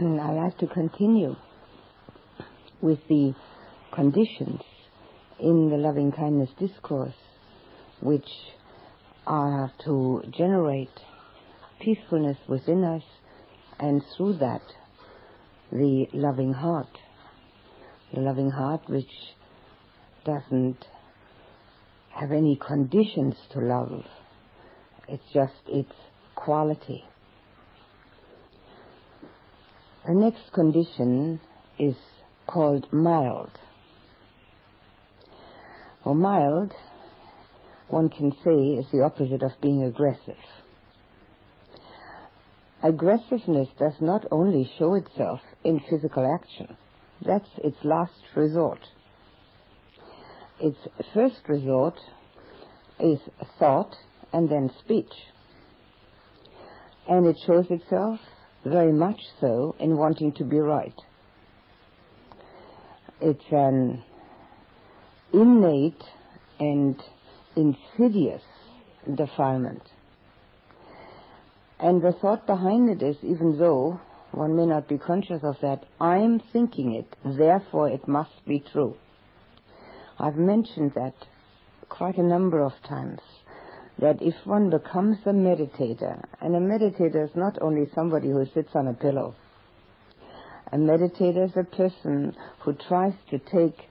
I 0.00 0.30
like 0.30 0.56
to 0.58 0.68
continue 0.68 1.34
with 2.80 3.00
the 3.08 3.34
conditions 3.92 4.60
in 5.40 5.70
the 5.70 5.76
loving 5.76 6.12
kindness 6.12 6.50
discourse 6.56 7.16
which 8.00 8.28
are 9.26 9.72
to 9.84 10.22
generate 10.30 11.00
peacefulness 11.80 12.36
within 12.46 12.84
us 12.84 13.02
and 13.80 14.00
through 14.16 14.34
that 14.34 14.62
the 15.72 16.06
loving 16.12 16.52
heart. 16.52 16.96
The 18.14 18.20
loving 18.20 18.52
heart 18.52 18.82
which 18.88 19.10
doesn't 20.24 20.86
have 22.10 22.30
any 22.30 22.54
conditions 22.54 23.34
to 23.50 23.58
love. 23.58 24.04
It's 25.08 25.24
just 25.34 25.54
its 25.66 25.92
quality. 26.36 27.07
The 30.08 30.14
next 30.14 30.54
condition 30.54 31.38
is 31.78 31.94
called 32.46 32.90
mild. 32.90 33.50
Well, 36.02 36.14
mild, 36.14 36.72
one 37.88 38.08
can 38.08 38.32
say, 38.42 38.78
is 38.80 38.86
the 38.90 39.02
opposite 39.02 39.42
of 39.42 39.50
being 39.60 39.82
aggressive. 39.82 40.38
Aggressiveness 42.82 43.68
does 43.78 43.92
not 44.00 44.24
only 44.30 44.70
show 44.78 44.94
itself 44.94 45.40
in 45.62 45.78
physical 45.90 46.24
action. 46.24 46.74
That's 47.20 47.50
its 47.58 47.76
last 47.84 48.22
resort. 48.34 48.80
Its 50.58 50.78
first 51.12 51.42
resort 51.48 51.98
is 52.98 53.18
thought 53.58 53.94
and 54.32 54.48
then 54.48 54.70
speech. 54.80 55.12
And 57.06 57.26
it 57.26 57.36
shows 57.46 57.66
itself 57.68 58.20
very 58.64 58.92
much 58.92 59.20
so 59.40 59.74
in 59.78 59.96
wanting 59.96 60.32
to 60.32 60.44
be 60.44 60.58
right. 60.58 60.94
It's 63.20 63.44
an 63.50 64.02
innate 65.32 66.02
and 66.60 67.00
insidious 67.56 68.42
defilement. 69.14 69.82
And 71.80 72.02
the 72.02 72.12
thought 72.12 72.46
behind 72.46 72.90
it 72.90 73.02
is, 73.02 73.16
even 73.22 73.58
though 73.58 74.00
one 74.32 74.56
may 74.56 74.66
not 74.66 74.88
be 74.88 74.98
conscious 74.98 75.42
of 75.42 75.56
that, 75.62 75.84
I'm 76.00 76.40
thinking 76.52 76.94
it, 76.94 77.16
therefore 77.24 77.88
it 77.88 78.06
must 78.06 78.44
be 78.46 78.62
true. 78.72 78.96
I've 80.18 80.36
mentioned 80.36 80.92
that 80.94 81.14
quite 81.88 82.18
a 82.18 82.22
number 82.22 82.60
of 82.60 82.72
times 82.86 83.20
that 84.00 84.22
if 84.22 84.34
one 84.44 84.70
becomes 84.70 85.18
a 85.26 85.30
meditator, 85.30 86.22
and 86.40 86.54
a 86.54 86.60
meditator 86.60 87.24
is 87.24 87.34
not 87.34 87.60
only 87.60 87.88
somebody 87.94 88.28
who 88.28 88.46
sits 88.54 88.70
on 88.74 88.86
a 88.86 88.94
pillow, 88.94 89.34
a 90.72 90.76
meditator 90.76 91.46
is 91.46 91.56
a 91.56 91.64
person 91.64 92.36
who 92.60 92.72
tries 92.74 93.14
to 93.30 93.38
take 93.38 93.88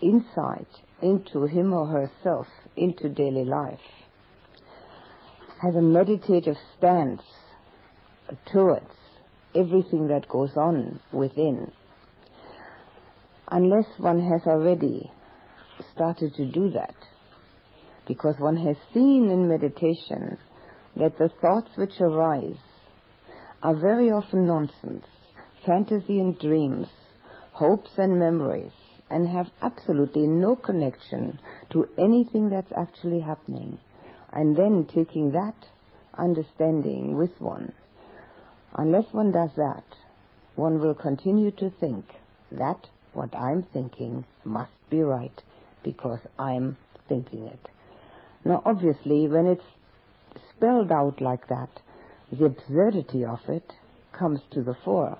insight 0.00 0.68
into 1.02 1.46
him 1.46 1.72
or 1.72 1.86
herself, 1.86 2.46
into 2.76 3.08
daily 3.08 3.44
life, 3.44 3.80
has 5.62 5.74
a 5.74 5.82
meditative 5.82 6.56
stance 6.76 7.22
towards 8.52 8.90
everything 9.54 10.08
that 10.08 10.28
goes 10.28 10.56
on 10.56 11.00
within. 11.12 11.72
Unless 13.50 13.86
one 13.96 14.20
has 14.20 14.42
already 14.46 15.10
started 15.94 16.34
to 16.34 16.46
do 16.46 16.70
that, 16.70 16.94
because 18.08 18.34
one 18.38 18.56
has 18.56 18.76
seen 18.94 19.30
in 19.30 19.46
meditation 19.46 20.38
that 20.96 21.16
the 21.18 21.28
thoughts 21.40 21.70
which 21.76 22.00
arise 22.00 22.56
are 23.62 23.76
very 23.76 24.10
often 24.10 24.46
nonsense, 24.46 25.04
fantasy 25.66 26.18
and 26.18 26.38
dreams, 26.38 26.88
hopes 27.52 27.90
and 27.98 28.18
memories, 28.18 28.72
and 29.10 29.28
have 29.28 29.46
absolutely 29.62 30.26
no 30.26 30.56
connection 30.56 31.38
to 31.70 31.86
anything 31.98 32.48
that's 32.48 32.72
actually 32.76 33.20
happening. 33.20 33.78
And 34.32 34.56
then 34.56 34.86
taking 34.92 35.32
that 35.32 35.54
understanding 36.16 37.16
with 37.16 37.40
one. 37.40 37.72
Unless 38.74 39.12
one 39.12 39.32
does 39.32 39.50
that, 39.56 39.84
one 40.56 40.80
will 40.80 40.94
continue 40.94 41.50
to 41.52 41.70
think 41.80 42.04
that 42.52 42.86
what 43.12 43.34
I'm 43.34 43.62
thinking 43.72 44.24
must 44.44 44.72
be 44.90 45.00
right 45.00 45.42
because 45.82 46.20
I'm 46.38 46.76
thinking 47.08 47.44
it. 47.44 47.68
Now, 48.48 48.62
obviously, 48.64 49.28
when 49.28 49.46
it's 49.46 49.64
spelled 50.56 50.90
out 50.90 51.20
like 51.20 51.48
that, 51.48 51.68
the 52.32 52.46
absurdity 52.46 53.22
of 53.22 53.40
it 53.46 53.74
comes 54.18 54.40
to 54.52 54.62
the 54.62 54.74
fore. 54.86 55.18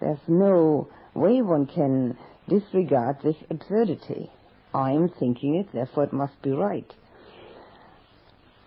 There's 0.00 0.18
no 0.26 0.88
way 1.14 1.40
one 1.40 1.66
can 1.66 2.18
disregard 2.48 3.18
this 3.22 3.36
absurdity. 3.48 4.32
I'm 4.74 5.08
thinking 5.08 5.54
it, 5.54 5.72
therefore 5.72 6.04
it 6.04 6.12
must 6.12 6.42
be 6.42 6.50
right. 6.50 6.92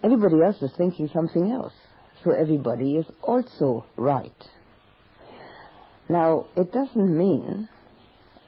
Everybody 0.02 0.42
else 0.42 0.62
is 0.62 0.72
thinking 0.78 1.10
something 1.14 1.52
else, 1.52 1.74
so 2.24 2.32
everybody 2.32 2.96
is 2.96 3.06
also 3.22 3.86
right. 3.98 4.50
Now, 6.08 6.46
it 6.56 6.72
doesn't 6.72 7.18
mean 7.18 7.68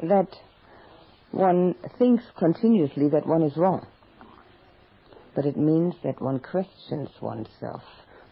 that 0.01 0.29
one 1.31 1.75
thinks 1.99 2.23
continuously 2.37 3.09
that 3.09 3.27
one 3.27 3.43
is 3.43 3.57
wrong 3.57 3.85
but 5.35 5.45
it 5.45 5.57
means 5.57 5.95
that 6.03 6.21
one 6.21 6.39
questions 6.39 7.09
oneself. 7.21 7.83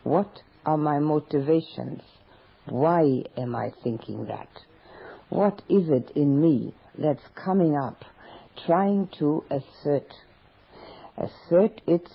What 0.03 0.41
are 0.65 0.77
my 0.77 0.99
motivations? 0.99 2.01
Why 2.67 3.23
am 3.37 3.55
I 3.55 3.71
thinking 3.83 4.25
that? 4.25 4.49
What 5.29 5.61
is 5.69 5.89
it 5.89 6.11
in 6.15 6.41
me 6.41 6.73
that's 6.97 7.23
coming 7.35 7.75
up, 7.75 8.03
trying 8.65 9.09
to 9.19 9.43
assert, 9.49 10.13
assert 11.17 11.81
its 11.87 12.11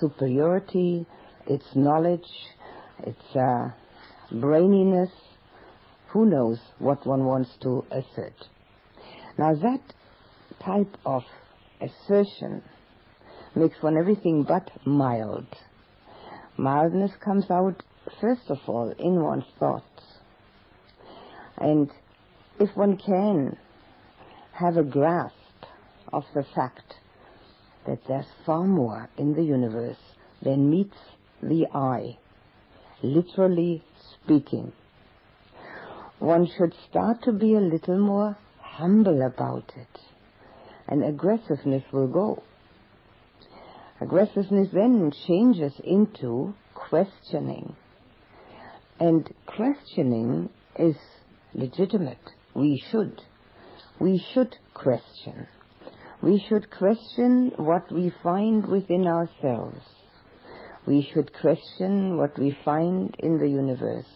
superiority, 0.00 1.06
its 1.46 1.64
knowledge, 1.74 2.28
its 3.04 3.36
uh, 3.36 3.70
braininess? 4.32 5.10
Who 6.08 6.26
knows 6.26 6.58
what 6.78 7.06
one 7.06 7.24
wants 7.24 7.50
to 7.62 7.84
assert? 7.90 8.34
Now 9.38 9.54
that 9.54 9.80
type 10.64 10.96
of 11.04 11.22
assertion 11.80 12.62
makes 13.56 13.82
one 13.82 13.96
everything 13.96 14.44
but 14.44 14.70
mild. 14.86 15.46
Mildness 16.58 17.12
comes 17.24 17.50
out, 17.50 17.82
first 18.20 18.48
of 18.50 18.58
all, 18.66 18.94
in 18.98 19.22
one's 19.22 19.44
thoughts. 19.58 20.02
And 21.58 21.90
if 22.60 22.76
one 22.76 22.98
can 22.98 23.56
have 24.52 24.76
a 24.76 24.82
grasp 24.82 25.34
of 26.12 26.24
the 26.34 26.44
fact 26.54 26.94
that 27.86 27.98
there's 28.06 28.26
far 28.44 28.64
more 28.64 29.08
in 29.16 29.34
the 29.34 29.42
universe 29.42 29.96
than 30.42 30.70
meets 30.70 30.96
the 31.42 31.66
eye, 31.74 32.18
literally 33.02 33.82
speaking, 34.14 34.72
one 36.18 36.46
should 36.56 36.74
start 36.88 37.22
to 37.22 37.32
be 37.32 37.54
a 37.54 37.60
little 37.60 37.98
more 37.98 38.36
humble 38.60 39.22
about 39.22 39.72
it, 39.76 40.00
and 40.88 41.04
aggressiveness 41.04 41.84
will 41.92 42.08
go. 42.08 42.42
Aggressiveness 44.00 44.68
then 44.72 45.10
changes 45.26 45.72
into 45.82 46.54
questioning. 46.74 47.74
And 49.00 49.28
questioning 49.46 50.50
is 50.78 50.96
legitimate. 51.54 52.18
We 52.54 52.82
should. 52.90 53.22
We 53.98 54.22
should 54.34 54.54
question. 54.74 55.46
We 56.22 56.44
should 56.48 56.70
question 56.70 57.52
what 57.56 57.90
we 57.90 58.12
find 58.22 58.66
within 58.66 59.06
ourselves. 59.06 59.80
We 60.86 61.08
should 61.12 61.32
question 61.40 62.16
what 62.18 62.38
we 62.38 62.56
find 62.64 63.14
in 63.18 63.38
the 63.38 63.48
universe. 63.48 64.06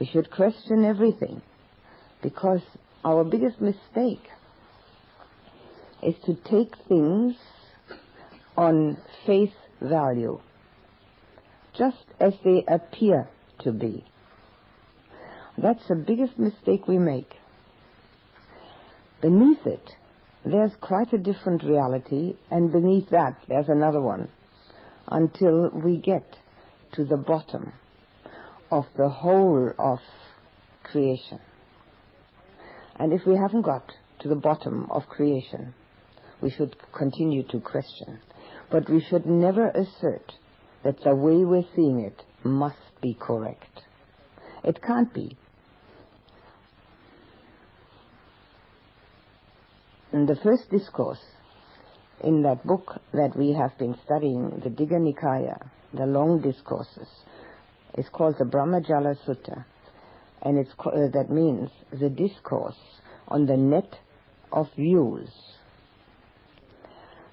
We 0.00 0.06
should 0.06 0.30
question 0.30 0.84
everything 0.84 1.42
because 2.22 2.62
our 3.04 3.24
biggest 3.24 3.60
mistake 3.60 4.22
is 6.02 6.14
to 6.26 6.34
take 6.48 6.74
things 6.88 7.34
on 8.58 8.98
face 9.24 9.54
value, 9.80 10.40
just 11.78 12.04
as 12.18 12.34
they 12.44 12.64
appear 12.66 13.28
to 13.60 13.70
be. 13.70 14.04
That's 15.56 15.86
the 15.88 15.94
biggest 15.94 16.36
mistake 16.40 16.88
we 16.88 16.98
make. 16.98 17.30
Beneath 19.22 19.64
it, 19.64 19.88
there's 20.44 20.72
quite 20.80 21.12
a 21.12 21.18
different 21.18 21.62
reality, 21.62 22.34
and 22.50 22.72
beneath 22.72 23.10
that, 23.10 23.36
there's 23.48 23.68
another 23.68 24.00
one, 24.00 24.28
until 25.06 25.70
we 25.70 25.96
get 25.96 26.26
to 26.94 27.04
the 27.04 27.16
bottom 27.16 27.72
of 28.72 28.86
the 28.96 29.08
whole 29.08 29.72
of 29.78 30.00
creation. 30.82 31.38
And 32.96 33.12
if 33.12 33.24
we 33.24 33.36
haven't 33.36 33.62
got 33.62 33.92
to 34.20 34.28
the 34.28 34.34
bottom 34.34 34.88
of 34.90 35.06
creation, 35.08 35.74
we 36.40 36.50
should 36.50 36.74
continue 36.92 37.44
to 37.44 37.60
question. 37.60 38.18
But 38.70 38.88
we 38.90 39.00
should 39.00 39.26
never 39.26 39.68
assert 39.70 40.34
that 40.84 41.02
the 41.02 41.14
way 41.14 41.44
we're 41.44 41.64
seeing 41.74 42.00
it 42.00 42.22
must 42.44 43.00
be 43.00 43.14
correct. 43.18 43.82
It 44.64 44.82
can't 44.82 45.12
be. 45.12 45.36
In 50.12 50.26
the 50.26 50.36
first 50.36 50.70
discourse 50.70 51.22
in 52.22 52.42
that 52.42 52.66
book 52.66 53.00
that 53.12 53.36
we 53.36 53.52
have 53.52 53.76
been 53.78 53.96
studying, 54.04 54.60
the 54.64 54.70
Digha 54.70 54.98
Nikaya, 54.98 55.68
the 55.92 56.06
long 56.06 56.40
discourses, 56.40 57.08
is 57.96 58.08
called 58.08 58.36
the 58.38 58.44
Brahmajala 58.44 59.16
Sutta, 59.26 59.64
and 60.42 60.58
it's 60.58 60.72
uh, 60.78 61.08
that 61.12 61.30
means 61.30 61.70
the 61.92 62.08
discourse 62.08 62.78
on 63.28 63.46
the 63.46 63.56
net 63.56 63.98
of 64.52 64.68
views 64.74 65.28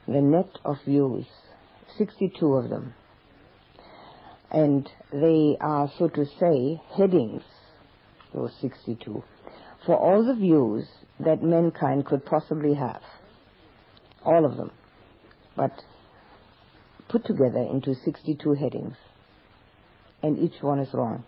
the 0.07 0.21
net 0.21 0.59
of 0.63 0.77
views, 0.85 1.25
62 1.97 2.45
of 2.45 2.69
them. 2.69 2.93
And 4.51 4.89
they 5.11 5.57
are, 5.59 5.91
so 5.97 6.07
to 6.09 6.25
say, 6.39 6.81
headings, 6.95 7.41
those 8.33 8.53
62, 8.61 9.23
for 9.85 9.95
all 9.95 10.23
the 10.25 10.35
views 10.35 10.85
that 11.19 11.41
mankind 11.41 12.05
could 12.05 12.25
possibly 12.25 12.73
have. 12.75 13.01
All 14.23 14.45
of 14.45 14.57
them. 14.57 14.71
But 15.55 15.71
put 17.07 17.25
together 17.25 17.67
into 17.71 17.95
62 17.95 18.53
headings. 18.53 18.95
And 20.21 20.37
each 20.39 20.61
one 20.61 20.79
is 20.79 20.93
wrong. 20.93 21.23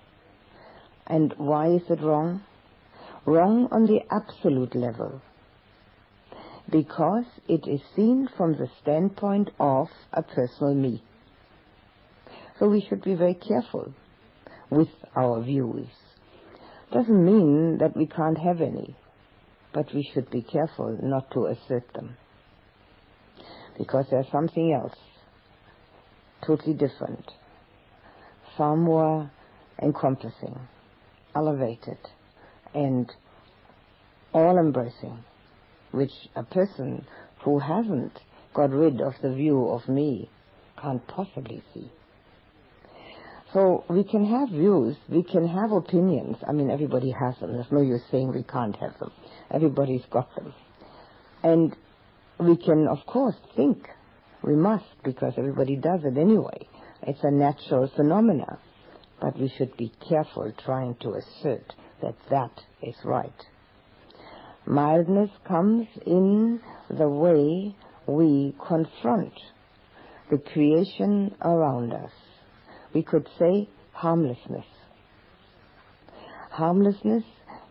And 1.06 1.34
why 1.38 1.68
is 1.68 1.84
it 1.90 2.02
wrong? 2.02 2.44
Wrong 3.26 3.68
on 3.72 3.86
the 3.86 4.02
absolute 4.12 4.76
level. 4.76 5.22
Because 6.70 7.26
it 7.48 7.68
is 7.68 7.82
seen 7.96 8.28
from 8.36 8.54
the 8.54 8.70
standpoint 8.82 9.52
of 9.60 9.88
a 10.12 10.22
personal 10.22 10.74
me. 10.74 11.04
So 12.60 12.68
we 12.68 12.86
should 12.88 13.04
be 13.04 13.16
very 13.16 13.36
careful 13.36 13.94
with 14.70 14.90
our 15.16 15.42
views. 15.42 15.88
Doesn't 16.92 17.26
mean 17.26 17.78
that 17.80 17.96
we 17.96 18.06
can't 18.08 18.38
have 18.38 18.62
any, 18.62 18.96
but 19.74 19.94
we 19.94 20.10
should 20.14 20.30
be 20.30 20.42
careful 20.42 20.98
not 21.02 21.32
to 21.32 21.48
assert 21.48 21.94
them. 21.94 22.18
Because 23.78 24.06
there's 24.10 24.32
something 24.32 24.74
else, 24.74 24.96
totally 26.46 26.74
different, 26.74 27.32
far 28.58 28.76
more 28.76 29.30
encompassing, 29.82 30.60
elevated, 31.36 32.00
and 32.74 33.12
all 34.34 34.58
embracing, 34.58 35.24
which 35.92 36.12
a 36.36 36.44
person 36.44 37.06
who 37.44 37.60
hasn't 37.60 38.20
got 38.54 38.72
rid 38.72 39.02
of 39.02 39.14
the 39.22 39.34
view 39.34 39.70
of 39.70 39.88
me 39.88 40.30
can't 40.82 41.06
possibly 41.08 41.64
see. 41.74 41.90
So 43.54 43.86
we 43.90 44.04
can 44.04 44.26
have 44.26 44.50
views, 44.50 44.98
we 45.08 45.24
can 45.24 45.48
have 45.48 45.72
opinions. 45.72 46.38
I 46.48 46.52
mean, 46.52 46.70
everybody 46.70 47.12
has 47.12 47.38
them. 47.40 47.54
There's 47.54 47.72
no 47.72 47.82
use 47.82 48.02
saying 48.12 48.34
we 48.34 48.44
can't 48.44 48.76
have 48.76 48.98
them. 49.00 49.12
Everybody's 49.52 50.06
got 50.12 50.34
them. 50.36 50.54
And 51.44 51.76
we 52.40 52.58
can, 52.58 52.88
of 52.88 53.06
course, 53.06 53.36
think. 53.56 53.88
We 54.44 54.56
must, 54.56 54.86
because 55.04 55.34
everybody 55.38 55.76
does 55.78 56.02
it 56.04 56.18
anyway. 56.18 56.68
It's 57.04 57.24
a 57.24 57.32
natural 57.32 57.90
phenomena. 57.96 58.60
But 59.22 59.40
we 59.40 59.50
should 59.58 59.76
be 59.78 59.92
careful 60.08 60.52
trying 60.64 60.96
to 61.02 61.14
assert 61.14 61.74
that 62.02 62.16
that 62.30 62.52
is 62.84 62.96
right. 63.04 63.46
Mildness 64.68 65.30
comes 65.48 65.88
in 66.06 66.60
the 66.90 67.08
way 67.08 67.76
we 68.06 68.54
confront 68.68 69.34
the 70.30 70.38
creation 70.38 71.34
around 71.42 71.94
us 71.94 72.12
we 72.94 73.04
could 73.04 73.28
say 73.38 73.70
harmlessness. 73.92 74.66
Harmlessness 76.50 77.24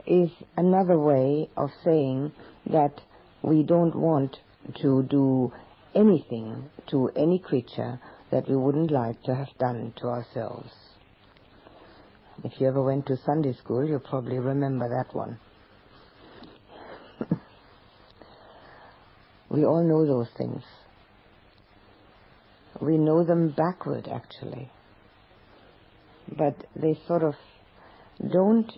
is 0.07 0.31
another 0.57 0.99
way 0.99 1.51
of 1.57 1.71
saying 1.85 2.33
that 2.67 3.01
we 3.43 3.63
don't 3.63 3.97
want 3.97 4.37
to 4.83 5.03
do 5.11 5.53
anything 5.95 6.71
to 6.91 7.11
any 7.17 7.39
creature 7.39 7.99
that 8.31 8.49
we 8.49 8.57
wouldn't 8.57 8.91
like 8.91 9.21
to 9.25 9.35
have 9.35 9.49
done 9.59 9.93
to 9.97 10.07
ourselves. 10.07 10.71
If 12.45 12.61
you 12.61 12.69
ever 12.69 12.83
went 12.83 13.07
to 13.07 13.17
Sunday 13.17 13.55
school, 13.55 13.85
you'll 13.85 13.99
probably 13.99 14.39
remember 14.39 14.89
that 14.89 15.15
one. 15.15 15.39
We 19.51 19.65
all 19.65 19.83
know 19.83 20.07
those 20.07 20.29
things. 20.37 20.63
We 22.81 22.99
know 22.99 23.25
them 23.25 23.55
backward, 23.57 24.09
actually 24.13 24.71
but 26.29 26.57
they 26.75 26.99
sort 27.07 27.23
of 27.23 27.35
don't 28.33 28.71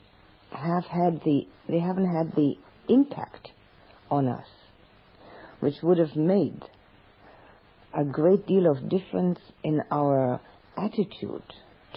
have 0.50 0.84
had 0.84 1.20
the, 1.24 1.46
they 1.68 1.78
haven't 1.78 2.12
had 2.12 2.34
the 2.34 2.54
impact 2.88 3.48
on 4.10 4.28
us, 4.28 4.46
which 5.60 5.74
would 5.82 5.98
have 5.98 6.16
made 6.16 6.62
a 7.94 8.04
great 8.04 8.46
deal 8.46 8.70
of 8.70 8.88
difference 8.88 9.38
in 9.62 9.80
our 9.90 10.40
attitude 10.76 11.42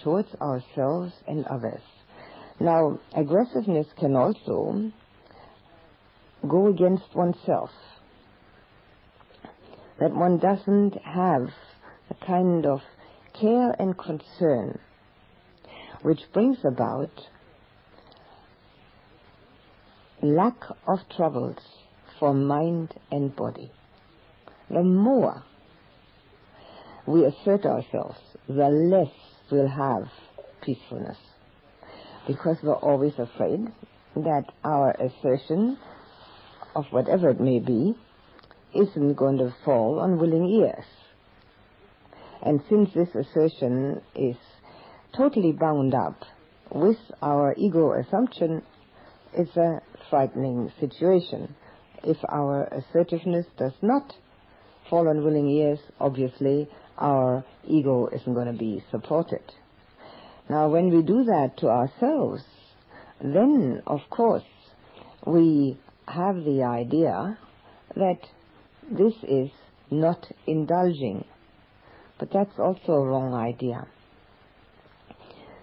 towards 0.02 0.28
ourselves 0.40 1.12
and 1.26 1.46
others. 1.46 1.82
Now, 2.60 2.98
aggressiveness 3.14 3.86
can 3.98 4.16
also 4.16 4.90
go 6.48 6.68
against 6.68 7.14
oneself. 7.14 7.70
That 10.00 10.14
one 10.14 10.38
doesn't 10.38 10.94
have 11.02 11.48
a 12.10 12.26
kind 12.26 12.66
of 12.66 12.80
care 13.38 13.74
and 13.78 13.96
concern 13.96 14.78
which 16.02 16.20
brings 16.32 16.58
about 16.64 17.10
lack 20.20 20.56
of 20.86 20.98
troubles 21.16 21.58
for 22.18 22.34
mind 22.34 22.94
and 23.10 23.34
body. 23.34 23.70
The 24.68 24.82
more 24.82 25.44
we 27.06 27.24
assert 27.24 27.64
ourselves, 27.66 28.18
the 28.48 28.68
less 28.68 29.12
we'll 29.50 29.68
have 29.68 30.08
peacefulness. 30.62 31.18
Because 32.26 32.56
we're 32.62 32.74
always 32.74 33.14
afraid 33.18 33.66
that 34.14 34.44
our 34.64 34.92
assertion 34.92 35.78
of 36.74 36.84
whatever 36.90 37.30
it 37.30 37.40
may 37.40 37.58
be 37.58 37.94
isn't 38.74 39.14
going 39.14 39.38
to 39.38 39.54
fall 39.64 40.00
on 40.00 40.18
willing 40.18 40.46
ears. 40.46 40.84
And 42.42 42.60
since 42.68 42.90
this 42.94 43.08
assertion 43.14 44.02
is 44.14 44.36
totally 45.16 45.52
bound 45.52 45.94
up 45.94 46.22
with 46.70 46.98
our 47.20 47.54
ego 47.56 47.92
assumption 47.92 48.62
it's 49.34 49.56
a 49.56 49.80
frightening 50.10 50.70
situation. 50.78 51.54
If 52.04 52.18
our 52.28 52.64
assertiveness 52.64 53.46
does 53.56 53.72
not 53.80 54.12
fall 54.90 55.08
on 55.08 55.24
willing 55.24 55.48
ears, 55.48 55.78
obviously 55.98 56.68
our 56.98 57.44
ego 57.66 58.08
isn't 58.12 58.34
going 58.34 58.52
to 58.52 58.58
be 58.58 58.84
supported. 58.90 59.42
Now, 60.50 60.68
when 60.68 60.90
we 60.90 61.02
do 61.02 61.24
that 61.24 61.56
to 61.58 61.68
ourselves, 61.68 62.42
then, 63.22 63.82
of 63.86 64.00
course, 64.10 64.42
we 65.26 65.78
have 66.06 66.36
the 66.44 66.64
idea 66.64 67.38
that 67.94 68.18
this 68.90 69.14
is 69.22 69.50
not 69.90 70.26
indulging. 70.46 71.24
But 72.18 72.30
that's 72.32 72.58
also 72.58 72.92
a 72.92 73.04
wrong 73.04 73.34
idea 73.34 73.86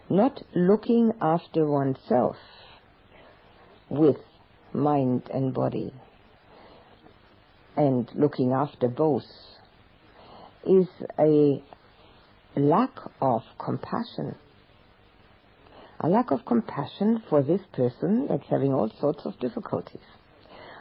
not 0.10 0.42
looking 0.56 1.14
after 1.22 1.68
oneself 1.68 2.36
with 3.90 4.18
mind 4.74 5.22
and 5.32 5.54
body 5.54 5.94
and 7.78 8.10
looking 8.16 8.52
after 8.52 8.88
both 8.88 9.24
is 10.66 10.88
a 11.20 11.62
lack 12.56 12.92
of 13.22 13.44
compassion. 13.64 14.36
A 16.02 16.08
lack 16.08 16.32
of 16.32 16.46
compassion 16.46 17.22
for 17.30 17.44
this 17.44 17.62
person 17.74 18.28
that's 18.28 18.48
having 18.50 18.74
all 18.74 18.92
sorts 19.00 19.26
of 19.26 19.40
difficulties. 19.40 20.02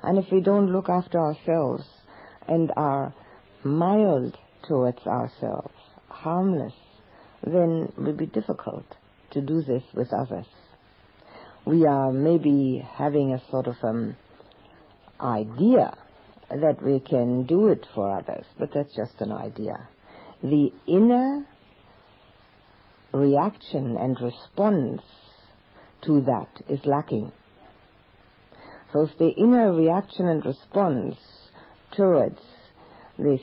And 0.02 0.18
if 0.18 0.33
we 0.33 0.40
don't 0.40 0.73
look 0.73 0.88
after 0.88 1.18
ourselves 1.18 1.85
and 2.49 2.73
are 2.76 3.14
mild 3.62 4.37
towards 4.67 5.07
ourselves, 5.07 5.75
harmless, 6.09 6.75
then 7.45 7.93
it 7.97 7.99
will 7.99 8.17
be 8.17 8.26
difficult 8.26 8.87
to 9.31 9.40
do 9.40 9.62
this 9.62 9.83
with 9.95 10.12
others. 10.12 10.47
We 11.64 11.87
are 11.87 12.12
maybe 12.12 12.85
having 12.97 13.33
a 13.33 13.43
sort 13.50 13.67
of 13.67 13.76
um, 13.83 14.17
idea 15.21 15.97
that 16.50 16.83
we 16.83 17.00
can 17.00 17.45
do 17.45 17.69
it 17.69 17.87
for 17.95 18.19
others, 18.19 18.47
but 18.59 18.71
that's 18.73 18.95
just 18.97 19.21
an 19.21 19.33
idea. 19.33 19.88
The 20.43 20.73
inner 20.87 21.47
reaction 23.12 23.97
and 23.97 24.17
response 24.21 25.02
to 26.02 26.21
that 26.23 26.49
is 26.69 26.81
lacking. 26.85 27.33
So 28.93 29.02
if 29.02 29.19
the 29.19 29.28
inner 29.28 29.73
reaction 29.73 30.26
and 30.28 30.45
response 30.45 31.17
towards 31.92 32.40
this 33.18 33.40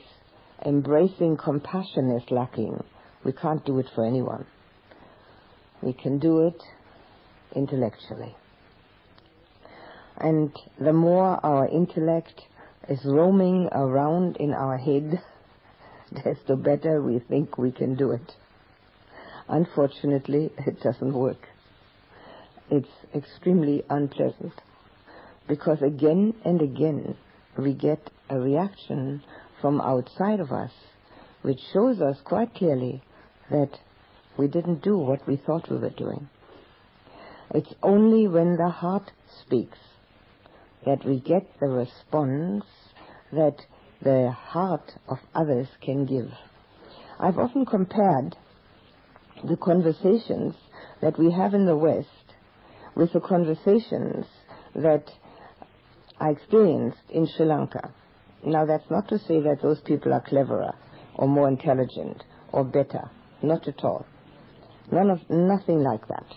embracing 0.66 1.38
compassion 1.38 2.12
is 2.12 2.24
lacking, 2.32 2.84
we 3.24 3.32
can't 3.32 3.66
do 3.66 3.80
it 3.80 3.88
for 3.94 4.06
anyone. 4.06 4.46
We 5.82 5.94
can 5.94 6.20
do 6.20 6.48
it 6.48 6.62
intellectually. 7.56 8.36
And 10.18 10.52
the 10.80 10.94
more 10.94 11.40
our 11.44 11.68
intellect 11.68 12.42
is 12.88 13.00
roaming 13.04 13.68
around 13.72 14.38
in 14.38 14.54
our 14.54 14.78
head, 14.78 15.22
desto 16.14 16.62
better 16.62 17.02
we 17.02 17.20
think 17.20 17.58
we 17.58 17.72
can 17.72 17.96
do 17.96 18.12
it. 18.12 18.36
Unfortunately, 19.48 20.52
it 20.66 20.82
doesn't 20.82 21.14
work. 21.14 21.48
It's 22.72 22.90
extremely 23.14 23.84
unpleasant 23.90 24.54
because 25.48 25.82
again 25.82 26.34
and 26.44 26.62
again 26.62 27.16
we 27.58 27.74
get 27.74 28.10
a 28.30 28.40
reaction 28.40 29.24
from 29.62 29.82
outside 29.82 30.40
of 30.40 30.52
us 30.52 30.72
which 31.42 31.60
shows 31.72 32.02
us 32.02 32.18
quite 32.24 32.54
clearly 32.56 33.02
that 33.52 33.70
we 34.38 34.48
didn't 34.48 34.82
do 34.84 34.98
what 34.98 35.28
we 35.28 35.38
thought 35.38 35.70
we 35.70 35.78
were 35.78 35.90
doing. 35.92 36.28
It's 37.54 37.74
only 37.84 38.28
when 38.28 38.58
the 38.58 38.70
heart 38.70 39.12
speaks 39.42 39.78
that 40.86 41.06
we 41.06 41.20
get 41.20 41.60
the 41.60 41.68
response 41.68 42.66
that 43.32 43.58
the 44.02 44.32
heart 44.32 44.94
of 45.08 45.20
others 45.34 45.68
can 45.82 46.06
give. 46.06 46.32
I've 47.20 47.38
often 47.38 47.66
compared 47.66 48.36
the 49.44 49.58
conversations 49.58 50.56
that 51.02 51.18
we 51.20 51.32
have 51.32 51.54
in 51.54 51.66
the 51.66 51.78
West 51.78 52.08
with 52.96 53.14
the 53.14 53.20
conversations 53.20 54.26
that 54.74 55.12
I 56.20 56.30
experienced 56.30 56.98
in 57.10 57.28
Sri 57.28 57.46
Lanka. 57.46 57.94
Now, 58.46 58.66
that's 58.66 58.90
not 58.92 59.08
to 59.10 59.18
say 59.18 59.42
that 59.42 59.62
those 59.64 59.80
people 59.82 60.14
are 60.14 60.22
cleverer 60.22 60.76
or 61.16 61.28
more 61.28 61.48
intelligent 61.48 62.24
or 62.52 62.64
better. 62.64 63.10
Not 63.42 63.68
at 63.68 63.84
all. 63.84 64.06
None 64.92 65.10
of, 65.10 65.28
nothing 65.30 65.82
like 65.82 66.08
that. 66.08 66.28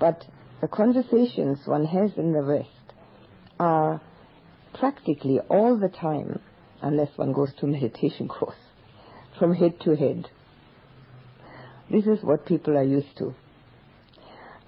But 0.00 0.24
the 0.62 0.68
conversations 0.68 1.58
one 1.66 1.84
has 1.84 2.12
in 2.16 2.32
the 2.32 2.42
West 2.42 2.68
are 3.60 4.00
practically 4.72 5.40
all 5.50 5.76
the 5.78 5.88
time, 5.88 6.40
unless 6.80 7.10
one 7.16 7.32
goes 7.32 7.52
to 7.60 7.66
meditation 7.66 8.26
course, 8.38 8.56
from 9.38 9.54
head 9.54 9.78
to 9.80 9.94
head. 9.94 10.30
This 11.90 12.06
is 12.06 12.22
what 12.22 12.46
people 12.46 12.76
are 12.78 12.82
used 12.82 13.16
to. 13.18 13.34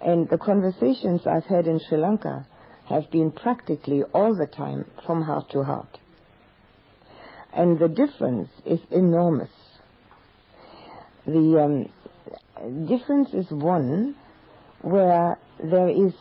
And 0.04 0.28
the 0.28 0.38
conversations 0.38 1.22
I've 1.26 1.46
had 1.46 1.66
in 1.66 1.80
Sri 1.88 1.98
Lanka 1.98 2.46
have 2.88 3.10
been 3.10 3.30
practically 3.30 4.02
all 4.14 4.34
the 4.34 4.46
time 4.46 4.90
from 5.04 5.22
heart 5.22 5.50
to 5.50 5.62
heart. 5.62 5.98
And 7.52 7.78
the 7.78 7.88
difference 7.88 8.50
is 8.64 8.80
enormous. 8.90 9.50
The 11.26 11.60
um, 11.62 12.86
difference 12.86 13.34
is 13.34 13.50
one 13.50 14.14
where 14.80 15.38
there 15.62 15.88
is 15.88 16.14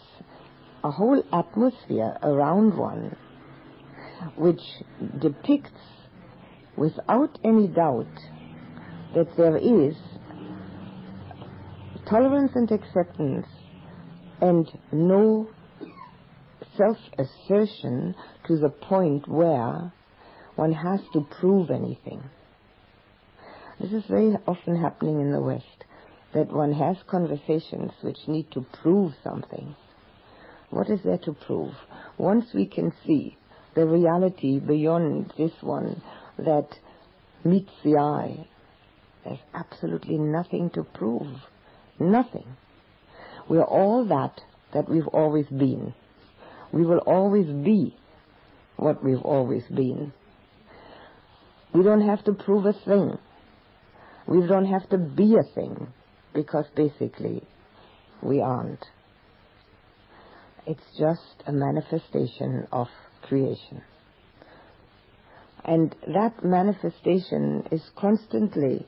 a 0.83 0.91
whole 0.91 1.23
atmosphere 1.31 2.17
around 2.21 2.77
one 2.77 3.15
which 4.35 4.61
depicts 5.19 5.71
without 6.75 7.37
any 7.43 7.67
doubt 7.67 8.07
that 9.15 9.27
there 9.37 9.57
is 9.57 9.95
tolerance 12.09 12.51
and 12.55 12.71
acceptance 12.71 13.47
and 14.41 14.67
no 14.91 15.49
self-assertion 16.77 18.15
to 18.47 18.57
the 18.57 18.69
point 18.69 19.27
where 19.27 19.91
one 20.55 20.73
has 20.73 20.99
to 21.13 21.27
prove 21.39 21.69
anything. 21.69 22.23
This 23.79 23.91
is 23.91 24.03
very 24.09 24.35
often 24.47 24.75
happening 24.81 25.19
in 25.21 25.31
the 25.31 25.41
West, 25.41 25.83
that 26.33 26.51
one 26.51 26.73
has 26.73 26.97
conversations 27.07 27.91
which 28.01 28.27
need 28.27 28.51
to 28.51 28.65
prove 28.81 29.13
something. 29.23 29.75
What 30.69 30.89
is 30.89 30.99
there 31.03 31.19
to 31.19 31.33
prove? 31.33 31.73
Once 32.17 32.45
we 32.53 32.65
can 32.65 32.91
see 33.05 33.37
the 33.75 33.85
reality 33.85 34.59
beyond 34.59 35.33
this 35.37 35.53
one 35.61 36.01
that 36.37 36.67
meets 37.43 37.71
the 37.83 37.97
eye, 37.97 38.47
there's 39.23 39.39
absolutely 39.53 40.17
nothing 40.17 40.69
to 40.71 40.83
prove. 40.83 41.27
Nothing. 41.99 42.57
We're 43.47 43.63
all 43.63 44.05
that 44.05 44.41
that 44.73 44.89
we've 44.89 45.07
always 45.07 45.47
been. 45.47 45.93
We 46.71 46.85
will 46.85 46.99
always 46.99 47.47
be 47.47 47.95
what 48.75 49.03
we've 49.03 49.21
always 49.21 49.63
been. 49.73 50.13
We 51.73 51.83
don't 51.83 52.07
have 52.07 52.23
to 52.25 52.33
prove 52.33 52.65
a 52.65 52.73
thing. 52.73 53.17
We 54.27 54.45
don't 54.45 54.65
have 54.65 54.89
to 54.89 54.97
be 54.97 55.35
a 55.35 55.53
thing 55.53 55.87
because 56.33 56.65
basically 56.75 57.43
we 58.21 58.41
aren't. 58.41 58.85
It's 60.65 60.83
just 60.97 61.43
a 61.45 61.51
manifestation 61.51 62.67
of 62.71 62.87
creation. 63.23 63.81
And 65.63 65.95
that 66.13 66.43
manifestation 66.43 67.67
is 67.71 67.81
constantly 67.95 68.85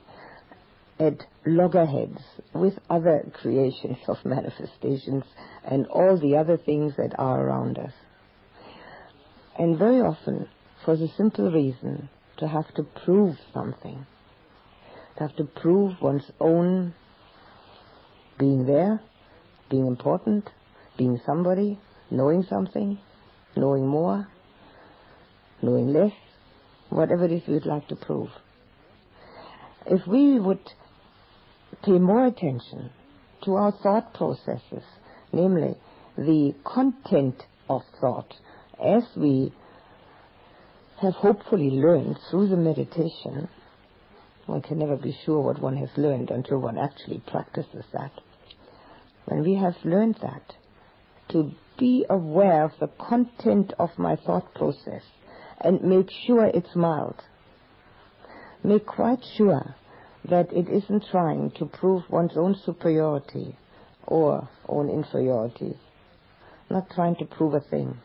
at 1.00 1.26
loggerheads 1.46 2.20
with 2.54 2.74
other 2.90 3.24
creations 3.40 3.96
of 4.06 4.18
manifestations 4.24 5.24
and 5.64 5.86
all 5.86 6.18
the 6.20 6.36
other 6.36 6.58
things 6.58 6.92
that 6.98 7.18
are 7.18 7.42
around 7.42 7.78
us. 7.78 7.92
And 9.58 9.78
very 9.78 10.00
often, 10.00 10.48
for 10.84 10.96
the 10.96 11.08
simple 11.16 11.50
reason 11.50 12.10
to 12.36 12.46
have 12.46 12.72
to 12.74 12.82
prove 13.04 13.36
something, 13.52 14.06
to 15.16 15.22
have 15.26 15.36
to 15.36 15.44
prove 15.44 15.94
one's 16.02 16.30
own 16.38 16.94
being 18.38 18.66
there, 18.66 19.00
being 19.70 19.86
important, 19.86 20.48
being 20.98 21.18
somebody, 21.24 21.78
knowing 22.10 22.44
something, 22.48 22.98
knowing 23.56 23.86
more, 23.86 24.28
knowing 25.62 25.92
less, 25.92 26.12
whatever 26.90 27.24
it 27.24 27.32
is 27.32 27.42
we'd 27.46 27.66
like 27.66 27.88
to 27.88 27.96
prove. 27.96 28.28
If 29.86 30.06
we 30.06 30.38
would 30.38 30.60
pay 31.82 31.98
more 31.98 32.26
attention 32.26 32.90
to 33.44 33.54
our 33.54 33.72
thought 33.72 34.12
processes, 34.14 34.84
namely 35.32 35.76
the 36.16 36.54
content 36.64 37.42
of 37.68 37.82
thought, 38.00 38.34
as 38.82 39.04
we 39.16 39.52
have 41.00 41.14
hopefully 41.14 41.70
learned 41.70 42.18
through 42.30 42.48
the 42.48 42.56
meditation, 42.56 43.48
one 44.46 44.60
can 44.60 44.78
never 44.78 44.96
be 44.96 45.16
sure 45.24 45.40
what 45.40 45.60
one 45.60 45.76
has 45.76 45.88
learned 45.96 46.30
until 46.30 46.58
one 46.58 46.76
actually 46.76 47.22
practices 47.26 47.84
that. 47.92 48.12
When 49.26 49.42
we 49.42 49.54
have 49.54 49.76
learned 49.84 50.18
that, 50.22 50.54
to 51.30 51.52
be 51.78 52.04
aware 52.10 52.64
of 52.64 52.72
the 52.80 52.88
content 52.88 53.72
of 53.78 53.90
my 53.96 54.16
thought 54.16 54.52
process 54.54 55.02
and 55.60 55.82
make 55.82 56.10
sure 56.26 56.44
it's 56.46 56.74
mild. 56.74 57.22
Make 58.62 58.86
quite 58.86 59.24
sure 59.36 59.76
that 60.28 60.52
it 60.52 60.68
isn't 60.68 61.04
trying 61.10 61.50
to 61.52 61.66
prove 61.66 62.02
one's 62.10 62.36
own 62.36 62.54
superiority 62.64 63.56
or 64.06 64.48
own 64.68 64.90
inferiority. 64.90 65.76
Not 66.68 66.90
trying 66.90 67.16
to 67.16 67.24
prove 67.24 67.54
a 67.54 67.60
thing, 67.60 67.98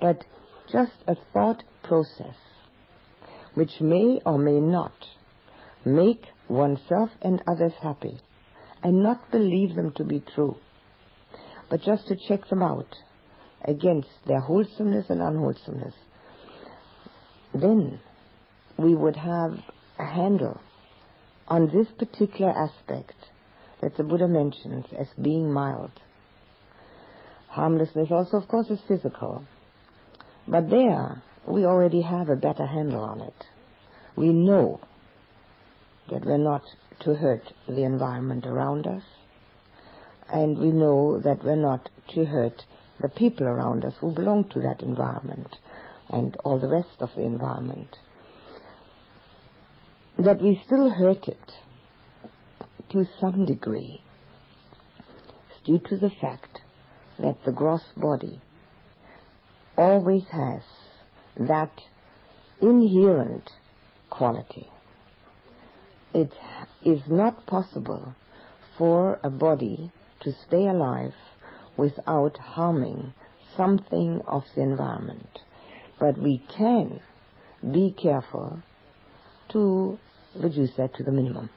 but 0.00 0.24
just 0.70 0.92
a 1.06 1.16
thought 1.32 1.62
process 1.82 2.36
which 3.54 3.80
may 3.80 4.20
or 4.24 4.38
may 4.38 4.60
not 4.60 4.92
make 5.84 6.24
oneself 6.48 7.10
and 7.22 7.42
others 7.46 7.72
happy 7.82 8.20
and 8.82 9.02
not 9.02 9.30
believe 9.30 9.74
them 9.74 9.92
to 9.96 10.04
be 10.04 10.22
true, 10.34 10.56
but 11.68 11.82
just 11.82 12.06
to 12.08 12.16
check 12.28 12.48
them 12.48 12.62
out 12.62 12.94
against 13.64 14.08
their 14.26 14.40
wholesomeness 14.40 15.06
and 15.08 15.20
unwholesomeness. 15.20 15.94
Then 17.54 18.00
we 18.78 18.94
would 18.94 19.16
have 19.16 19.58
a 19.98 20.06
handle 20.06 20.60
on 21.50 21.66
this 21.66 21.88
particular 21.98 22.52
aspect 22.52 23.16
that 23.82 23.96
the 23.96 24.04
Buddha 24.04 24.28
mentions 24.28 24.86
as 24.96 25.08
being 25.20 25.52
mild. 25.52 25.90
Harmlessness 27.48 28.12
also, 28.12 28.36
of 28.36 28.46
course, 28.46 28.70
is 28.70 28.78
physical. 28.86 29.44
But 30.46 30.70
there, 30.70 31.22
we 31.46 31.64
already 31.64 32.02
have 32.02 32.28
a 32.28 32.36
better 32.36 32.66
handle 32.66 33.02
on 33.02 33.20
it. 33.20 33.46
We 34.14 34.28
know 34.28 34.80
that 36.08 36.24
we're 36.24 36.38
not 36.38 36.62
to 37.00 37.14
hurt 37.14 37.52
the 37.66 37.82
environment 37.82 38.46
around 38.46 38.86
us, 38.86 39.02
and 40.32 40.56
we 40.56 40.70
know 40.70 41.18
that 41.18 41.42
we're 41.44 41.56
not 41.56 41.88
to 42.14 42.24
hurt 42.26 42.64
the 43.00 43.08
people 43.08 43.46
around 43.46 43.84
us 43.84 43.94
who 44.00 44.12
belong 44.12 44.44
to 44.50 44.60
that 44.60 44.82
environment 44.82 45.56
and 46.10 46.36
all 46.44 46.60
the 46.60 46.68
rest 46.68 47.00
of 47.00 47.10
the 47.16 47.22
environment 47.22 47.96
that 50.24 50.42
we 50.42 50.60
still 50.66 50.90
hurt 50.90 51.28
it 51.28 51.52
to 52.90 53.06
some 53.18 53.46
degree 53.46 54.02
due 55.64 55.78
to 55.78 55.96
the 55.96 56.10
fact 56.10 56.60
that 57.18 57.42
the 57.44 57.52
gross 57.52 57.84
body 57.96 58.40
always 59.76 60.24
has 60.30 60.62
that 61.38 61.70
inherent 62.60 63.50
quality. 64.10 64.68
It 66.12 66.32
is 66.84 67.00
not 67.06 67.46
possible 67.46 68.14
for 68.76 69.20
a 69.22 69.30
body 69.30 69.90
to 70.20 70.32
stay 70.46 70.66
alive 70.66 71.14
without 71.76 72.36
harming 72.36 73.14
something 73.56 74.20
of 74.26 74.44
the 74.54 74.62
environment. 74.62 75.38
But 75.98 76.18
we 76.18 76.42
can 76.48 77.00
be 77.72 77.94
careful 77.96 78.62
to 79.50 79.98
reduce 80.34 80.70
that 80.76 80.94
to 80.96 81.02
the 81.02 81.12
minimum. 81.12 81.50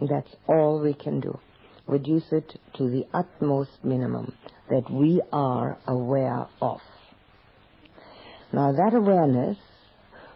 That's 0.00 0.34
all 0.46 0.80
we 0.80 0.94
can 0.94 1.20
do. 1.20 1.38
Reduce 1.86 2.32
it 2.32 2.58
to 2.74 2.88
the 2.88 3.06
utmost 3.12 3.84
minimum 3.84 4.34
that 4.70 4.90
we 4.90 5.20
are 5.32 5.78
aware 5.86 6.46
of. 6.60 6.80
Now 8.52 8.72
that 8.72 8.94
awareness 8.94 9.58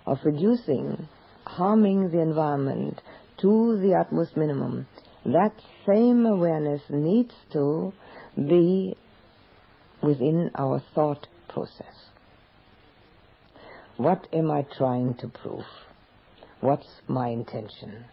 of 0.06 0.18
reducing, 0.24 1.08
harming 1.46 2.10
the 2.10 2.20
environment 2.20 3.00
to 3.38 3.78
the 3.80 3.94
utmost 3.94 4.36
minimum, 4.36 4.86
that 5.24 5.52
same 5.86 6.26
awareness 6.26 6.82
needs 6.88 7.34
to 7.52 7.92
be 8.36 8.96
within 10.02 10.50
our 10.56 10.82
thought 10.94 11.26
process. 11.48 12.10
What 13.96 14.26
am 14.32 14.50
I 14.50 14.66
trying 14.76 15.14
to 15.14 15.28
prove? 15.28 15.64
What's 16.66 17.00
my 17.06 17.28
intention? 17.28 18.06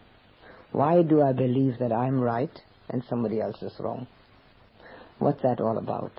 Why 0.70 1.02
do 1.02 1.20
I 1.20 1.32
believe 1.32 1.80
that 1.80 1.90
I'm 1.90 2.20
right 2.20 2.56
and 2.88 3.02
somebody 3.10 3.40
else 3.40 3.60
is 3.60 3.72
wrong? 3.80 4.06
What's 5.18 5.42
that 5.42 5.60
all 5.60 5.76
about? 5.76 6.12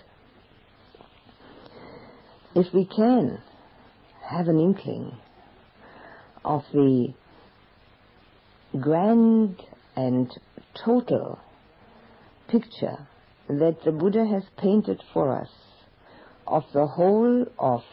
If 2.54 2.74
we 2.74 2.90
can 2.94 3.42
have 4.22 4.50
an 4.50 4.60
inkling 4.60 5.18
of 6.44 6.64
the 6.74 7.14
grand 8.82 9.62
and 9.96 10.30
total 10.86 11.40
picture 12.50 13.08
that 13.48 13.78
the 13.86 13.94
Buddha 13.94 14.26
has 14.26 14.44
painted 14.58 15.02
for 15.14 15.42
us 15.42 15.52
of 16.46 16.64
the 16.74 16.86
whole 16.86 17.46
of 17.58 17.84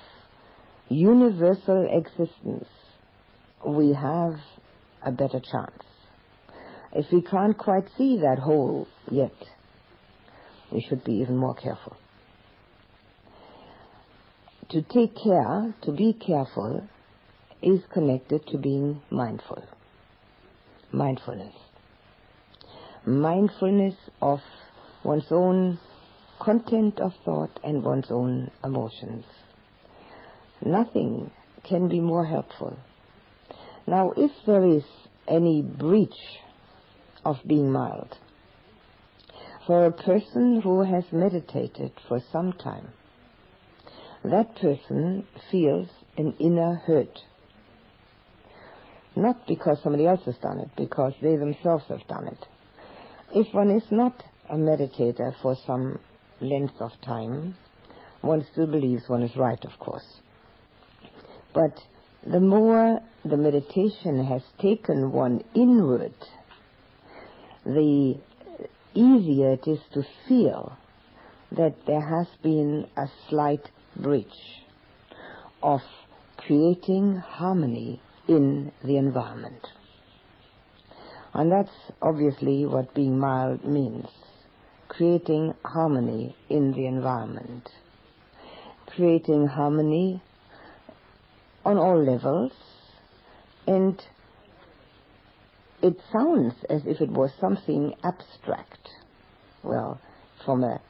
universal 0.88 1.86
existence, 1.92 2.66
we 3.66 3.92
have 3.92 4.34
a 5.04 5.12
better 5.12 5.40
chance. 5.40 5.82
If 6.92 7.06
we 7.12 7.22
can't 7.22 7.56
quite 7.56 7.88
see 7.96 8.18
that 8.18 8.38
whole 8.38 8.86
yet, 9.10 9.34
we 10.70 10.84
should 10.88 11.04
be 11.04 11.14
even 11.14 11.36
more 11.36 11.54
careful. 11.54 11.96
To 14.70 14.82
take 14.82 15.14
care, 15.16 15.74
to 15.82 15.92
be 15.92 16.12
careful, 16.14 16.86
is 17.62 17.80
connected 17.92 18.46
to 18.48 18.58
being 18.58 19.02
mindful. 19.10 19.62
Mindfulness. 20.92 21.54
Mindfulness 23.06 23.94
of 24.20 24.40
one's 25.04 25.30
own 25.30 25.78
content 26.40 27.00
of 27.00 27.12
thought 27.24 27.58
and 27.62 27.82
one's 27.82 28.10
own 28.10 28.50
emotions. 28.64 29.24
Nothing 30.64 31.30
can 31.64 31.88
be 31.88 32.00
more 32.00 32.24
helpful. 32.24 32.76
Now, 33.86 34.12
if 34.16 34.30
there 34.46 34.64
is 34.64 34.84
any 35.28 35.62
breach 35.62 36.38
of 37.24 37.36
being 37.46 37.70
mild, 37.70 38.16
for 39.66 39.86
a 39.86 39.92
person 39.92 40.60
who 40.60 40.82
has 40.82 41.04
meditated 41.12 41.92
for 42.08 42.20
some 42.32 42.52
time, 42.52 42.88
that 44.24 44.54
person 44.56 45.26
feels 45.50 45.88
an 46.16 46.34
inner 46.38 46.74
hurt. 46.86 47.18
Not 49.14 49.46
because 49.46 49.78
somebody 49.82 50.06
else 50.06 50.24
has 50.24 50.36
done 50.38 50.58
it, 50.60 50.70
because 50.76 51.12
they 51.20 51.36
themselves 51.36 51.84
have 51.88 52.06
done 52.08 52.28
it. 52.28 52.46
If 53.34 53.52
one 53.54 53.70
is 53.70 53.84
not 53.90 54.22
a 54.48 54.56
meditator 54.56 55.34
for 55.42 55.56
some 55.66 55.98
length 56.40 56.80
of 56.80 56.92
time, 57.04 57.56
one 58.20 58.46
still 58.52 58.66
believes 58.66 59.08
one 59.08 59.22
is 59.22 59.36
right, 59.36 59.62
of 59.64 59.78
course. 59.78 60.20
But 61.52 61.78
the 62.26 62.40
more 62.40 63.00
the 63.24 63.36
meditation 63.36 64.24
has 64.24 64.42
taken 64.60 65.12
one 65.12 65.42
inward, 65.54 66.14
the 67.64 68.16
easier 68.94 69.52
it 69.52 69.66
is 69.66 69.80
to 69.92 70.04
feel 70.28 70.76
that 71.50 71.74
there 71.86 72.00
has 72.00 72.26
been 72.42 72.86
a 72.96 73.06
slight 73.28 73.70
breach 73.96 74.62
of 75.62 75.80
creating 76.36 77.16
harmony 77.16 78.00
in 78.28 78.72
the 78.84 78.96
environment. 78.96 79.66
And 81.34 81.50
that's 81.50 81.70
obviously 82.00 82.66
what 82.66 82.94
being 82.94 83.18
mild 83.18 83.64
means. 83.64 84.08
Creating 84.88 85.54
harmony 85.64 86.36
in 86.50 86.72
the 86.72 86.86
environment. 86.86 87.68
Creating 88.86 89.46
harmony 89.46 90.22
on 91.64 91.78
all 91.78 92.02
levels 92.02 92.52
and 93.66 94.02
it 95.82 95.96
sounds 96.12 96.54
as 96.70 96.82
if 96.86 97.00
it 97.00 97.10
was 97.10 97.30
something 97.40 97.94
abstract. 98.04 98.88
Well, 99.62 100.00
from 100.44 100.64
a 100.64 100.80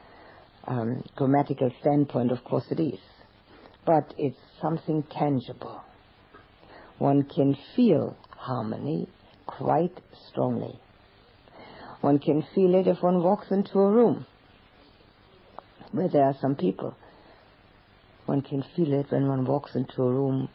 um, 0.66 1.02
grammatical 1.16 1.70
standpoint, 1.80 2.30
of 2.30 2.44
course 2.44 2.64
it 2.70 2.80
is. 2.80 3.00
But 3.84 4.14
it's 4.16 4.36
something 4.60 5.02
tangible. 5.10 5.82
One 6.98 7.24
can 7.24 7.56
feel 7.74 8.16
harmony 8.36 9.08
quite 9.46 9.98
strongly. 10.28 10.78
One 12.00 12.18
can 12.18 12.44
feel 12.54 12.74
it 12.74 12.86
if 12.86 13.02
one 13.02 13.22
walks 13.22 13.50
into 13.50 13.78
a 13.78 13.90
room 13.90 14.26
where 15.92 16.08
there 16.08 16.24
are 16.24 16.36
some 16.40 16.56
people. 16.56 16.96
One 18.32 18.40
can 18.40 18.64
feel 18.74 18.94
it 18.94 19.10
when 19.10 19.28
one 19.28 19.44
walks 19.44 19.74
into 19.74 20.02
a 20.02 20.10
room 20.10 20.48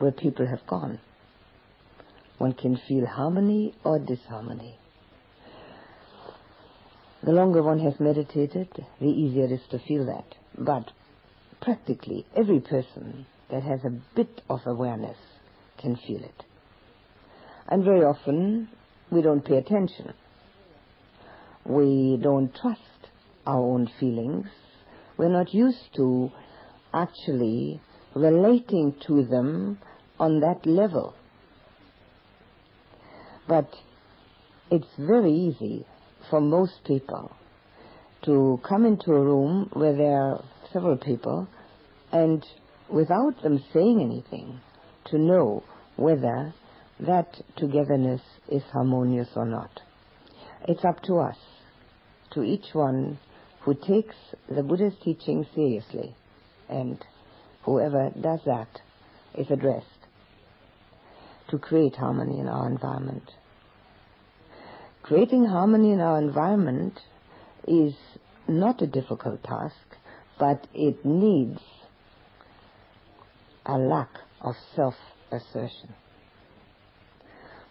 where 0.00 0.10
people 0.10 0.48
have 0.48 0.66
gone. 0.66 0.98
One 2.38 2.54
can 2.54 2.76
feel 2.88 3.06
harmony 3.06 3.72
or 3.84 4.00
disharmony. 4.00 4.80
The 7.22 7.30
longer 7.30 7.62
one 7.62 7.78
has 7.78 8.00
meditated, 8.00 8.68
the 9.00 9.06
easier 9.06 9.44
it 9.44 9.52
is 9.52 9.60
to 9.70 9.78
feel 9.78 10.06
that. 10.06 10.24
But 10.58 10.90
practically 11.60 12.26
every 12.34 12.58
person 12.58 13.26
that 13.48 13.62
has 13.62 13.84
a 13.84 13.96
bit 14.16 14.40
of 14.50 14.66
awareness 14.66 15.18
can 15.78 15.94
feel 15.94 16.24
it. 16.24 16.42
And 17.68 17.84
very 17.84 18.02
often 18.02 18.70
we 19.12 19.22
don't 19.22 19.44
pay 19.44 19.58
attention. 19.58 20.14
We 21.64 22.18
don't 22.20 22.52
trust 22.52 22.80
our 23.46 23.60
own 23.60 23.88
feelings. 24.00 24.48
We're 25.16 25.28
not 25.28 25.54
used 25.54 25.94
to 25.94 26.32
actually 26.94 27.80
relating 28.14 28.94
to 29.06 29.24
them 29.24 29.78
on 30.18 30.40
that 30.40 30.64
level. 30.64 31.14
But 33.48 33.68
it's 34.70 34.86
very 34.98 35.32
easy 35.32 35.86
for 36.30 36.40
most 36.40 36.84
people 36.86 37.30
to 38.24 38.60
come 38.66 38.86
into 38.86 39.12
a 39.12 39.20
room 39.20 39.68
where 39.74 39.94
there 39.94 40.20
are 40.20 40.44
several 40.72 40.96
people 40.96 41.46
and 42.12 42.44
without 42.88 43.42
them 43.42 43.62
saying 43.72 44.00
anything 44.00 44.60
to 45.06 45.18
know 45.18 45.62
whether 45.96 46.54
that 47.00 47.28
togetherness 47.56 48.22
is 48.48 48.62
harmonious 48.72 49.28
or 49.34 49.44
not. 49.44 49.80
It's 50.66 50.84
up 50.84 51.02
to 51.02 51.18
us, 51.18 51.36
to 52.32 52.42
each 52.42 52.72
one 52.72 53.18
who 53.60 53.74
takes 53.74 54.16
the 54.48 54.62
Buddha's 54.62 54.94
teaching 55.02 55.46
seriously, 55.54 56.14
and 56.68 57.04
whoever 57.62 58.10
does 58.20 58.40
that 58.46 58.80
is 59.36 59.50
addressed 59.50 59.86
to 61.50 61.58
create 61.58 61.96
harmony 61.96 62.40
in 62.40 62.48
our 62.48 62.68
environment. 62.68 63.30
Creating 65.02 65.44
harmony 65.44 65.92
in 65.92 66.00
our 66.00 66.18
environment 66.18 66.98
is 67.68 67.94
not 68.48 68.80
a 68.80 68.86
difficult 68.86 69.42
task, 69.42 69.76
but 70.38 70.66
it 70.74 71.04
needs 71.04 71.60
a 73.66 73.78
lack 73.78 74.10
of 74.40 74.54
self-assertion. 74.74 75.94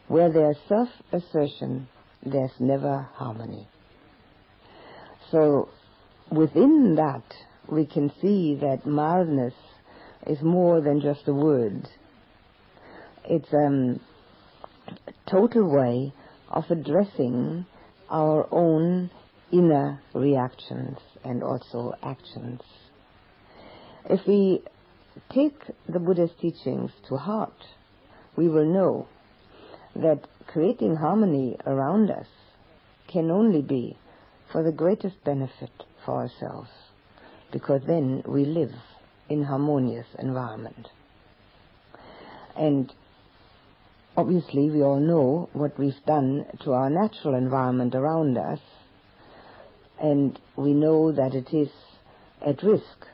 Where 0.08 0.32
there's 0.32 0.58
self-assertion, 0.68 1.88
there's 2.26 2.52
never 2.60 3.10
harmony. 3.14 3.68
So 5.32 5.70
within 6.32 6.96
that, 6.96 7.24
we 7.70 7.86
can 7.86 8.12
see 8.22 8.56
that 8.62 8.86
mildness 8.86 9.54
is 10.28 10.42
more 10.42 10.82
than 10.82 11.02
just 11.02 11.28
a 11.28 11.34
word. 11.34 11.88
It's 13.26 13.54
um, 13.54 14.00
a 15.08 15.30
total 15.30 15.70
way 15.70 16.14
of 16.50 16.66
addressing 16.70 17.66
our 18.10 18.48
own 18.52 19.10
inner 19.52 20.02
reactions 20.14 20.98
and 21.24 21.44
also 21.44 21.94
actions. 22.04 22.62
If 24.10 24.28
we 24.28 24.62
take 25.34 25.58
the 25.88 26.00
Buddha's 26.00 26.32
teachings 26.42 26.92
to 27.08 27.18
heart, 27.18 27.54
we 28.36 28.50
will 28.50 28.66
know 28.66 29.08
that 29.96 30.28
creating 30.48 30.96
harmony 30.96 31.58
around 31.66 32.10
us 32.10 32.28
can 33.08 33.30
only 33.30 33.62
be 33.62 33.98
for 34.52 34.64
the 34.64 34.72
greatest 34.72 35.24
benefit 35.24 35.72
for 36.06 36.22
ourselves, 36.22 36.70
because 37.54 37.82
then 37.86 38.24
we 38.28 38.46
live 38.46 38.74
in 39.30 39.44
harmonious 39.44 40.08
environment. 40.18 40.90
And 42.58 42.92
obviously 44.18 44.70
we 44.72 44.82
all 44.82 45.00
know 45.00 45.50
what 45.54 45.78
we've 45.78 46.04
done 46.06 46.46
to 46.64 46.74
our 46.74 46.90
natural 46.90 47.36
environment 47.36 47.94
around 47.94 48.38
us, 48.38 48.60
and 50.02 50.38
we 50.56 50.74
know 50.74 51.12
that 51.12 51.36
it 51.36 51.54
is 51.54 51.70
at 52.46 52.62
risk. 52.64 53.06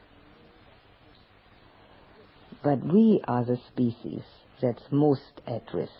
But 2.63 2.83
we 2.83 3.21
are 3.27 3.43
the 3.43 3.59
species 3.71 4.21
that's 4.61 4.83
most 4.89 5.41
at 5.45 5.63
risk. 5.73 5.91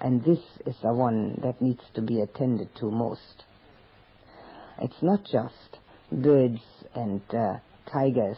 And 0.00 0.24
this 0.24 0.40
is 0.66 0.74
the 0.82 0.92
one 0.92 1.40
that 1.42 1.60
needs 1.60 1.82
to 1.94 2.00
be 2.00 2.20
attended 2.20 2.74
to 2.76 2.90
most. 2.90 3.44
It's 4.80 5.00
not 5.02 5.24
just 5.24 5.78
birds 6.12 6.60
and 6.94 7.22
uh, 7.32 7.54
tigers 7.90 8.36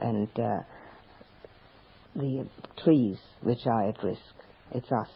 and 0.00 0.28
uh, 0.38 0.60
the 2.14 2.46
trees 2.82 3.18
which 3.42 3.66
are 3.66 3.88
at 3.88 4.02
risk. 4.02 4.20
It's 4.72 4.90
us. 4.92 5.08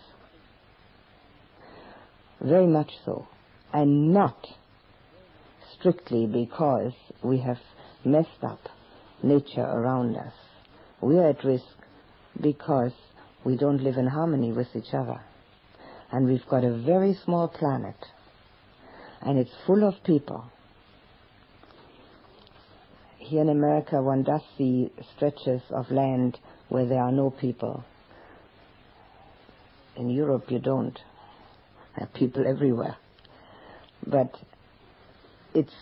Very 2.41 2.67
much 2.67 2.91
so. 3.05 3.29
And 3.73 4.13
not 4.13 4.47
strictly 5.79 6.27
because 6.27 6.93
we 7.23 7.39
have 7.39 7.59
messed 8.05 8.43
up 8.43 8.61
nature 9.23 9.63
around 9.63 10.17
us. 10.17 10.33
We 11.01 11.19
are 11.19 11.31
at 11.31 11.45
risk 11.45 11.65
because 12.41 12.93
we 13.45 13.57
don't 13.57 13.83
live 13.83 13.97
in 13.97 14.07
harmony 14.07 14.53
with 14.53 14.69
each 14.75 14.93
other. 14.93 15.21
And 16.11 16.27
we've 16.27 16.47
got 16.49 16.65
a 16.65 16.77
very 16.77 17.19
small 17.25 17.49
planet. 17.49 17.97
And 19.21 19.39
it's 19.39 19.51
full 19.67 19.87
of 19.87 19.95
people. 20.05 20.51
Here 23.33 23.41
in 23.41 23.49
America, 23.49 24.03
one 24.03 24.25
does 24.25 24.43
see 24.59 24.93
stretches 25.17 25.63
of 25.71 25.91
land 25.91 26.39
where 26.69 26.85
there 26.85 27.01
are 27.01 27.11
no 27.11 27.31
people. 27.31 27.83
In 29.97 30.11
Europe, 30.11 30.51
you 30.51 30.59
don't. 30.59 30.99
There 31.97 32.05
are 32.05 32.19
people 32.19 32.47
everywhere. 32.47 32.95
But 34.07 34.35
it's 35.55 35.73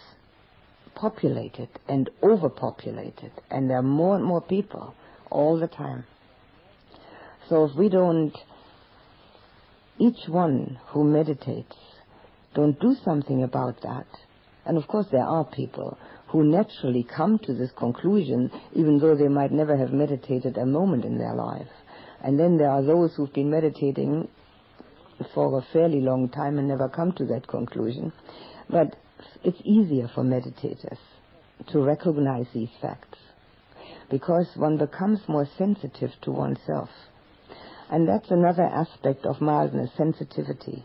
populated 0.95 1.71
and 1.89 2.09
overpopulated, 2.23 3.33
and 3.51 3.69
there 3.69 3.79
are 3.79 3.83
more 3.83 4.15
and 4.15 4.25
more 4.25 4.43
people 4.43 4.95
all 5.29 5.59
the 5.59 5.67
time. 5.67 6.05
So 7.49 7.65
if 7.65 7.75
we 7.75 7.89
don't, 7.89 8.33
each 9.99 10.29
one 10.29 10.79
who 10.91 11.03
meditates, 11.03 11.75
don't 12.55 12.79
do 12.79 12.95
something 13.05 13.43
about 13.43 13.83
that, 13.83 14.07
and 14.65 14.79
of 14.79 14.87
course 14.87 15.07
there 15.11 15.27
are 15.27 15.45
people 15.45 15.99
who 16.31 16.45
naturally 16.45 17.03
come 17.05 17.39
to 17.41 17.53
this 17.53 17.71
conclusion 17.77 18.51
even 18.75 18.99
though 18.99 19.17
they 19.17 19.29
might 19.29 19.51
never 19.51 19.77
have 19.77 19.93
meditated 19.93 20.57
a 20.57 20.67
moment 20.67 21.05
in 21.05 21.19
their 21.19 21.35
life. 21.35 21.69
And 22.23 22.39
then 22.39 22.57
there 22.57 22.71
are 22.71 22.83
those 22.83 23.15
who've 23.17 23.33
been 23.33 23.51
meditating 23.51 24.29
for 25.35 25.59
a 25.59 25.67
fairly 25.73 26.01
long 26.01 26.29
time 26.29 26.59
and 26.59 26.69
never 26.69 26.89
come 26.89 27.13
to 27.13 27.25
that 27.27 27.49
conclusion. 27.49 28.13
But 28.69 28.97
it's 29.43 29.61
easier 29.65 30.09
for 30.15 30.23
meditators 30.23 30.99
to 31.73 31.81
recognize 31.81 32.47
these 32.55 32.71
facts 32.81 33.19
because 34.11 34.47
one 34.57 34.77
becomes 34.77 35.21
more 35.29 35.49
sensitive 35.59 36.11
to 36.23 36.31
oneself. 36.31 36.91
And 37.91 38.09
that's 38.09 38.31
another 38.31 38.65
aspect 38.65 39.25
of 39.27 39.41
mildness, 39.41 39.91
sensitivity. 39.97 40.85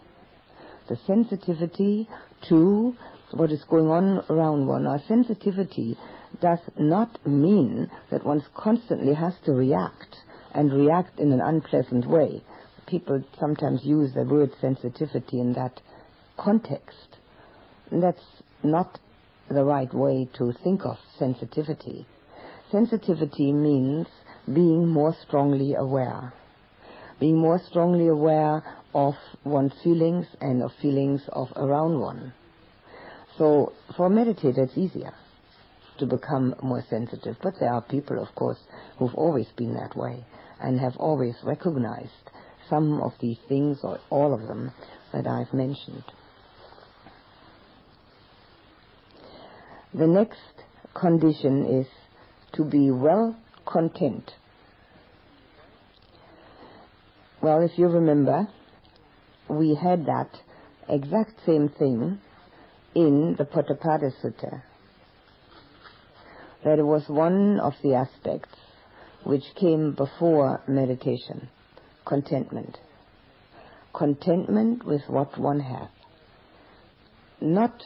The 0.90 0.98
sensitivity 1.06 2.10
to 2.50 2.96
what 3.32 3.52
is 3.52 3.64
going 3.70 3.88
on 3.90 4.24
around 4.30 4.68
one. 4.68 4.86
Our 4.86 5.02
sensitivity 5.08 5.98
does 6.42 6.60
not 6.78 7.26
mean 7.26 7.90
that 8.12 8.26
one 8.26 8.44
constantly 8.56 9.14
has 9.14 9.34
to 9.46 9.52
react 9.52 10.18
and 10.54 10.72
react 10.72 11.20
in 11.20 11.32
an 11.32 11.42
unpleasant 11.42 12.08
way. 12.08 12.44
People 12.88 13.24
sometimes 13.40 13.84
use 13.84 14.14
the 14.14 14.24
word 14.24 14.52
sensitivity 14.62 15.40
in 15.40 15.54
that 15.54 15.82
context. 16.38 17.18
That's 17.92 18.22
not 18.64 19.00
the 19.50 19.64
right 19.64 19.94
way 19.94 20.28
to 20.38 20.54
think 20.64 20.86
of 20.86 20.98
sensitivity. 21.18 22.06
Sensitivity 22.72 23.52
means 23.52 24.08
being 24.52 24.88
more 24.88 25.16
strongly 25.28 25.76
aware. 25.76 26.34
Being 27.20 27.38
more 27.38 27.62
strongly 27.70 28.08
aware 28.08 28.64
of 28.94 29.16
one's 29.44 29.74
feelings 29.84 30.26
and 30.42 30.62
of 30.62 30.72
feelings 30.82 31.22
of 31.30 31.52
around 31.56 32.00
one. 32.00 32.34
So 33.38 33.74
for 33.98 34.08
a 34.08 34.10
meditator, 34.10 34.60
it's 34.60 34.78
easier 34.78 35.14
to 36.00 36.06
become 36.06 36.56
more 36.62 36.84
sensitive. 36.90 37.38
But 37.42 37.56
there 37.60 37.72
are 37.72 37.82
people, 37.82 38.22
of 38.22 38.34
course, 38.36 38.60
who've 38.98 39.16
always 39.16 39.48
been 39.58 39.74
that 39.76 39.96
way 39.96 40.26
and 40.62 40.80
have 40.80 40.96
always 40.98 41.36
recognized 41.44 42.12
some 42.70 43.02
of 43.02 43.14
these 43.20 43.38
things 43.48 43.80
or 43.84 44.00
all 44.10 44.34
of 44.34 44.48
them 44.48 44.72
that 45.14 45.28
I've 45.28 45.54
mentioned. 45.54 46.04
The 49.94 50.08
next 50.08 50.40
condition 50.94 51.66
is 51.66 51.88
to 52.54 52.64
be 52.64 52.92
well 52.92 53.36
content. 53.66 54.32
Well, 57.42 57.62
if 57.62 57.78
you 57.78 57.88
remember, 57.88 58.48
we 59.50 59.76
had 59.76 60.06
that 60.06 60.30
exact 60.90 61.34
same 61.46 61.70
thing 61.70 62.20
in 62.96 63.36
the 63.38 63.44
Potthapada 63.44 64.12
Sutta. 64.24 64.64
That 66.64 66.80
it 66.80 66.86
was 66.86 67.04
one 67.08 67.60
of 67.60 67.74
the 67.84 67.94
aspects 67.94 68.58
which 69.24 69.44
came 69.60 69.94
before 69.94 70.64
meditation, 70.68 71.50
contentment. 72.06 72.78
Contentment 73.94 74.86
with 74.86 75.02
what 75.08 75.38
one 75.38 75.60
has. 75.60 75.90
Not 77.42 77.84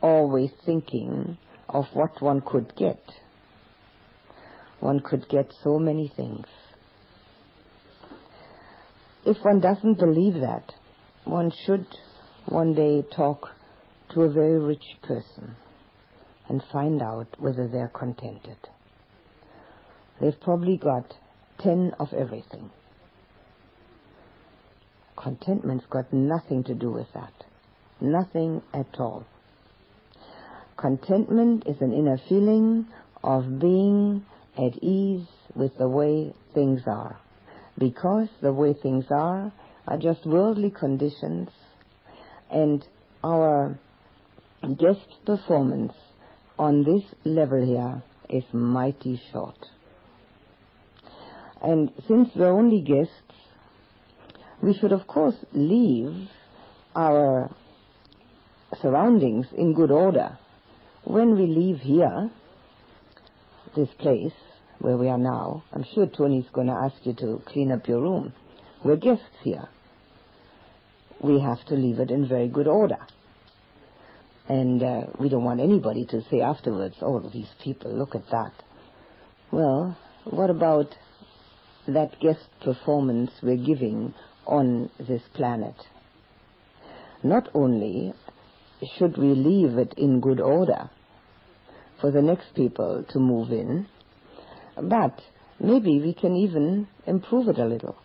always 0.00 0.50
thinking 0.64 1.36
of 1.68 1.86
what 1.92 2.22
one 2.22 2.40
could 2.40 2.74
get. 2.76 3.02
One 4.80 5.00
could 5.00 5.28
get 5.28 5.52
so 5.64 5.78
many 5.78 6.12
things. 6.16 6.46
If 9.26 9.38
one 9.42 9.60
doesn't 9.60 9.98
believe 9.98 10.34
that, 10.34 10.72
one 11.24 11.52
should 11.66 11.86
one 12.46 12.74
day 12.74 13.02
talk 13.14 13.50
to 14.10 14.22
a 14.22 14.28
very 14.28 14.58
rich 14.58 14.96
person 15.02 15.54
and 16.48 16.62
find 16.72 17.02
out 17.02 17.28
whether 17.38 17.68
they're 17.68 17.92
contented. 17.94 18.56
They've 20.20 20.40
probably 20.40 20.76
got 20.76 21.14
ten 21.58 21.92
of 21.98 22.12
everything. 22.12 22.70
Contentment's 25.16 25.86
got 25.90 26.12
nothing 26.12 26.64
to 26.64 26.74
do 26.74 26.90
with 26.90 27.08
that. 27.14 27.32
Nothing 28.00 28.62
at 28.72 28.98
all. 28.98 29.24
Contentment 30.76 31.64
is 31.66 31.80
an 31.80 31.92
inner 31.92 32.18
feeling 32.28 32.86
of 33.22 33.58
being 33.58 34.24
at 34.56 34.82
ease 34.82 35.26
with 35.54 35.76
the 35.76 35.88
way 35.88 36.32
things 36.54 36.82
are. 36.86 37.18
Because 37.76 38.28
the 38.40 38.52
way 38.52 38.74
things 38.74 39.04
are 39.10 39.52
are 39.86 39.98
just 39.98 40.24
worldly 40.24 40.70
conditions 40.70 41.48
and 42.50 42.86
our 43.24 43.78
guest 44.66 45.06
performance 45.24 45.92
on 46.58 46.82
this 46.82 47.02
level 47.24 47.64
here 47.64 48.02
is 48.28 48.44
mighty 48.52 49.20
short. 49.32 49.58
And 51.62 51.90
since 52.06 52.30
we're 52.34 52.52
only 52.52 52.82
guests, 52.82 53.12
we 54.62 54.74
should 54.74 54.92
of 54.92 55.06
course 55.06 55.36
leave 55.52 56.28
our 56.94 57.50
surroundings 58.82 59.46
in 59.56 59.74
good 59.74 59.90
order. 59.90 60.38
When 61.04 61.36
we 61.36 61.46
leave 61.46 61.78
here, 61.78 62.30
this 63.76 63.88
place 63.98 64.32
where 64.80 64.96
we 64.96 65.08
are 65.08 65.18
now, 65.18 65.62
I'm 65.72 65.84
sure 65.94 66.06
Tony's 66.06 66.48
going 66.52 66.66
to 66.66 66.72
ask 66.72 66.96
you 67.04 67.14
to 67.14 67.42
clean 67.46 67.72
up 67.72 67.86
your 67.88 68.00
room. 68.00 68.32
We're 68.84 68.96
guests 68.96 69.24
here. 69.42 69.68
We 71.20 71.40
have 71.40 71.64
to 71.66 71.74
leave 71.74 71.98
it 71.98 72.10
in 72.10 72.28
very 72.28 72.48
good 72.48 72.66
order. 72.68 72.98
And 74.48 74.82
uh, 74.82 75.00
we 75.20 75.28
don't 75.28 75.44
want 75.44 75.60
anybody 75.60 76.06
to 76.06 76.22
say 76.30 76.40
afterwards, 76.40 76.94
oh, 77.02 77.20
these 77.32 77.50
people, 77.62 77.92
look 77.92 78.14
at 78.14 78.26
that. 78.30 78.52
Well, 79.52 79.96
what 80.24 80.48
about 80.48 80.94
that 81.86 82.18
guest 82.20 82.48
performance 82.64 83.30
we're 83.42 83.62
giving 83.62 84.14
on 84.46 84.90
this 84.98 85.20
planet? 85.34 85.74
Not 87.22 87.50
only 87.52 88.14
should 88.96 89.18
we 89.18 89.34
leave 89.34 89.76
it 89.76 89.92
in 89.98 90.20
good 90.20 90.40
order 90.40 90.88
for 92.00 92.10
the 92.10 92.22
next 92.22 92.54
people 92.54 93.04
to 93.10 93.18
move 93.18 93.50
in, 93.50 93.86
but 94.76 95.20
maybe 95.60 96.00
we 96.00 96.14
can 96.14 96.36
even 96.36 96.88
improve 97.06 97.48
it 97.48 97.58
a 97.58 97.66
little. 97.66 97.96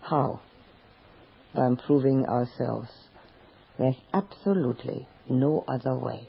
How? 0.00 0.40
By 1.54 1.66
improving 1.66 2.26
ourselves. 2.26 2.88
Yes, 3.78 3.94
absolutely 4.12 5.06
no 5.28 5.64
other 5.66 5.94
way. 5.94 6.28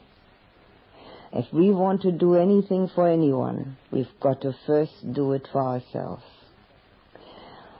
If 1.32 1.52
we 1.52 1.70
want 1.70 2.02
to 2.02 2.12
do 2.12 2.36
anything 2.36 2.88
for 2.94 3.08
anyone, 3.08 3.76
we've 3.90 4.20
got 4.20 4.42
to 4.42 4.54
first 4.66 4.92
do 5.12 5.32
it 5.32 5.48
for 5.50 5.62
ourselves. 5.62 6.22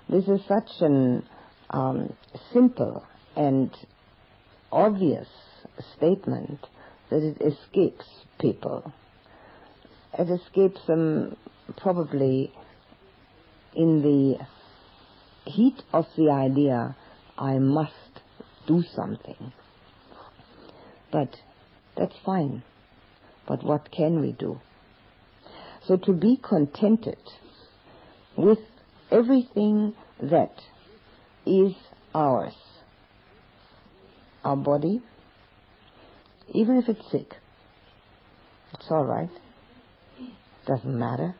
This 0.08 0.24
is 0.24 0.40
such 0.48 0.70
an 0.80 1.24
um, 1.70 2.12
simple 2.52 3.04
and 3.36 3.70
obvious 4.72 5.28
statement 5.96 6.66
that 7.10 7.22
it 7.22 7.40
escapes 7.40 8.06
people. 8.40 8.92
It 10.18 10.28
escapes 10.28 10.80
them 10.86 11.36
probably 11.76 12.52
in 13.74 14.02
the 14.02 15.50
heat 15.50 15.82
of 15.92 16.06
the 16.16 16.30
idea, 16.30 16.96
I 17.36 17.58
must 17.58 17.92
do 18.66 18.82
something. 18.94 19.52
But 21.14 21.36
that's 21.96 22.16
fine. 22.26 22.64
But 23.46 23.62
what 23.62 23.92
can 23.92 24.20
we 24.20 24.32
do? 24.32 24.60
So 25.86 25.96
to 25.96 26.12
be 26.12 26.36
contented 26.42 27.20
with 28.36 28.58
everything 29.12 29.94
that 30.20 30.60
is 31.46 31.74
ours, 32.12 32.56
our 34.42 34.56
body, 34.56 35.02
even 36.52 36.78
if 36.78 36.88
it's 36.88 37.08
sick, 37.12 37.36
it's 38.72 38.90
all 38.90 39.04
right. 39.04 39.30
Doesn't 40.66 40.98
matter. 40.98 41.36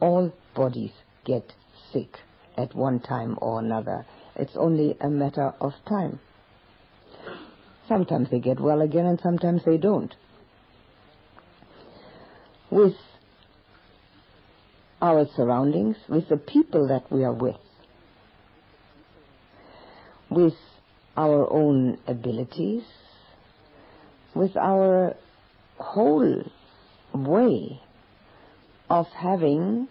All 0.00 0.34
bodies 0.54 0.92
get 1.24 1.54
sick 1.94 2.18
at 2.58 2.74
one 2.74 3.00
time 3.00 3.38
or 3.40 3.58
another. 3.58 4.04
It's 4.34 4.54
only 4.54 4.98
a 5.00 5.08
matter 5.08 5.54
of 5.62 5.72
time. 5.88 6.20
Sometimes 7.88 8.30
they 8.30 8.40
get 8.40 8.60
well 8.60 8.80
again 8.80 9.06
and 9.06 9.20
sometimes 9.20 9.62
they 9.64 9.76
don't. 9.76 10.14
With 12.70 12.94
our 15.00 15.26
surroundings, 15.36 15.96
with 16.08 16.28
the 16.28 16.36
people 16.36 16.88
that 16.88 17.10
we 17.12 17.22
are 17.22 17.32
with, 17.32 17.56
with 20.30 20.54
our 21.16 21.50
own 21.50 21.98
abilities, 22.06 22.82
with 24.34 24.56
our 24.56 25.14
whole 25.78 26.42
way 27.14 27.80
of 28.90 29.06
having 29.08 29.88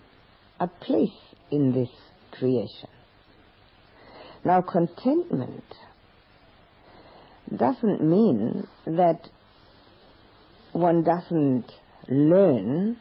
a 0.60 0.67
place 0.67 1.10
in 1.51 1.71
this 1.71 1.89
creation. 2.31 2.89
Now, 4.43 4.62
contentment 4.62 5.63
doesn't 7.55 8.01
mean 8.01 8.67
that 8.86 9.29
one 10.71 11.03
doesn't 11.03 11.71
learn 12.08 12.97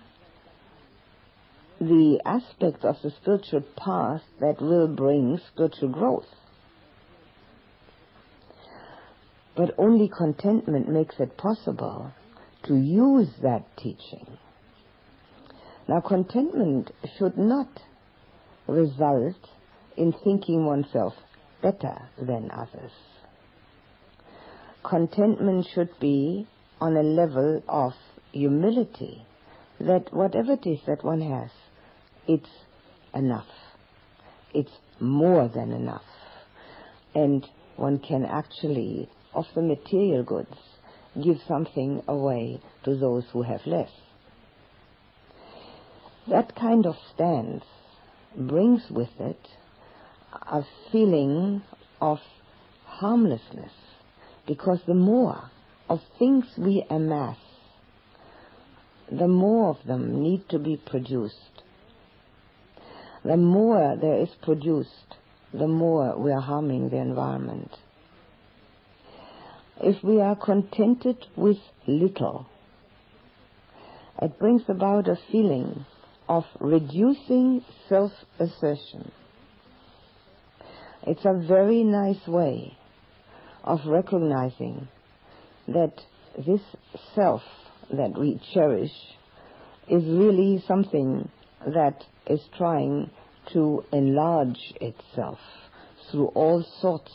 the 1.81 2.21
aspects 2.25 2.85
of 2.85 2.97
the 3.03 3.11
spiritual 3.11 3.63
path 3.77 4.23
that 4.41 4.61
will 4.61 4.89
bring 4.89 5.39
spiritual 5.53 5.89
growth. 5.89 6.29
But 9.57 9.75
only 9.79 10.09
contentment 10.09 10.89
makes 10.89 11.17
it 11.19 11.37
possible 11.37 12.13
to 12.65 12.77
use 12.77 13.29
that 13.43 13.65
teaching. 13.77 14.39
Now, 15.87 16.01
contentment 16.01 16.91
should 17.19 17.37
not 17.37 17.69
result 18.67 19.37
in 19.97 20.13
thinking 20.25 20.65
oneself 20.65 21.15
better 21.63 22.09
than 22.19 22.51
others. 22.51 22.93
Contentment 24.85 25.67
should 25.75 25.99
be 25.99 26.47
on 26.79 26.95
a 26.95 27.03
level 27.03 27.63
of 27.67 27.95
humility 28.33 29.25
that 29.81 30.13
whatever 30.13 30.53
it 30.53 30.67
is 30.67 30.81
that 30.87 31.03
one 31.03 31.23
has, 31.23 31.51
it's 32.29 32.51
enough. 33.15 33.49
It's 34.53 34.77
more 35.01 35.49
than 35.49 35.73
enough. 35.73 36.05
And 37.15 37.49
one 37.77 37.99
can 37.99 38.27
actually, 38.27 39.09
of 39.33 39.47
the 39.55 39.63
material 39.63 40.23
goods, 40.23 40.57
give 41.23 41.39
something 41.49 42.03
away 42.07 42.61
to 42.85 42.95
those 42.95 43.25
who 43.33 43.41
have 43.41 43.67
less. 43.67 43.91
That 46.29 46.55
kind 46.55 46.85
of 46.85 46.97
stance 47.15 47.65
brings 48.37 48.91
with 48.91 49.19
it 49.19 49.49
a 50.33 50.63
feeling 50.93 51.63
of 52.03 52.19
harmlessness 52.85 53.73
because 54.47 54.81
the 54.87 54.95
more 54.95 55.51
of 55.89 56.01
things 56.19 56.45
we 56.59 56.85
amass, 56.91 57.37
the 59.11 59.29
more 59.29 59.71
of 59.71 59.87
them 59.87 60.23
need 60.23 60.49
to 60.49 60.59
be 60.59 60.77
produced. 60.77 61.63
The 63.25 63.37
more 63.37 63.97
there 64.01 64.21
is 64.21 64.29
produced, 64.43 65.17
the 65.53 65.69
more 65.69 66.19
we 66.19 66.31
are 66.33 66.41
harming 66.41 66.91
the 66.91 66.99
environment. 66.99 67.71
If 69.81 70.03
we 70.05 70.21
are 70.21 70.37
contented 70.37 71.27
with 71.37 71.59
little, 71.87 72.47
it 74.21 74.39
brings 74.39 74.63
about 74.69 75.09
a 75.09 75.19
feeling 75.33 75.87
of 76.29 76.45
reducing 76.61 77.65
self-assertion. 77.89 79.11
It's 81.07 81.25
a 81.25 81.47
very 81.47 81.83
nice 81.83 82.27
way 82.27 82.79
of 83.65 83.81
recognizing 83.87 84.89
that 85.69 85.95
this 86.37 86.61
self 87.15 87.43
that 87.91 88.19
we 88.19 88.41
cherish 88.53 88.93
is 89.89 90.05
really 90.05 90.63
something 90.67 91.29
that 91.67 92.05
is 92.27 92.41
trying 92.57 93.11
to 93.53 93.85
enlarge 93.93 94.75
itself 94.81 95.39
through 96.11 96.27
all 96.29 96.65
sorts 96.81 97.13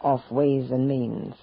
of 0.00 0.20
ways 0.30 0.70
and 0.70 0.88
means. 0.88 1.34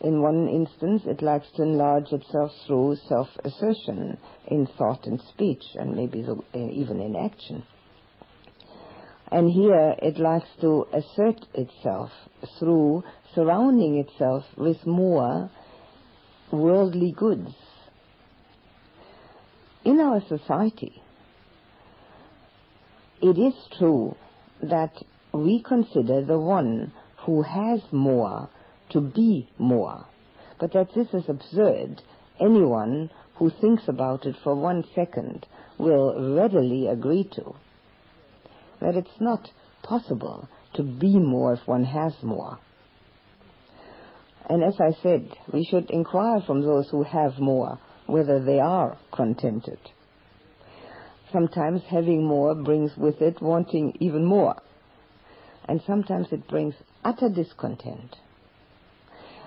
In 0.00 0.20
one 0.20 0.48
instance, 0.48 1.02
it 1.06 1.22
likes 1.22 1.46
to 1.56 1.62
enlarge 1.62 2.10
itself 2.12 2.50
through 2.66 2.96
self-assertion 3.08 4.18
in 4.48 4.66
thought 4.78 5.06
and 5.06 5.20
speech, 5.32 5.62
and 5.74 5.94
maybe 5.94 6.24
uh, 6.26 6.58
even 6.58 7.00
in 7.00 7.14
action. 7.14 7.62
And 9.32 9.50
here 9.50 9.94
it 10.02 10.18
likes 10.18 10.48
to 10.60 10.86
assert 10.92 11.46
itself 11.54 12.10
through 12.58 13.02
surrounding 13.34 13.96
itself 13.96 14.44
with 14.58 14.84
more 14.84 15.50
worldly 16.50 17.12
goods. 17.12 17.54
In 19.86 20.00
our 20.00 20.20
society, 20.28 21.02
it 23.22 23.38
is 23.38 23.54
true 23.78 24.16
that 24.62 25.02
we 25.32 25.62
consider 25.62 26.22
the 26.22 26.38
one 26.38 26.92
who 27.24 27.40
has 27.40 27.80
more 27.90 28.50
to 28.90 29.00
be 29.00 29.48
more. 29.58 30.04
But 30.60 30.74
that 30.74 30.92
this 30.94 31.08
is 31.14 31.24
absurd, 31.28 32.02
anyone 32.38 33.08
who 33.36 33.48
thinks 33.48 33.88
about 33.88 34.26
it 34.26 34.36
for 34.44 34.54
one 34.54 34.84
second 34.94 35.46
will 35.78 36.34
readily 36.36 36.86
agree 36.86 37.24
to. 37.36 37.54
That 38.82 38.96
it's 38.96 39.20
not 39.20 39.48
possible 39.82 40.48
to 40.74 40.82
be 40.82 41.18
more 41.18 41.54
if 41.54 41.66
one 41.66 41.84
has 41.84 42.12
more. 42.22 42.58
And 44.48 44.62
as 44.62 44.74
I 44.80 44.92
said, 45.02 45.28
we 45.52 45.64
should 45.64 45.90
inquire 45.90 46.40
from 46.46 46.62
those 46.62 46.88
who 46.90 47.04
have 47.04 47.38
more 47.38 47.78
whether 48.06 48.44
they 48.44 48.58
are 48.58 48.98
contented. 49.12 49.78
Sometimes 51.32 51.82
having 51.88 52.26
more 52.26 52.54
brings 52.54 52.96
with 52.96 53.22
it 53.22 53.40
wanting 53.40 53.96
even 54.00 54.24
more. 54.24 54.56
And 55.68 55.80
sometimes 55.86 56.26
it 56.32 56.48
brings 56.48 56.74
utter 57.04 57.28
discontent 57.28 58.16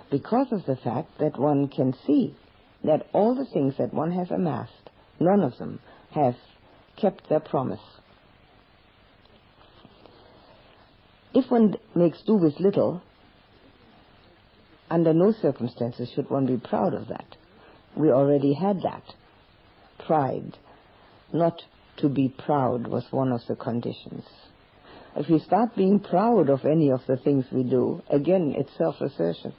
because 0.10 0.48
of 0.52 0.66
the 0.66 0.78
fact 0.78 1.10
that 1.20 1.40
one 1.40 1.68
can 1.68 1.94
see 2.08 2.36
that 2.84 3.08
all 3.14 3.36
the 3.36 3.46
things 3.54 3.76
that 3.78 3.94
one 3.94 4.12
has 4.12 4.32
amassed, 4.32 4.90
none 5.20 5.42
of 5.42 5.58
them 5.58 5.80
have 6.12 6.36
kept 6.96 7.28
their 7.28 7.40
promise. 7.40 7.82
If 11.36 11.52
one 11.52 11.76
makes 11.94 12.22
do 12.24 12.36
with 12.36 12.60
little, 12.60 13.04
under 14.90 15.14
no 15.14 15.32
circumstances 15.32 16.10
should 16.16 16.30
one 16.30 16.46
be 16.46 16.58
proud 16.58 16.94
of 16.94 17.10
that. 17.10 17.36
We 17.96 18.10
already 18.10 18.54
had 18.54 18.82
that. 18.82 19.04
Pride. 20.06 20.58
Not 21.32 21.62
to 21.98 22.10
be 22.10 22.30
proud 22.30 22.88
was 22.88 23.06
one 23.12 23.32
of 23.32 23.42
the 23.48 23.56
conditions. 23.56 24.24
If 25.16 25.30
we 25.30 25.40
start 25.40 25.76
being 25.76 26.00
proud 26.00 26.50
of 26.50 26.66
any 26.66 26.90
of 26.90 27.02
the 27.08 27.18
things 27.18 27.46
we 27.52 27.64
do, 27.64 28.02
again, 28.10 28.56
it's 28.58 28.76
self-assertion 28.78 29.54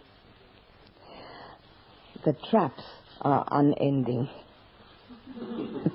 the 2.27 2.37
traps 2.51 2.83
are 3.23 3.47
unending. 3.53 4.29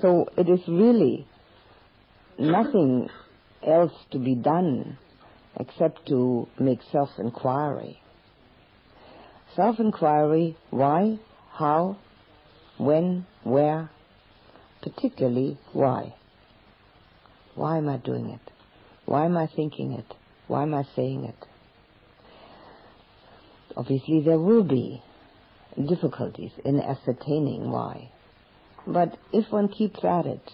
so 0.00 0.26
it 0.38 0.48
is 0.48 0.60
really 0.68 1.26
nothing 2.38 3.08
else 3.66 3.92
to 4.10 4.18
be 4.18 4.34
done 4.34 4.98
except 5.58 6.06
to 6.08 6.48
make 6.58 6.80
self-inquiry. 6.90 8.00
Self-inquiry, 9.54 10.56
why, 10.70 11.18
how, 11.52 11.98
when, 12.78 13.26
where, 13.44 13.90
particularly 14.82 15.58
why. 15.72 16.14
Why 17.54 17.78
am 17.78 17.88
I 17.88 17.98
doing 17.98 18.30
it? 18.30 18.52
Why 19.04 19.26
am 19.26 19.36
I 19.36 19.46
thinking 19.46 19.92
it? 19.92 20.14
Why 20.46 20.62
am 20.62 20.74
I 20.74 20.84
saying 20.96 21.24
it? 21.24 21.46
Obviously, 23.76 24.22
there 24.24 24.38
will 24.38 24.64
be 24.64 25.02
difficulties 25.88 26.52
in 26.64 26.80
ascertaining 26.80 27.70
why. 27.70 28.10
But 28.86 29.16
if 29.32 29.50
one 29.50 29.68
keeps 29.68 30.04
at 30.04 30.26
it 30.26 30.50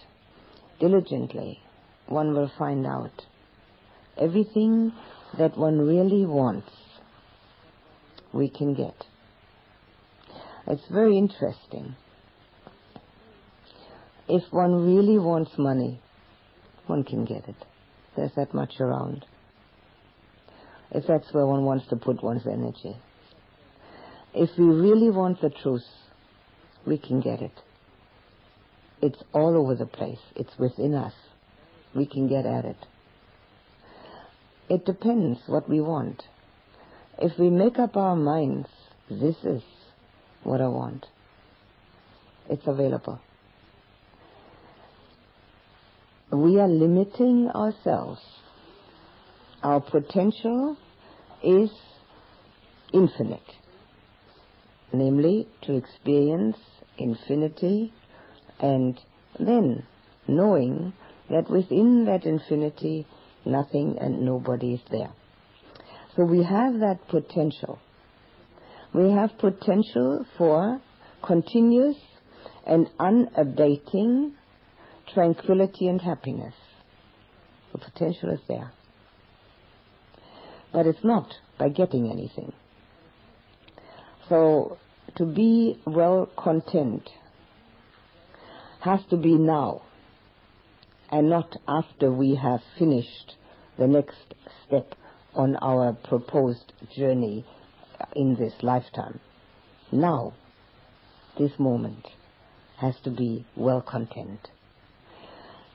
diligently, 0.79 1.61
one 2.09 2.33
will 2.33 2.51
find 2.57 2.85
out 2.85 3.25
everything 4.17 4.91
that 5.37 5.57
one 5.57 5.79
really 5.79 6.25
wants, 6.25 6.69
we 8.33 8.49
can 8.49 8.73
get. 8.73 8.95
It's 10.67 10.87
very 10.91 11.17
interesting. 11.17 11.95
If 14.27 14.43
one 14.51 14.85
really 14.85 15.17
wants 15.17 15.51
money, 15.57 16.01
one 16.87 17.03
can 17.03 17.25
get 17.25 17.47
it. 17.47 17.55
There's 18.15 18.33
that 18.35 18.53
much 18.53 18.73
around. 18.79 19.25
If 20.91 21.05
that's 21.07 21.31
where 21.31 21.45
one 21.45 21.65
wants 21.65 21.87
to 21.87 21.95
put 21.95 22.23
one's 22.23 22.45
energy. 22.45 22.97
If 24.33 24.49
we 24.57 24.65
really 24.65 25.09
want 25.09 25.41
the 25.41 25.49
truth, 25.49 25.85
we 26.85 26.97
can 26.97 27.21
get 27.21 27.41
it. 27.41 27.51
It's 29.01 29.21
all 29.33 29.55
over 29.55 29.75
the 29.75 29.85
place. 29.85 30.19
It's 30.35 30.57
within 30.57 30.93
us. 30.93 31.13
We 31.95 32.05
can 32.05 32.27
get 32.27 32.45
at 32.45 32.65
it. 32.65 32.77
It 34.69 34.85
depends 34.85 35.39
what 35.47 35.67
we 35.69 35.81
want. 35.81 36.23
If 37.17 37.37
we 37.39 37.49
make 37.49 37.79
up 37.79 37.97
our 37.97 38.15
minds, 38.15 38.69
this 39.09 39.35
is 39.43 39.63
what 40.43 40.61
I 40.61 40.67
want, 40.67 41.05
it's 42.49 42.67
available. 42.67 43.19
We 46.31 46.59
are 46.59 46.67
limiting 46.67 47.49
ourselves. 47.49 48.21
Our 49.63 49.81
potential 49.81 50.77
is 51.43 51.71
infinite 52.93 53.41
namely 54.91 55.47
to 55.61 55.75
experience 55.75 56.57
infinity 56.97 57.93
and 58.59 58.99
then 59.39 59.83
knowing 60.27 60.93
that 61.29 61.49
within 61.49 62.05
that 62.05 62.25
infinity 62.25 63.05
nothing 63.45 63.97
and 63.99 64.21
nobody 64.21 64.73
is 64.73 64.81
there. 64.91 65.11
So 66.15 66.23
we 66.23 66.43
have 66.43 66.79
that 66.79 66.99
potential. 67.07 67.79
We 68.93 69.11
have 69.11 69.37
potential 69.37 70.25
for 70.37 70.81
continuous 71.25 71.97
and 72.65 72.89
unabating 72.99 74.33
tranquility 75.13 75.87
and 75.87 76.01
happiness. 76.01 76.53
The 77.71 77.79
potential 77.79 78.31
is 78.31 78.39
there. 78.47 78.71
But 80.73 80.87
it's 80.87 81.03
not 81.03 81.33
by 81.57 81.69
getting 81.69 82.11
anything. 82.11 82.53
So 84.27 84.77
to 85.17 85.25
be 85.25 85.79
well 85.85 86.29
content 86.37 87.09
has 88.81 88.99
to 89.09 89.17
be 89.17 89.33
now 89.35 89.81
and 91.11 91.29
not 91.29 91.55
after 91.67 92.11
we 92.11 92.35
have 92.35 92.61
finished 92.77 93.35
the 93.77 93.87
next 93.87 94.35
step 94.65 94.95
on 95.33 95.55
our 95.57 95.93
proposed 95.93 96.73
journey 96.95 97.45
in 98.15 98.35
this 98.35 98.53
lifetime. 98.61 99.19
Now, 99.91 100.33
this 101.37 101.57
moment 101.57 102.07
has 102.77 102.95
to 103.03 103.09
be 103.09 103.45
well 103.55 103.81
content. 103.81 104.49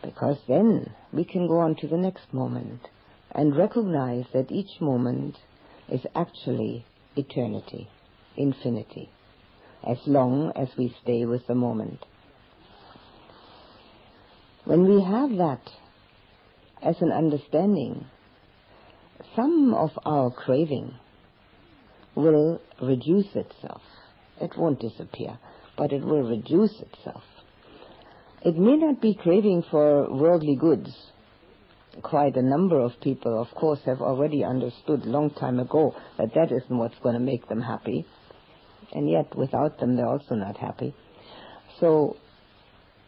Because 0.02 0.38
then 0.46 0.92
we 1.12 1.24
can 1.24 1.46
go 1.46 1.58
on 1.60 1.76
to 1.76 1.88
the 1.88 1.96
next 1.96 2.32
moment 2.32 2.88
and 3.32 3.56
recognize 3.56 4.26
that 4.32 4.52
each 4.52 4.80
moment 4.80 5.36
is 5.88 6.06
actually 6.14 6.84
eternity 7.16 7.88
infinity, 8.36 9.10
as 9.86 9.98
long 10.06 10.52
as 10.56 10.68
we 10.76 10.94
stay 11.02 11.24
with 11.24 11.46
the 11.46 11.54
moment. 11.54 12.04
When 14.64 14.88
we 14.88 15.02
have 15.02 15.30
that 15.38 15.60
as 16.82 16.96
an 17.00 17.12
understanding, 17.12 18.06
some 19.36 19.74
of 19.74 19.90
our 20.04 20.30
craving 20.30 20.94
will 22.14 22.60
reduce 22.80 23.34
itself. 23.34 23.82
It 24.40 24.56
won't 24.56 24.80
disappear, 24.80 25.38
but 25.76 25.92
it 25.92 26.02
will 26.04 26.22
reduce 26.22 26.72
itself. 26.80 27.22
It 28.42 28.56
may 28.56 28.76
not 28.76 29.00
be 29.00 29.14
craving 29.14 29.64
for 29.70 30.12
worldly 30.12 30.56
goods. 30.56 30.90
Quite 32.02 32.36
a 32.36 32.42
number 32.42 32.80
of 32.80 32.92
people, 33.00 33.40
of 33.40 33.48
course, 33.54 33.80
have 33.86 34.00
already 34.00 34.44
understood 34.44 35.06
long 35.06 35.30
time 35.30 35.60
ago 35.60 35.94
that 36.18 36.34
that 36.34 36.52
isn't 36.52 36.76
what's 36.76 36.98
going 37.02 37.14
to 37.14 37.20
make 37.20 37.48
them 37.48 37.60
happy 37.60 38.04
and 38.94 39.10
yet 39.10 39.36
without 39.36 39.78
them 39.78 39.96
they're 39.96 40.08
also 40.08 40.34
not 40.34 40.56
happy. 40.56 40.94
So 41.80 42.16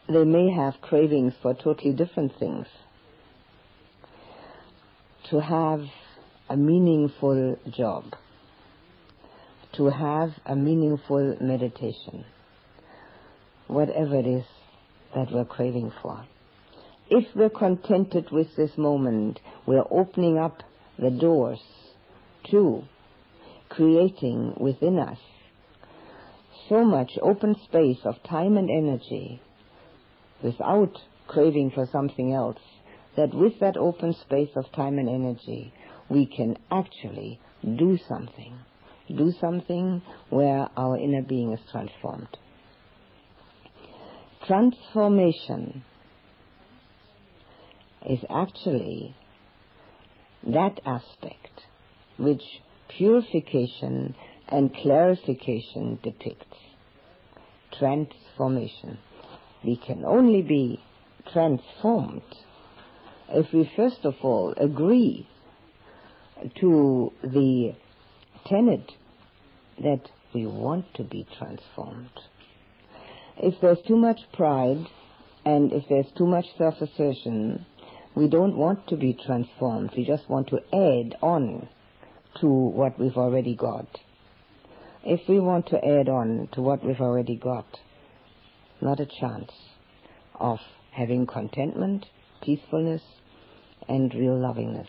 they 0.08 0.24
may 0.24 0.50
have 0.50 0.80
cravings 0.80 1.34
for 1.42 1.54
totally 1.54 1.92
different 1.92 2.32
things. 2.38 2.66
To 5.30 5.40
have 5.40 5.82
a 6.48 6.56
meaningful 6.56 7.58
job, 7.76 8.04
to 9.72 9.86
have 9.86 10.30
a 10.44 10.54
meaningful 10.54 11.36
meditation, 11.40 12.24
whatever 13.66 14.16
it 14.16 14.26
is 14.26 14.44
that 15.14 15.32
we're 15.32 15.44
craving 15.44 15.92
for. 16.00 16.24
If 17.10 17.24
we're 17.34 17.50
contented 17.50 18.30
with 18.30 18.54
this 18.56 18.76
moment, 18.76 19.40
we're 19.66 19.84
opening 19.90 20.38
up 20.38 20.62
the 20.98 21.10
doors 21.10 21.60
to 22.50 22.84
creating 23.68 24.54
within 24.58 24.98
us 24.98 25.18
so 26.68 26.84
much 26.84 27.12
open 27.20 27.56
space 27.64 27.98
of 28.04 28.22
time 28.22 28.56
and 28.56 28.70
energy 28.70 29.40
without 30.42 30.96
craving 31.26 31.70
for 31.70 31.86
something 31.90 32.32
else, 32.32 32.58
that 33.16 33.34
with 33.34 33.58
that 33.60 33.76
open 33.76 34.14
space 34.14 34.50
of 34.56 34.70
time 34.72 34.98
and 34.98 35.08
energy, 35.08 35.72
we 36.08 36.26
can 36.26 36.56
actually 36.70 37.40
do 37.62 37.98
something. 38.08 38.58
Do 39.08 39.32
something 39.40 40.02
where 40.30 40.68
our 40.76 40.98
inner 40.98 41.22
being 41.22 41.52
is 41.52 41.60
transformed. 41.70 42.28
Transformation 44.46 45.82
is 48.08 48.20
actually 48.30 49.14
that 50.46 50.80
aspect 50.84 51.62
which 52.18 52.42
purification 52.88 54.14
and 54.48 54.74
clarification 54.74 55.98
depicts. 56.02 56.56
Transformation. 57.78 58.98
We 59.66 59.76
can 59.76 60.04
only 60.04 60.42
be 60.42 60.80
transformed 61.32 62.22
if 63.28 63.52
we 63.52 63.68
first 63.74 64.04
of 64.04 64.14
all 64.22 64.54
agree 64.56 65.28
to 66.60 67.12
the 67.22 67.74
tenet 68.46 68.92
that 69.82 70.08
we 70.32 70.46
want 70.46 70.94
to 70.94 71.02
be 71.02 71.26
transformed. 71.36 72.10
If 73.38 73.60
there's 73.60 73.82
too 73.88 73.96
much 73.96 74.20
pride 74.32 74.86
and 75.44 75.72
if 75.72 75.88
there's 75.88 76.12
too 76.16 76.26
much 76.26 76.46
self-assertion, 76.56 77.66
we 78.14 78.28
don't 78.28 78.56
want 78.56 78.86
to 78.88 78.96
be 78.96 79.18
transformed. 79.26 79.90
We 79.96 80.06
just 80.06 80.30
want 80.30 80.48
to 80.48 80.58
add 80.72 81.18
on 81.20 81.68
to 82.40 82.46
what 82.46 82.98
we've 83.00 83.16
already 83.16 83.56
got 83.56 83.88
if 85.06 85.20
we 85.28 85.38
want 85.38 85.68
to 85.68 85.76
add 85.76 86.08
on 86.08 86.48
to 86.52 86.60
what 86.60 86.84
we've 86.84 87.00
already 87.00 87.36
got, 87.36 87.66
not 88.80 89.00
a 89.00 89.06
chance 89.06 89.52
of 90.34 90.58
having 90.90 91.26
contentment, 91.26 92.06
peacefulness, 92.42 93.02
and 93.88 94.14
real 94.14 94.38
lovingness. 94.38 94.88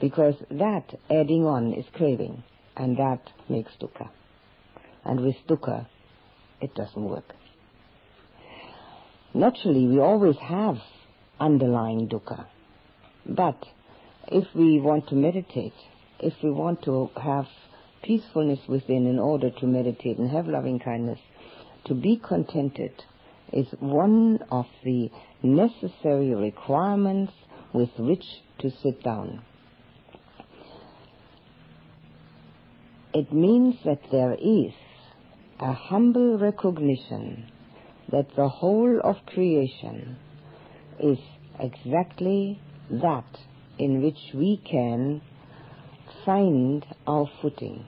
Because 0.00 0.34
that 0.50 0.94
adding 1.10 1.44
on 1.44 1.74
is 1.74 1.84
craving, 1.92 2.42
and 2.76 2.96
that 2.96 3.20
makes 3.48 3.72
dukkha. 3.80 4.08
And 5.04 5.20
with 5.20 5.36
dukkha, 5.48 5.86
it 6.60 6.74
doesn't 6.74 7.04
work. 7.04 7.34
Naturally, 9.34 9.86
we 9.86 9.98
always 9.98 10.36
have 10.38 10.78
underlying 11.38 12.08
dukkha. 12.08 12.46
But 13.26 13.62
if 14.28 14.44
we 14.54 14.80
want 14.80 15.08
to 15.08 15.14
meditate, 15.14 15.74
if 16.18 16.34
we 16.42 16.50
want 16.50 16.82
to 16.84 17.10
have 17.22 17.46
peacefulness 18.02 18.60
within 18.68 19.06
in 19.06 19.18
order 19.18 19.50
to 19.50 19.66
meditate 19.66 20.18
and 20.18 20.30
have 20.30 20.46
loving 20.46 20.78
kindness, 20.78 21.18
to 21.86 21.94
be 21.94 22.16
contented 22.16 22.92
is 23.52 23.66
one 23.80 24.38
of 24.50 24.66
the 24.84 25.10
necessary 25.42 26.34
requirements 26.34 27.32
with 27.72 27.90
which 27.98 28.24
to 28.58 28.70
sit 28.82 29.02
down. 29.02 29.42
It 33.12 33.32
means 33.32 33.76
that 33.84 34.00
there 34.12 34.34
is 34.34 34.72
a 35.58 35.72
humble 35.72 36.38
recognition 36.38 37.50
that 38.10 38.34
the 38.36 38.48
whole 38.48 39.00
of 39.02 39.16
creation 39.26 40.16
is 41.00 41.18
exactly 41.58 42.60
that 42.90 43.38
in 43.78 44.02
which 44.02 44.18
we 44.34 44.60
can 44.68 45.22
find 46.24 46.84
our 47.06 47.28
footing, 47.40 47.84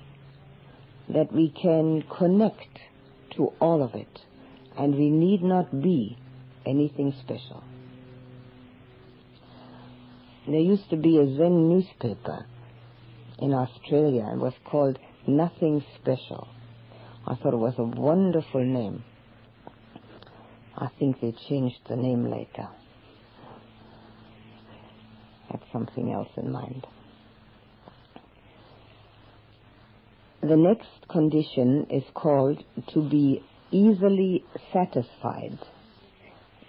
that 1.08 1.32
we 1.32 1.50
can 1.50 2.02
connect 2.18 2.78
to 3.36 3.52
all 3.60 3.82
of 3.82 3.94
it, 3.94 4.20
and 4.76 4.94
we 4.94 5.10
need 5.10 5.42
not 5.42 5.82
be 5.82 6.16
anything 6.66 7.14
special. 7.22 7.62
There 10.46 10.60
used 10.60 10.90
to 10.90 10.96
be 10.96 11.18
a 11.18 11.36
Zen 11.36 11.68
newspaper 11.68 12.46
in 13.38 13.52
Australia. 13.54 14.28
It 14.32 14.38
was 14.38 14.54
called 14.64 14.98
Nothing 15.26 15.84
Special. 16.00 16.48
I 17.26 17.36
thought 17.36 17.54
it 17.54 17.58
was 17.58 17.74
a 17.78 17.84
wonderful 17.84 18.64
name. 18.64 19.04
I 20.76 20.88
think 20.98 21.20
they 21.20 21.32
changed 21.48 21.78
the 21.88 21.96
name 21.96 22.28
later. 22.28 22.68
Had 25.48 25.60
something 25.72 26.12
else 26.12 26.30
in 26.36 26.50
mind. 26.50 26.86
The 30.42 30.56
next 30.56 31.06
condition 31.08 31.86
is 31.88 32.02
called 32.14 32.64
to 32.94 33.08
be 33.08 33.44
easily 33.70 34.44
satisfied. 34.72 35.56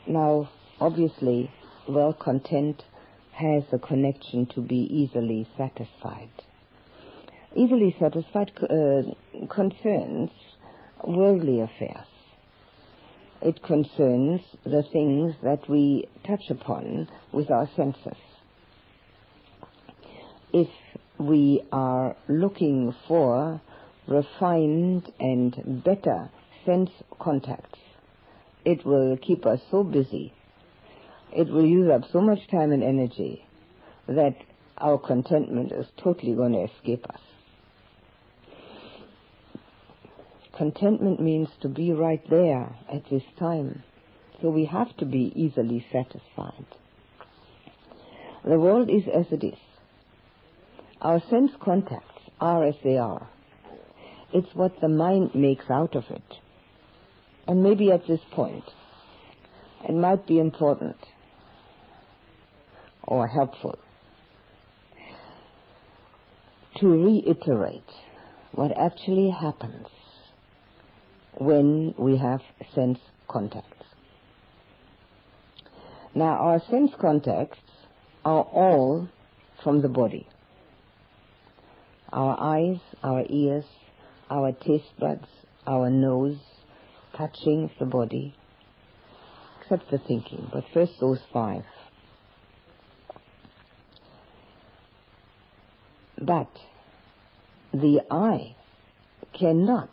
Now, 0.06 0.52
obviously, 0.80 1.50
well 1.90 2.14
content 2.14 2.84
has 3.32 3.64
a 3.72 3.80
connection 3.80 4.46
to 4.54 4.62
be 4.62 4.76
easily 4.76 5.48
satisfied. 5.58 6.30
Easily 7.56 7.96
satisfied 8.00 8.52
uh, 8.62 9.48
concerns 9.52 10.30
worldly 11.04 11.62
affairs. 11.62 12.06
It 13.42 13.64
concerns 13.64 14.42
the 14.64 14.84
things 14.94 15.34
that 15.42 15.68
we 15.68 16.08
touch 16.28 16.52
upon 16.52 17.10
with 17.32 17.50
our 17.50 17.68
senses. 17.76 18.22
If 20.54 20.70
we 21.18 21.64
are 21.72 22.16
looking 22.28 22.96
for 23.08 23.62
refined 24.08 25.12
and 25.20 25.84
better 25.84 26.30
sense 26.66 26.90
contacts, 27.20 27.80
it 28.66 28.86
will 28.86 29.18
keep 29.18 29.46
us 29.46 29.60
so 29.70 29.84
busy 29.84 30.34
it 31.36 31.50
will 31.50 31.66
use 31.66 31.90
up 31.90 32.04
so 32.12 32.22
much 32.22 32.48
time 32.50 32.72
and 32.72 32.84
energy 32.84 33.46
that 34.08 34.36
our 34.78 34.98
contentment 34.98 35.72
is 35.72 35.88
totally 35.98 36.34
going 36.34 36.54
to 36.54 36.64
escape 36.64 37.06
us. 37.10 37.20
Contentment 40.56 41.20
means 41.20 41.50
to 41.62 41.70
be 41.70 41.92
right 41.92 42.22
there 42.30 42.76
at 42.92 43.10
this 43.10 43.24
time. 43.40 43.84
So 44.42 44.50
we 44.50 44.66
have 44.66 44.96
to 44.98 45.06
be 45.06 45.32
easily 45.36 45.86
satisfied. 45.92 46.66
The 48.44 48.60
world 48.60 48.90
is 48.90 49.04
as 49.08 49.26
it 49.32 49.44
is. 49.44 49.60
Our 51.04 51.22
sense 51.30 51.52
contacts 51.60 52.22
are 52.40 52.64
as 52.66 52.76
they 52.82 52.98
are. 52.98 53.28
It's 54.34 54.48
what 54.56 54.80
the 54.80 54.88
mind 54.88 55.36
makes 55.36 55.70
out 55.70 55.96
of 55.96 56.06
it. 56.10 56.24
And 57.46 57.62
maybe 57.62 57.92
at 57.92 58.08
this 58.08 58.22
point, 58.32 58.64
it 59.84 59.94
might 59.94 60.26
be 60.26 60.40
important 60.40 60.96
or 63.04 63.28
helpful 63.28 63.78
to 66.78 66.88
reiterate 66.88 67.92
what 68.54 68.72
actually 68.78 69.30
happens 69.30 69.88
when 71.38 71.94
we 71.98 72.16
have 72.16 72.40
sense 72.74 73.00
contacts. 73.28 73.86
Now, 76.16 76.38
our 76.38 76.62
sense 76.70 76.92
contacts 77.02 77.60
are 78.24 78.44
all 78.44 79.10
from 79.64 79.82
the 79.82 79.90
body. 79.90 80.28
Our 82.14 82.40
eyes, 82.40 82.78
our 83.02 83.26
ears, 83.28 83.66
our 84.30 84.52
taste 84.52 85.00
buds, 85.00 85.26
our 85.66 85.90
nose, 85.90 86.38
touching 87.18 87.72
the 87.80 87.88
body, 87.88 88.36
except 89.60 89.90
the 89.90 89.98
thinking. 89.98 90.48
But 90.54 90.64
first, 90.76 90.92
those 91.00 91.22
five. 91.34 91.64
But 96.22 96.52
the 97.74 98.02
eye 98.12 98.56
cannot 99.34 99.90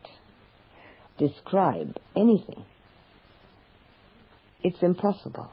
describe 1.16 1.96
anything. 2.14 2.66
It's 4.62 4.82
impossible. 4.82 5.50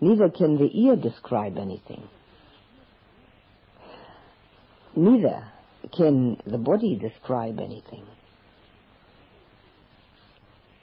Neither 0.00 0.30
can 0.30 0.58
the 0.58 0.70
ear 0.80 0.96
describe 0.96 1.58
anything. 1.58 2.08
Neither 4.98 5.44
can 5.96 6.38
the 6.44 6.58
body 6.58 6.96
describe 6.96 7.60
anything. 7.60 8.04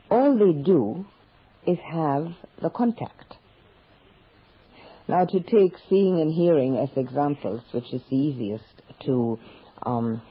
All 0.10 0.38
they 0.38 0.54
do 0.54 1.06
is 1.68 1.78
have 1.80 2.30
the 2.62 2.70
contact. 2.70 3.36
Now, 5.10 5.26
to 5.26 5.40
take 5.42 5.74
seeing 5.90 6.22
and 6.22 6.32
hearing 6.32 6.78
as 6.78 6.88
examples, 6.96 7.62
which 7.74 7.92
is 7.94 8.02
the 8.10 8.16
easiest 8.16 8.64
to 9.06 9.38
um, 9.84 10.22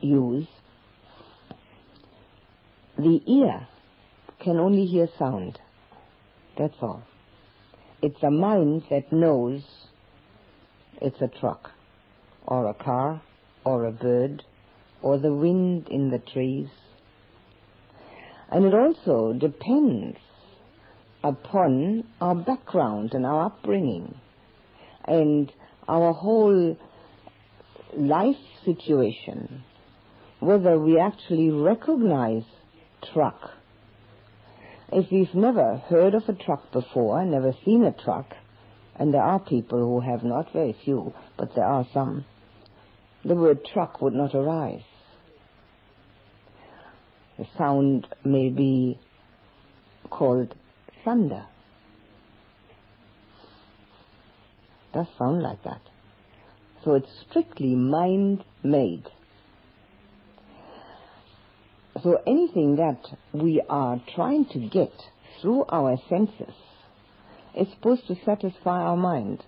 use, 0.00 0.48
the 2.96 3.20
ear 3.28 3.68
can 4.40 4.56
only 4.56 4.86
hear 4.86 5.06
sound. 5.20 5.56
That's 6.58 6.74
all. 6.82 7.04
It's 8.02 8.20
a 8.24 8.30
mind 8.32 8.82
that 8.90 9.12
knows 9.12 9.62
it's 11.00 11.20
a 11.20 11.28
truck, 11.28 11.70
or 12.48 12.70
a 12.70 12.74
car, 12.74 13.20
or 13.62 13.84
a 13.84 13.92
bird, 13.92 14.42
or 15.02 15.18
the 15.18 15.32
wind 15.32 15.86
in 15.90 16.10
the 16.10 16.18
trees. 16.18 16.68
And 18.50 18.64
it 18.64 18.72
also 18.72 19.34
depends 19.34 20.16
upon 21.22 22.04
our 22.22 22.34
background 22.34 23.12
and 23.12 23.26
our 23.26 23.46
upbringing 23.46 24.14
and 25.04 25.52
our 25.86 26.14
whole 26.14 26.78
life 27.94 28.36
situation, 28.64 29.62
whether 30.40 30.78
we 30.78 30.98
actually 30.98 31.50
recognize 31.50 32.44
truck. 33.12 33.50
If 34.90 35.10
we've 35.12 35.34
never 35.34 35.76
heard 35.76 36.14
of 36.14 36.26
a 36.28 36.32
truck 36.32 36.72
before, 36.72 37.22
never 37.26 37.52
seen 37.66 37.84
a 37.84 37.92
truck, 37.92 38.34
and 38.96 39.12
there 39.12 39.22
are 39.22 39.38
people 39.38 39.78
who 39.78 40.00
have 40.00 40.24
not, 40.24 40.52
very 40.52 40.74
few, 40.84 41.12
but 41.36 41.54
there 41.54 41.66
are 41.66 41.86
some, 41.92 42.24
the 43.24 43.34
word 43.34 43.60
truck 43.72 44.00
would 44.00 44.14
not 44.14 44.34
arise. 44.34 44.82
The 47.38 47.46
sound 47.56 48.06
may 48.24 48.48
be 48.48 48.98
called 50.10 50.54
thunder. 51.04 51.46
Does 54.92 55.06
sound 55.18 55.42
like 55.42 55.62
that. 55.64 55.82
So 56.84 56.94
it's 56.94 57.10
strictly 57.28 57.74
mind 57.74 58.44
made. 58.62 59.04
So 62.02 62.18
anything 62.26 62.76
that 62.76 63.00
we 63.32 63.62
are 63.68 64.00
trying 64.14 64.46
to 64.46 64.58
get 64.68 64.92
through 65.40 65.64
our 65.68 65.96
senses 66.08 66.54
is 67.56 67.68
supposed 67.74 68.06
to 68.06 68.16
satisfy 68.24 68.80
our 68.82 68.96
mind. 68.96 69.44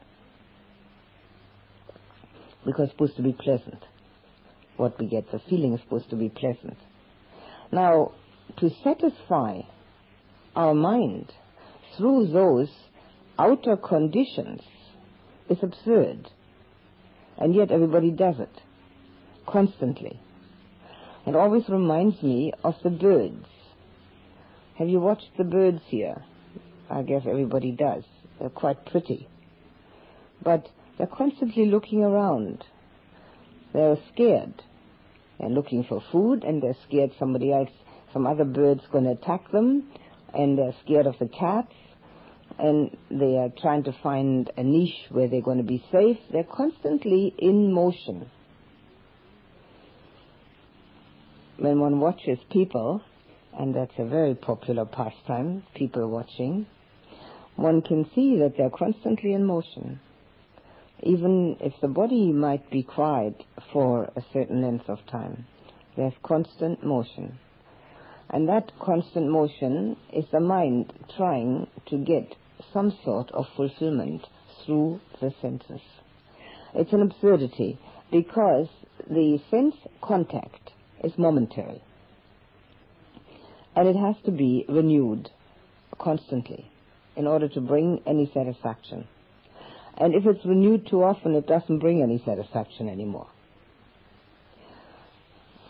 Because 2.64 2.84
it's 2.84 2.92
supposed 2.92 3.16
to 3.16 3.22
be 3.22 3.32
pleasant. 3.32 3.82
What 4.76 4.98
we 4.98 5.06
get, 5.06 5.30
the 5.30 5.40
feeling 5.48 5.74
is 5.74 5.80
supposed 5.80 6.10
to 6.10 6.16
be 6.16 6.28
pleasant. 6.28 6.76
Now, 7.72 8.12
to 8.58 8.70
satisfy 8.82 9.60
our 10.56 10.74
mind 10.74 11.32
through 11.96 12.28
those 12.28 12.68
outer 13.38 13.76
conditions 13.76 14.60
is 15.48 15.58
absurd. 15.62 16.28
And 17.38 17.54
yet 17.54 17.70
everybody 17.70 18.10
does 18.10 18.38
it 18.38 18.60
constantly. 19.46 20.20
It 21.26 21.36
always 21.36 21.68
reminds 21.68 22.22
me 22.22 22.52
of 22.64 22.74
the 22.82 22.90
birds. 22.90 23.46
Have 24.78 24.88
you 24.88 25.00
watched 25.00 25.30
the 25.36 25.44
birds 25.44 25.82
here? 25.88 26.22
I 26.88 27.02
guess 27.02 27.22
everybody 27.28 27.72
does. 27.72 28.04
They're 28.38 28.48
quite 28.48 28.86
pretty. 28.86 29.28
But 30.42 30.66
they're 31.00 31.06
constantly 31.06 31.64
looking 31.64 32.04
around. 32.04 32.62
They're 33.72 33.96
scared. 34.12 34.62
They're 35.38 35.48
looking 35.48 35.82
for 35.88 36.02
food 36.12 36.44
and 36.44 36.62
they're 36.62 36.76
scared 36.86 37.12
somebody 37.18 37.54
else, 37.54 37.70
some 38.12 38.26
other 38.26 38.44
bird's 38.44 38.82
going 38.92 39.04
to 39.04 39.12
attack 39.12 39.50
them 39.50 39.88
and 40.34 40.58
they're 40.58 40.74
scared 40.84 41.06
of 41.06 41.14
the 41.18 41.28
cats 41.28 41.72
and 42.58 42.94
they 43.10 43.38
are 43.38 43.48
trying 43.62 43.84
to 43.84 43.96
find 44.02 44.50
a 44.58 44.62
niche 44.62 45.06
where 45.08 45.26
they're 45.26 45.40
going 45.40 45.56
to 45.56 45.64
be 45.64 45.82
safe. 45.90 46.18
They're 46.30 46.44
constantly 46.44 47.34
in 47.38 47.72
motion. 47.72 48.30
When 51.56 51.80
one 51.80 51.98
watches 51.98 52.38
people, 52.50 53.00
and 53.58 53.74
that's 53.74 53.94
a 53.96 54.04
very 54.04 54.34
popular 54.34 54.84
pastime, 54.84 55.62
people 55.74 56.06
watching, 56.10 56.66
one 57.56 57.80
can 57.80 58.04
see 58.14 58.36
that 58.40 58.58
they're 58.58 58.68
constantly 58.68 59.32
in 59.32 59.46
motion. 59.46 60.00
Even 61.02 61.56
if 61.60 61.72
the 61.80 61.88
body 61.88 62.30
might 62.32 62.70
be 62.70 62.82
quiet 62.82 63.42
for 63.72 64.04
a 64.16 64.22
certain 64.32 64.60
length 64.60 64.88
of 64.88 64.98
time, 65.10 65.46
there's 65.96 66.12
constant 66.22 66.84
motion. 66.84 67.38
And 68.28 68.48
that 68.48 68.70
constant 68.78 69.28
motion 69.28 69.96
is 70.12 70.26
the 70.30 70.40
mind 70.40 70.92
trying 71.16 71.66
to 71.86 71.96
get 71.96 72.36
some 72.72 72.96
sort 73.04 73.30
of 73.32 73.46
fulfillment 73.56 74.26
through 74.64 75.00
the 75.20 75.32
senses. 75.40 75.80
It's 76.74 76.92
an 76.92 77.02
absurdity 77.02 77.78
because 78.10 78.68
the 79.08 79.40
sense 79.50 79.74
contact 80.02 80.70
is 81.02 81.12
momentary. 81.16 81.82
And 83.74 83.88
it 83.88 83.96
has 83.96 84.16
to 84.26 84.30
be 84.30 84.64
renewed 84.68 85.30
constantly 85.98 86.70
in 87.16 87.26
order 87.26 87.48
to 87.48 87.60
bring 87.60 88.02
any 88.06 88.30
satisfaction. 88.32 89.08
And 89.96 90.14
if 90.14 90.24
it's 90.26 90.44
renewed 90.44 90.86
too 90.88 91.02
often, 91.02 91.34
it 91.34 91.46
doesn't 91.46 91.78
bring 91.78 92.02
any 92.02 92.22
satisfaction 92.24 92.88
anymore. 92.88 93.28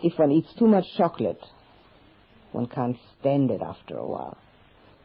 If 0.03 0.19
one 0.19 0.31
eats 0.33 0.53
too 0.55 0.67
much 0.67 0.85
chocolate, 0.97 1.45
one 2.53 2.67
can't 2.67 2.97
stand 3.19 3.51
it 3.51 3.61
after 3.61 3.97
a 3.97 4.07
while. 4.07 4.39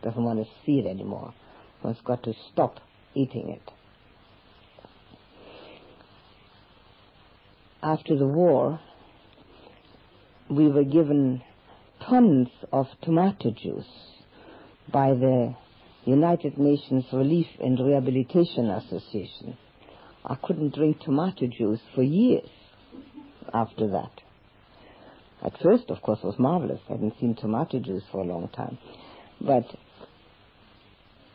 Doesn't 0.02 0.24
want 0.24 0.40
to 0.40 0.52
see 0.66 0.80
it 0.80 0.86
anymore. 0.86 1.34
One's 1.84 2.02
got 2.04 2.24
to 2.24 2.34
stop 2.52 2.80
eating 3.14 3.50
it. 3.50 3.72
After 7.82 8.18
the 8.18 8.28
war, 8.28 8.80
we 10.50 10.68
were 10.68 10.84
given 10.84 11.42
tons 12.08 12.50
of 12.72 12.88
tomato 13.02 13.52
juice 13.52 13.86
by 14.92 15.14
the 15.14 15.56
United 16.06 16.58
Nations 16.58 17.06
Relief 17.12 17.48
and 17.60 17.80
Rehabilitation 17.80 18.70
Association. 18.70 19.58
I 20.24 20.36
couldn't 20.36 20.76
drink 20.76 21.00
tomato 21.00 21.48
juice 21.48 21.82
for 21.96 22.04
years 22.04 22.50
after 23.54 23.88
that. 23.88 24.12
At 25.44 25.60
first, 25.62 25.90
of 25.90 26.02
course, 26.02 26.20
was 26.24 26.38
marvelous. 26.38 26.80
I 26.90 26.94
hadn't 26.94 27.20
seen 27.20 27.36
tomato 27.36 27.80
juice 27.80 28.04
for 28.12 28.22
a 28.22 28.24
long 28.24 28.50
time. 28.50 28.78
But 29.42 29.66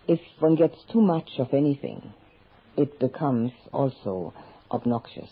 if 0.09 0.21
one 0.39 0.55
gets 0.55 0.77
too 0.93 1.01
much 1.01 1.31
of 1.39 1.53
anything, 1.53 2.13
it 2.77 2.99
becomes 2.99 3.53
also 3.73 4.33
obnoxious. 4.71 5.31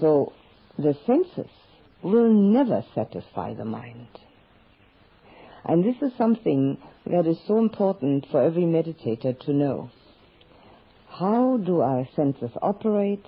So 0.00 0.32
the 0.78 0.94
senses 1.06 1.50
will 2.02 2.32
never 2.32 2.84
satisfy 2.94 3.54
the 3.54 3.64
mind. 3.64 4.08
And 5.64 5.84
this 5.84 5.96
is 6.02 6.16
something 6.16 6.78
that 7.06 7.26
is 7.26 7.38
so 7.46 7.58
important 7.58 8.26
for 8.30 8.42
every 8.42 8.62
meditator 8.62 9.38
to 9.46 9.52
know. 9.52 9.90
How 11.08 11.58
do 11.58 11.80
our 11.80 12.08
senses 12.16 12.50
operate? 12.62 13.24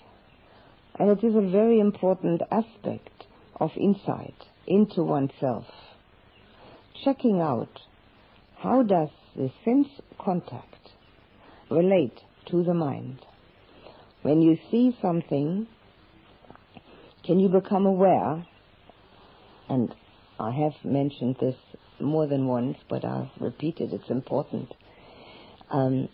And 0.98 1.10
it 1.10 1.24
is 1.24 1.34
a 1.34 1.50
very 1.50 1.80
important 1.80 2.42
aspect 2.50 3.26
of 3.60 3.70
insight 3.76 4.34
into 4.66 5.02
oneself. 5.02 5.66
Checking 7.04 7.40
out 7.40 7.80
how 8.58 8.82
does 8.82 9.08
the 9.34 9.50
sense 9.64 9.88
contact 10.18 10.90
relate 11.70 12.18
to 12.46 12.62
the 12.62 12.74
mind. 12.74 13.18
When 14.22 14.40
you 14.40 14.56
see 14.70 14.96
something, 15.02 15.66
can 17.24 17.40
you 17.40 17.48
become 17.48 17.86
aware? 17.86 18.46
And 19.68 19.94
I 20.38 20.50
have 20.50 20.72
mentioned 20.84 21.36
this 21.40 21.56
more 22.02 22.26
than 22.26 22.46
once, 22.46 22.78
but 22.88 23.04
I'll 23.04 23.30
repeat 23.40 23.78
it, 23.80 23.92
it's 23.92 24.10
important. 24.10 24.72
Um, 25.70 26.08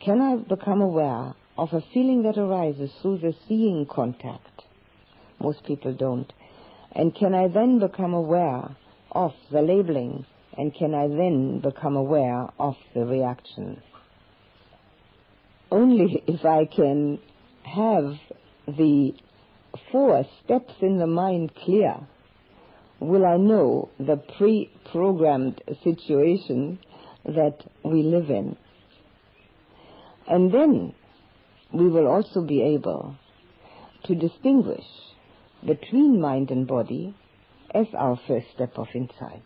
can 0.00 0.20
I 0.20 0.36
become 0.36 0.80
aware 0.80 1.34
of 1.58 1.72
a 1.72 1.82
feeling 1.92 2.22
that 2.22 2.38
arises 2.38 2.90
through 3.02 3.18
the 3.18 3.34
seeing 3.48 3.86
contact? 3.86 4.62
Most 5.40 5.64
people 5.64 5.94
don't. 5.94 6.32
And 6.92 7.14
can 7.14 7.34
I 7.34 7.48
then 7.48 7.78
become 7.78 8.14
aware 8.14 8.76
of 9.12 9.32
the 9.50 9.62
labeling? 9.62 10.26
And 10.56 10.74
can 10.74 10.94
I 10.94 11.08
then 11.08 11.60
become 11.60 11.96
aware 11.96 12.48
of 12.58 12.76
the 12.94 13.04
reaction? 13.04 13.82
Only 15.70 16.22
if 16.26 16.44
I 16.44 16.64
can 16.64 17.18
have 17.62 18.14
the 18.66 19.12
four 19.92 20.24
steps 20.44 20.74
in 20.80 20.98
the 20.98 21.06
mind 21.06 21.54
clear 21.54 21.96
will 23.00 23.24
I 23.24 23.38
know 23.38 23.88
the 23.98 24.16
pre-programmed 24.38 25.62
situation 25.82 26.78
that 27.24 27.58
we 27.82 28.02
live 28.02 28.30
in. 28.30 28.56
And 30.28 30.52
then 30.52 30.94
we 31.72 31.88
will 31.88 32.06
also 32.06 32.42
be 32.42 32.62
able 32.62 33.16
to 34.04 34.14
distinguish 34.14 34.84
between 35.66 36.20
mind 36.20 36.50
and 36.50 36.66
body 36.66 37.14
as 37.74 37.86
our 37.96 38.18
first 38.28 38.46
step 38.54 38.72
of 38.76 38.88
insight. 38.94 39.44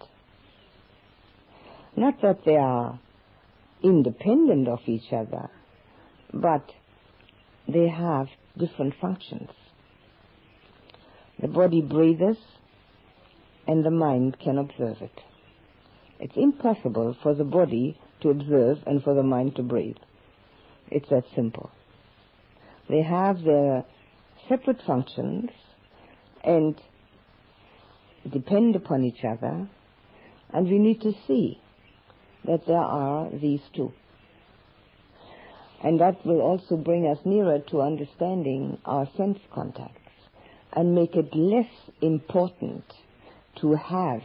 Not 1.96 2.20
that 2.22 2.44
they 2.44 2.56
are 2.56 2.98
independent 3.82 4.68
of 4.68 4.80
each 4.86 5.12
other, 5.12 5.48
but 6.32 6.64
they 7.68 7.88
have 7.88 8.26
different 8.58 8.94
functions. 9.00 9.50
The 11.40 11.48
body 11.48 11.82
breathes 11.82 12.38
and 13.66 13.84
the 13.84 13.90
mind 13.90 14.36
can 14.42 14.58
observe 14.58 15.00
it. 15.00 15.20
It's 16.20 16.36
impossible 16.36 17.16
for 17.22 17.34
the 17.34 17.44
body 17.44 17.98
to 18.20 18.30
observe 18.30 18.78
and 18.86 19.02
for 19.02 19.14
the 19.14 19.22
mind 19.22 19.56
to 19.56 19.62
breathe. 19.62 19.96
It's 20.90 21.08
that 21.10 21.24
simple. 21.34 21.70
They 22.88 23.02
have 23.02 23.42
their 23.42 23.84
separate 24.48 24.82
functions 24.86 25.50
and 26.42 26.80
depend 28.30 28.76
upon 28.76 29.04
each 29.04 29.24
other, 29.24 29.68
and 30.52 30.68
we 30.68 30.78
need 30.78 31.00
to 31.02 31.12
see 31.26 31.60
that 32.44 32.66
there 32.66 32.76
are 32.76 33.30
these 33.30 33.62
two. 33.74 33.92
And 35.82 36.00
that 36.00 36.24
will 36.24 36.40
also 36.40 36.76
bring 36.76 37.06
us 37.06 37.18
nearer 37.24 37.58
to 37.70 37.82
understanding 37.82 38.78
our 38.84 39.08
sense 39.16 39.38
contacts 39.52 40.00
and 40.72 40.94
make 40.94 41.14
it 41.14 41.34
less 41.34 41.70
important 42.00 42.84
to 43.60 43.74
have 43.74 44.22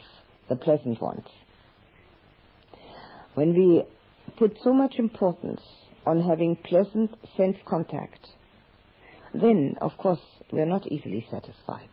the 0.48 0.56
pleasant 0.56 1.02
ones. 1.02 1.26
When 3.36 3.54
we 3.54 3.84
put 4.38 4.58
so 4.64 4.74
much 4.74 4.96
importance 4.98 5.62
on 6.06 6.22
having 6.22 6.56
pleasant 6.56 7.12
sense 7.38 7.58
contact, 7.66 8.28
then, 9.34 9.76
of 9.82 9.92
course, 9.98 10.20
we're 10.52 10.66
not 10.66 10.88
easily 10.88 11.26
satisfied 11.30 11.90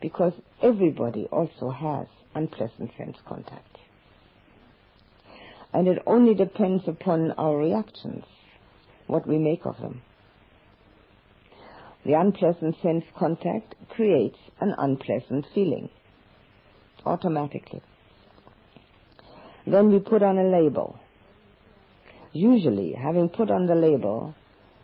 because 0.00 0.32
everybody 0.62 1.26
also 1.30 1.70
has 1.70 2.06
unpleasant 2.34 2.90
sense 2.96 3.16
contact. 3.28 3.78
And 5.72 5.88
it 5.88 6.02
only 6.06 6.34
depends 6.34 6.84
upon 6.86 7.32
our 7.32 7.56
reactions, 7.56 8.24
what 9.06 9.26
we 9.26 9.38
make 9.38 9.66
of 9.66 9.76
them. 9.78 10.02
The 12.04 12.14
unpleasant 12.14 12.76
sense 12.82 13.04
contact 13.18 13.74
creates 13.90 14.38
an 14.60 14.74
unpleasant 14.78 15.46
feeling 15.54 15.90
automatically. 17.06 17.82
Then 19.66 19.90
we 19.90 20.00
put 20.00 20.22
on 20.22 20.38
a 20.38 20.44
label. 20.44 20.98
Usually, 22.32 22.92
having 22.92 23.28
put 23.28 23.50
on 23.50 23.66
the 23.66 23.74
label 23.74 24.34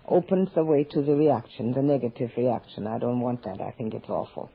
opens 0.09 0.49
the 0.55 0.65
way 0.65 0.85
to 0.85 1.03
the 1.03 1.15
reaction, 1.15 1.73
the 1.73 1.83
negative 1.83 2.31
reaction. 2.37 2.87
I 2.87 2.99
don't 2.99 3.21
want 3.21 3.45
that. 3.45 3.61
I 3.61 3.73
think 3.73 3.95
it's 3.95 4.09
awful. 4.09 4.51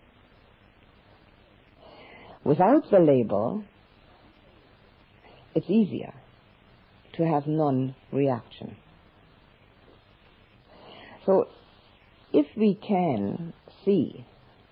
Without 2.43 2.89
the 2.89 2.99
label, 2.99 3.63
it's 5.53 5.69
easier 5.69 6.13
to 7.13 7.25
have 7.25 7.47
non-reaction. 7.47 8.77
So, 11.25 11.47
if 12.31 12.45
we 12.55 12.75
can 12.75 13.53
see 13.83 14.25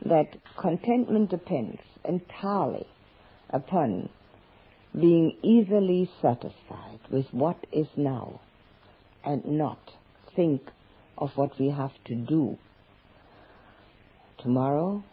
that 0.05 0.37
contentment 0.57 1.29
depends 1.29 1.81
entirely 2.07 2.87
upon 3.49 4.09
being 4.93 5.35
easily 5.43 6.09
satisfied 6.21 6.99
with 7.11 7.25
what 7.31 7.57
is 7.71 7.87
now 7.97 8.39
and 9.23 9.43
not 9.45 9.79
think 10.35 10.61
of 11.17 11.31
what 11.35 11.59
we 11.59 11.69
have 11.69 11.91
to 12.05 12.15
do 12.15 12.57
tomorrow, 14.45 15.03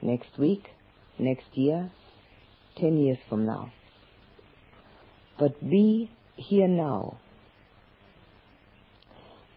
next 0.00 0.38
week, 0.38 0.64
next 1.18 1.46
year, 1.54 1.90
ten 2.76 2.96
years 2.96 3.18
from 3.28 3.44
now. 3.44 3.70
But 5.38 5.60
be 5.60 6.10
here 6.36 6.68
now. 6.68 7.18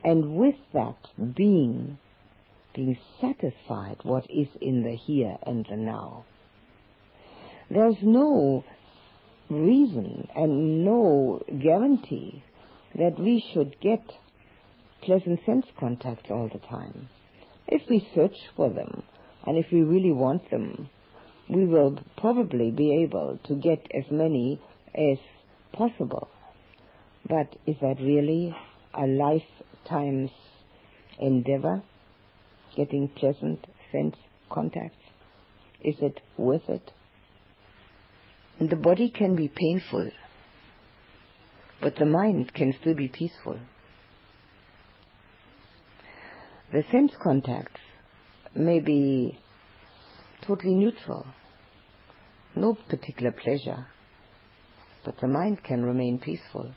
And 0.03 0.35
with 0.35 0.55
that 0.73 0.97
being, 1.35 1.97
being 2.75 2.97
satisfied 3.21 3.97
what 4.03 4.25
is 4.29 4.47
in 4.61 4.83
the 4.83 4.95
here 4.95 5.37
and 5.43 5.65
the 5.69 5.77
now. 5.77 6.25
There's 7.69 7.97
no 8.01 8.63
reason 9.49 10.27
and 10.35 10.83
no 10.83 11.41
guarantee 11.61 12.43
that 12.95 13.19
we 13.19 13.43
should 13.53 13.79
get 13.79 14.01
pleasant 15.01 15.39
sense 15.45 15.65
contacts 15.79 16.29
all 16.29 16.49
the 16.51 16.59
time. 16.59 17.09
If 17.67 17.81
we 17.89 18.07
search 18.13 18.37
for 18.55 18.69
them, 18.69 19.03
and 19.45 19.57
if 19.57 19.71
we 19.71 19.81
really 19.81 20.11
want 20.11 20.49
them, 20.49 20.89
we 21.49 21.65
will 21.65 21.99
probably 22.17 22.71
be 22.71 23.03
able 23.03 23.39
to 23.45 23.55
get 23.55 23.85
as 23.93 24.05
many 24.11 24.59
as 24.95 25.17
possible. 25.73 26.29
But 27.27 27.55
is 27.65 27.75
that 27.81 27.99
really 27.99 28.55
a 28.93 29.05
lifetime's 29.05 30.31
endeavor? 31.19 31.83
Getting 32.75 33.07
pleasant 33.09 33.65
sense 33.91 34.15
contacts? 34.49 34.97
Is 35.81 35.95
it 36.01 36.19
worth 36.37 36.67
it? 36.67 36.91
And 38.59 38.69
the 38.69 38.75
body 38.75 39.09
can 39.09 39.35
be 39.35 39.47
painful, 39.47 40.11
but 41.81 41.95
the 41.97 42.05
mind 42.05 42.53
can 42.53 42.73
still 42.81 42.95
be 42.95 43.07
peaceful. 43.07 43.59
The 46.71 46.83
sense 46.91 47.11
contacts 47.21 47.81
may 48.55 48.79
be 48.79 49.37
totally 50.41 50.73
neutral, 50.73 51.25
no 52.55 52.77
particular 52.89 53.31
pleasure, 53.31 53.87
but 55.03 55.15
the 55.21 55.27
mind 55.27 55.63
can 55.63 55.83
remain 55.83 56.19
peaceful. 56.19 56.73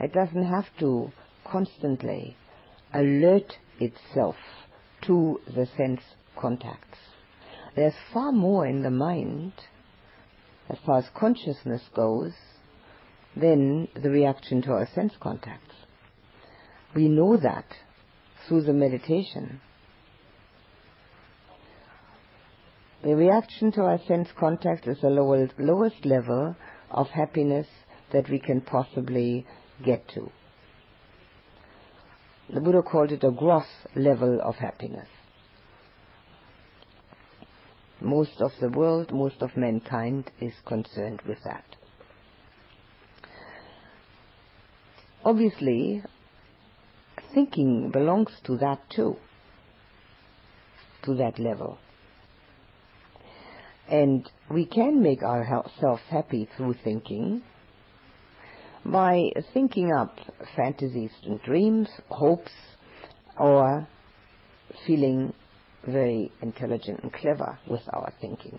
It 0.00 0.12
doesn't 0.12 0.44
have 0.44 0.66
to 0.80 1.12
constantly 1.44 2.36
alert 2.92 3.56
itself 3.80 4.36
to 5.02 5.40
the 5.46 5.66
sense 5.76 6.00
contacts. 6.36 6.98
There's 7.76 7.94
far 8.12 8.32
more 8.32 8.66
in 8.66 8.82
the 8.82 8.90
mind, 8.90 9.52
as 10.68 10.78
far 10.86 10.98
as 10.98 11.06
consciousness 11.14 11.82
goes, 11.94 12.32
than 13.36 13.88
the 14.00 14.10
reaction 14.10 14.62
to 14.62 14.72
our 14.72 14.88
sense 14.94 15.12
contacts. 15.20 15.74
We 16.94 17.08
know 17.08 17.36
that 17.36 17.66
through 18.46 18.62
the 18.62 18.72
meditation. 18.72 19.60
The 23.02 23.16
reaction 23.16 23.72
to 23.72 23.82
our 23.82 23.98
sense 24.06 24.28
contact 24.38 24.86
is 24.86 25.00
the 25.00 25.10
lowest, 25.10 25.58
lowest 25.58 26.06
level 26.06 26.56
of 26.90 27.08
happiness 27.08 27.66
that 28.12 28.30
we 28.30 28.38
can 28.38 28.60
possibly 28.60 29.46
get 29.84 30.08
to. 30.14 30.30
The 32.54 32.60
Buddha 32.60 32.82
called 32.82 33.10
it 33.10 33.24
a 33.24 33.32
gross 33.32 33.66
level 33.96 34.40
of 34.40 34.54
happiness. 34.54 35.08
Most 38.00 38.40
of 38.40 38.52
the 38.60 38.68
world, 38.68 39.12
most 39.12 39.42
of 39.42 39.56
mankind 39.56 40.30
is 40.40 40.52
concerned 40.64 41.20
with 41.26 41.38
that. 41.42 41.64
Obviously, 45.24 46.04
thinking 47.34 47.90
belongs 47.90 48.30
to 48.44 48.56
that 48.58 48.88
too, 48.88 49.16
to 51.02 51.14
that 51.16 51.40
level. 51.40 51.78
And 53.88 54.30
we 54.48 54.64
can 54.64 55.02
make 55.02 55.24
ourselves 55.24 56.02
happy 56.08 56.48
through 56.56 56.74
thinking 56.84 57.42
by 58.84 59.30
thinking 59.52 59.92
up 59.92 60.18
fantasies 60.54 61.10
and 61.24 61.40
dreams, 61.42 61.88
hopes, 62.08 62.52
or 63.38 63.86
feeling 64.86 65.32
very 65.86 66.30
intelligent 66.42 67.00
and 67.02 67.12
clever 67.12 67.58
with 67.68 67.82
our 67.92 68.12
thinking. 68.20 68.58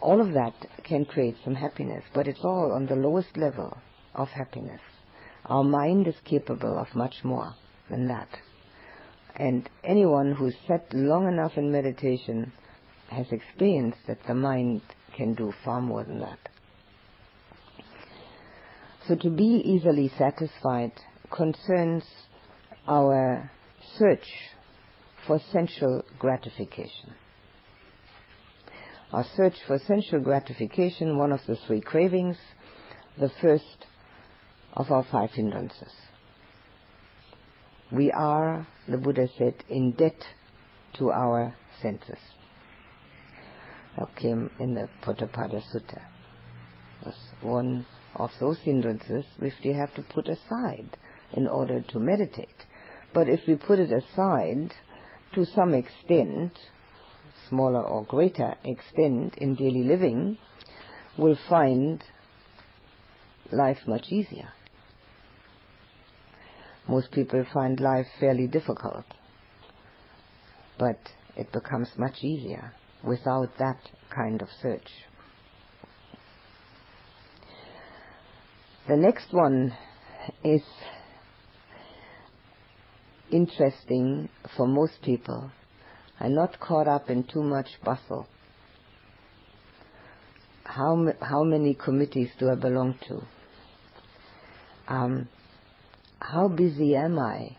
All 0.00 0.20
of 0.20 0.32
that 0.34 0.54
can 0.84 1.04
create 1.04 1.36
some 1.44 1.54
happiness, 1.54 2.04
but 2.14 2.26
it's 2.28 2.44
all 2.44 2.72
on 2.72 2.86
the 2.86 2.96
lowest 2.96 3.36
level 3.36 3.76
of 4.14 4.28
happiness. 4.28 4.80
Our 5.46 5.64
mind 5.64 6.06
is 6.06 6.16
capable 6.24 6.78
of 6.78 6.94
much 6.94 7.24
more 7.24 7.54
than 7.90 8.08
that. 8.08 8.28
And 9.36 9.68
anyone 9.82 10.32
who's 10.32 10.54
sat 10.66 10.92
long 10.92 11.26
enough 11.26 11.52
in 11.56 11.72
meditation 11.72 12.52
has 13.08 13.26
experienced 13.30 13.98
that 14.06 14.22
the 14.26 14.34
mind 14.34 14.82
can 15.16 15.34
do 15.34 15.52
far 15.64 15.80
more 15.80 16.04
than 16.04 16.20
that. 16.20 16.38
So 19.06 19.16
to 19.16 19.28
be 19.28 19.62
easily 19.64 20.10
satisfied 20.16 20.92
concerns 21.30 22.04
our 22.88 23.50
search 23.98 24.26
for 25.26 25.38
sensual 25.52 26.02
gratification. 26.18 27.12
Our 29.12 29.26
search 29.36 29.54
for 29.66 29.78
sensual 29.86 30.20
gratification, 30.20 31.18
one 31.18 31.32
of 31.32 31.40
the 31.46 31.56
three 31.66 31.82
cravings, 31.82 32.36
the 33.18 33.30
first 33.42 33.86
of 34.72 34.90
our 34.90 35.04
five 35.12 35.30
hindrances. 35.32 35.92
We 37.92 38.10
are, 38.10 38.66
the 38.88 38.96
Buddha 38.96 39.28
said, 39.36 39.54
in 39.68 39.92
debt 39.92 40.20
to 40.94 41.10
our 41.10 41.54
senses. 41.82 42.18
That 43.98 44.16
came 44.16 44.50
in 44.58 44.74
the 44.74 44.88
Potthapada 45.04 45.62
Sutta. 45.72 46.00
was 47.04 47.14
one 47.42 47.86
of 48.16 48.30
those 48.40 48.58
hindrances 48.58 49.24
which 49.38 49.54
we 49.64 49.72
have 49.72 49.94
to 49.94 50.02
put 50.02 50.28
aside 50.28 50.96
in 51.32 51.46
order 51.46 51.80
to 51.80 51.98
meditate. 51.98 52.66
But 53.12 53.28
if 53.28 53.40
we 53.46 53.56
put 53.56 53.78
it 53.78 53.92
aside 53.92 54.72
to 55.34 55.44
some 55.44 55.74
extent, 55.74 56.52
smaller 57.48 57.82
or 57.82 58.04
greater 58.04 58.54
extent 58.64 59.36
in 59.38 59.54
daily 59.54 59.84
living, 59.84 60.38
we'll 61.16 61.38
find 61.48 62.02
life 63.50 63.78
much 63.86 64.06
easier. 64.10 64.48
Most 66.88 67.12
people 67.12 67.44
find 67.52 67.80
life 67.80 68.06
fairly 68.20 68.46
difficult, 68.46 69.04
but 70.78 70.98
it 71.36 71.50
becomes 71.52 71.88
much 71.96 72.22
easier 72.22 72.72
without 73.02 73.56
that 73.58 73.78
kind 74.14 74.42
of 74.42 74.48
search. 74.60 74.90
The 78.86 78.96
next 78.98 79.32
one 79.32 79.74
is 80.44 80.60
interesting 83.30 84.28
for 84.56 84.66
most 84.68 85.00
people 85.02 85.50
and 86.20 86.34
not 86.34 86.60
caught 86.60 86.86
up 86.86 87.08
in 87.08 87.24
too 87.24 87.42
much 87.42 87.68
bustle. 87.82 88.26
How, 90.64 91.14
how 91.22 91.44
many 91.44 91.72
committees 91.72 92.28
do 92.38 92.50
I 92.50 92.56
belong 92.56 92.98
to? 93.08 93.22
Um, 94.86 95.28
how 96.20 96.48
busy 96.48 96.94
am 96.94 97.18
I? 97.18 97.56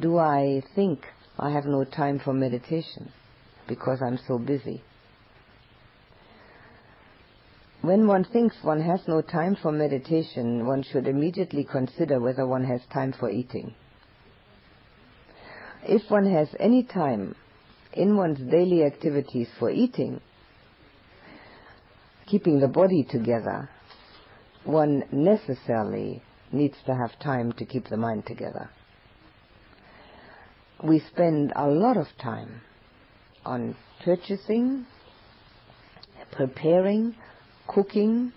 Do 0.00 0.16
I 0.16 0.62
think 0.74 1.00
I 1.38 1.50
have 1.50 1.66
no 1.66 1.84
time 1.84 2.20
for 2.24 2.32
meditation 2.32 3.12
because 3.68 3.98
I'm 4.00 4.18
so 4.26 4.38
busy? 4.38 4.82
When 7.86 8.08
one 8.08 8.24
thinks 8.24 8.56
one 8.64 8.80
has 8.80 9.06
no 9.06 9.22
time 9.22 9.54
for 9.62 9.70
meditation, 9.70 10.66
one 10.66 10.82
should 10.82 11.06
immediately 11.06 11.62
consider 11.62 12.18
whether 12.18 12.44
one 12.44 12.64
has 12.64 12.80
time 12.92 13.12
for 13.12 13.30
eating. 13.30 13.76
If 15.84 16.10
one 16.10 16.28
has 16.32 16.48
any 16.58 16.82
time 16.82 17.36
in 17.92 18.16
one's 18.16 18.40
daily 18.50 18.82
activities 18.82 19.46
for 19.60 19.70
eating, 19.70 20.20
keeping 22.26 22.58
the 22.58 22.66
body 22.66 23.06
together, 23.08 23.70
one 24.64 25.04
necessarily 25.12 26.24
needs 26.50 26.78
to 26.86 26.92
have 26.96 27.16
time 27.20 27.52
to 27.52 27.64
keep 27.64 27.88
the 27.88 27.96
mind 27.96 28.26
together. 28.26 28.68
We 30.82 30.98
spend 30.98 31.52
a 31.54 31.68
lot 31.68 31.96
of 31.96 32.08
time 32.20 32.62
on 33.44 33.76
purchasing, 34.04 34.86
preparing, 36.32 37.14
cooking, 37.66 38.32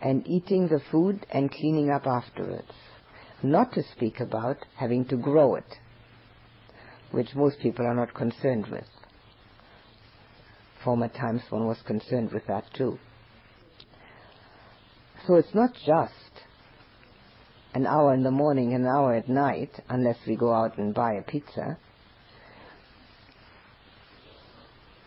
and 0.00 0.26
eating 0.26 0.68
the 0.68 0.80
food 0.90 1.26
and 1.30 1.50
cleaning 1.50 1.90
up 1.90 2.06
afterwards. 2.06 2.72
Not 3.42 3.72
to 3.74 3.82
speak 3.92 4.20
about 4.20 4.58
having 4.76 5.04
to 5.06 5.16
grow 5.16 5.54
it 5.54 5.78
which 7.10 7.34
most 7.34 7.58
people 7.60 7.86
are 7.86 7.94
not 7.94 8.14
concerned 8.14 8.66
with. 8.66 8.84
Former 10.84 11.08
times 11.08 11.42
one 11.50 11.66
was 11.66 11.78
concerned 11.86 12.32
with 12.32 12.46
that 12.46 12.64
too. 12.74 12.98
So 15.26 15.34
it's 15.34 15.54
not 15.54 15.70
just 15.86 16.12
an 17.74 17.86
hour 17.86 18.14
in 18.14 18.22
the 18.22 18.30
morning, 18.30 18.74
an 18.74 18.86
hour 18.86 19.14
at 19.14 19.28
night, 19.28 19.70
unless 19.88 20.18
we 20.26 20.36
go 20.36 20.52
out 20.52 20.78
and 20.78 20.94
buy 20.94 21.14
a 21.14 21.22
pizza. 21.22 21.78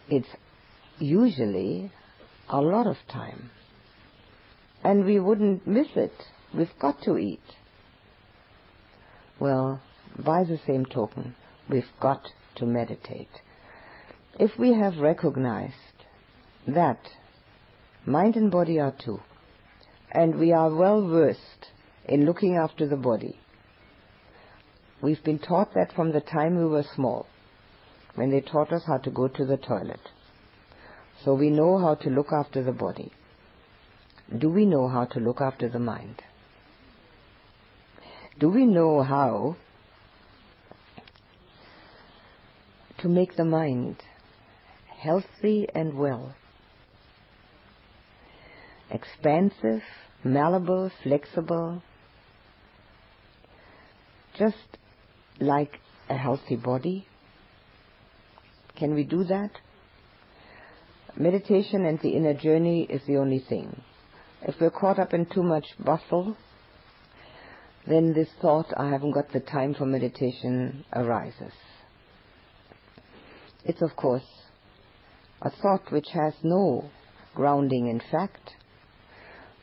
It's 0.09 0.27
usually 0.97 1.91
a 2.49 2.61
lot 2.61 2.87
of 2.87 2.97
time. 3.07 3.51
And 4.83 5.05
we 5.05 5.19
wouldn't 5.19 5.67
miss 5.67 5.87
it. 5.95 6.13
We've 6.53 6.77
got 6.79 7.01
to 7.03 7.17
eat. 7.17 7.41
Well, 9.39 9.81
by 10.17 10.43
the 10.43 10.59
same 10.65 10.85
token, 10.85 11.35
We've 11.69 11.83
got 11.99 12.27
to 12.55 12.65
meditate. 12.65 13.29
If 14.39 14.57
we 14.57 14.73
have 14.73 14.97
recognized 14.97 15.75
that 16.67 16.99
mind 18.07 18.35
and 18.35 18.49
body 18.49 18.79
are 18.79 18.93
two, 19.05 19.19
and 20.11 20.39
we 20.39 20.51
are 20.51 20.73
well 20.73 21.07
versed 21.07 21.67
in 22.05 22.25
looking 22.25 22.55
after 22.55 22.87
the 22.87 22.97
body. 22.97 23.39
We've 24.99 25.23
been 25.23 25.37
taught 25.37 25.75
that 25.75 25.93
from 25.93 26.11
the 26.11 26.21
time 26.21 26.57
we 26.57 26.65
were 26.65 26.85
small, 26.95 27.27
when 28.15 28.31
they 28.31 28.41
taught 28.41 28.73
us 28.73 28.83
how 28.87 28.97
to 28.97 29.11
go 29.11 29.27
to 29.27 29.45
the 29.45 29.57
toilet. 29.57 30.01
So 31.23 31.33
we 31.33 31.49
know 31.49 31.77
how 31.77 31.95
to 31.95 32.09
look 32.09 32.31
after 32.31 32.63
the 32.63 32.71
body. 32.71 33.11
Do 34.37 34.49
we 34.49 34.65
know 34.65 34.87
how 34.87 35.05
to 35.05 35.19
look 35.19 35.41
after 35.41 35.67
the 35.67 35.79
mind? 35.79 36.21
Do 38.39 38.49
we 38.49 38.65
know 38.65 39.03
how 39.03 39.57
to 42.99 43.09
make 43.09 43.35
the 43.35 43.43
mind 43.43 43.97
healthy 44.87 45.67
and 45.75 45.97
well? 45.97 46.35
Expansive, 48.89 49.83
malleable, 50.23 50.89
flexible, 51.03 51.83
just 54.37 54.77
like 55.39 55.79
a 56.09 56.15
healthy 56.15 56.55
body. 56.55 57.07
Can 58.77 58.95
we 58.95 59.03
do 59.03 59.25
that? 59.25 59.51
Meditation 61.17 61.85
and 61.85 61.99
the 61.99 62.09
inner 62.09 62.33
journey 62.33 62.83
is 62.83 63.01
the 63.07 63.17
only 63.17 63.39
thing. 63.39 63.81
If 64.41 64.55
we're 64.61 64.69
caught 64.69 64.99
up 64.99 65.13
in 65.13 65.25
too 65.25 65.43
much 65.43 65.65
bustle, 65.79 66.37
then 67.87 68.13
this 68.13 68.29
thought, 68.41 68.67
I 68.77 68.89
haven't 68.89 69.11
got 69.11 69.31
the 69.31 69.39
time 69.39 69.73
for 69.73 69.85
meditation, 69.85 70.85
arises. 70.93 71.53
It's, 73.65 73.81
of 73.81 73.95
course, 73.95 74.23
a 75.41 75.49
thought 75.49 75.91
which 75.91 76.07
has 76.13 76.33
no 76.43 76.89
grounding 77.35 77.87
in 77.87 78.01
fact, 78.11 78.55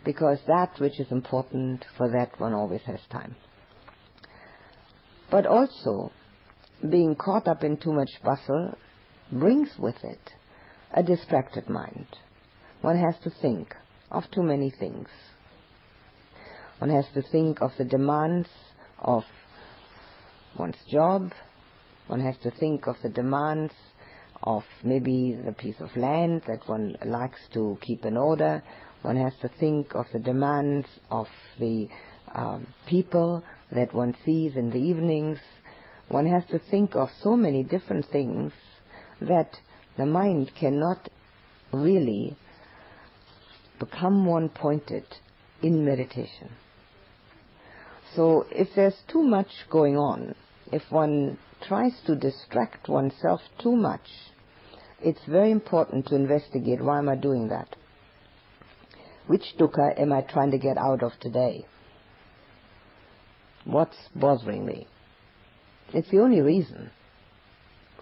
because 0.04 0.38
that 0.46 0.78
which 0.78 0.98
is 1.00 1.10
important, 1.10 1.84
for 1.96 2.10
that 2.10 2.38
one 2.40 2.54
always 2.54 2.82
has 2.82 3.00
time. 3.10 3.36
But 5.30 5.46
also, 5.46 6.12
being 6.88 7.16
caught 7.16 7.48
up 7.48 7.64
in 7.64 7.76
too 7.76 7.92
much 7.92 8.10
bustle 8.22 8.76
brings 9.32 9.70
with 9.78 9.96
it 10.04 10.32
a 10.92 11.02
distracted 11.02 11.68
mind. 11.68 12.06
One 12.82 12.98
has 12.98 13.14
to 13.24 13.30
think 13.30 13.74
of 14.10 14.24
too 14.30 14.42
many 14.42 14.70
things. 14.70 15.08
One 16.78 16.90
has 16.90 17.06
to 17.14 17.22
think 17.22 17.60
of 17.60 17.72
the 17.78 17.84
demands 17.84 18.48
of 18.98 19.24
one's 20.58 20.76
job. 20.90 21.32
One 22.06 22.20
has 22.20 22.36
to 22.42 22.50
think 22.50 22.86
of 22.86 22.96
the 23.02 23.08
demands 23.08 23.72
of 24.42 24.62
maybe 24.84 25.38
the 25.44 25.52
piece 25.52 25.80
of 25.80 25.96
land 25.96 26.42
that 26.46 26.68
one 26.68 26.96
likes 27.04 27.40
to 27.54 27.78
keep 27.80 28.04
in 28.04 28.16
order. 28.16 28.62
One 29.02 29.16
has 29.16 29.32
to 29.42 29.48
think 29.60 29.94
of 29.94 30.06
the 30.12 30.18
demands 30.18 30.86
of 31.10 31.26
the 31.58 31.88
um, 32.34 32.66
people 32.86 33.42
that 33.72 33.94
one 33.94 34.14
sees 34.24 34.56
in 34.56 34.70
the 34.70 34.78
evenings. 34.78 35.38
One 36.08 36.26
has 36.26 36.44
to 36.50 36.58
think 36.70 36.94
of 36.94 37.08
so 37.22 37.36
many 37.36 37.64
different 37.64 38.06
things 38.06 38.52
that 39.20 39.50
the 39.96 40.06
mind 40.06 40.52
cannot 40.58 41.08
really 41.72 42.36
become 43.78 44.26
one 44.26 44.48
pointed 44.48 45.04
in 45.62 45.84
meditation. 45.84 46.50
So 48.14 48.46
if 48.50 48.68
there's 48.74 48.96
too 49.08 49.22
much 49.22 49.48
going 49.70 49.96
on, 49.96 50.34
if 50.72 50.82
one 50.90 51.38
tries 51.66 51.92
to 52.06 52.16
distract 52.16 52.88
oneself 52.88 53.40
too 53.60 53.76
much, 53.76 54.08
it's 55.00 55.24
very 55.28 55.50
important 55.50 56.06
to 56.06 56.14
investigate 56.14 56.82
why 56.82 56.98
am 56.98 57.08
I 57.08 57.16
doing 57.16 57.48
that? 57.48 57.76
Which 59.26 59.54
dukkha 59.58 60.00
am 60.00 60.12
I 60.12 60.22
trying 60.22 60.52
to 60.52 60.58
get 60.58 60.78
out 60.78 61.02
of 61.02 61.12
today? 61.20 61.66
What's 63.64 63.96
bothering 64.14 64.64
me? 64.64 64.86
It's 65.92 66.10
the 66.10 66.20
only 66.20 66.40
reason 66.40 66.90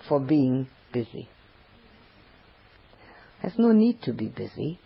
for 0.08 0.20
being 0.20 0.68
busy. 0.92 1.28
There's 3.44 3.58
no 3.58 3.72
need 3.72 4.00
to 4.04 4.14
be 4.14 4.28
busy. 4.28 4.78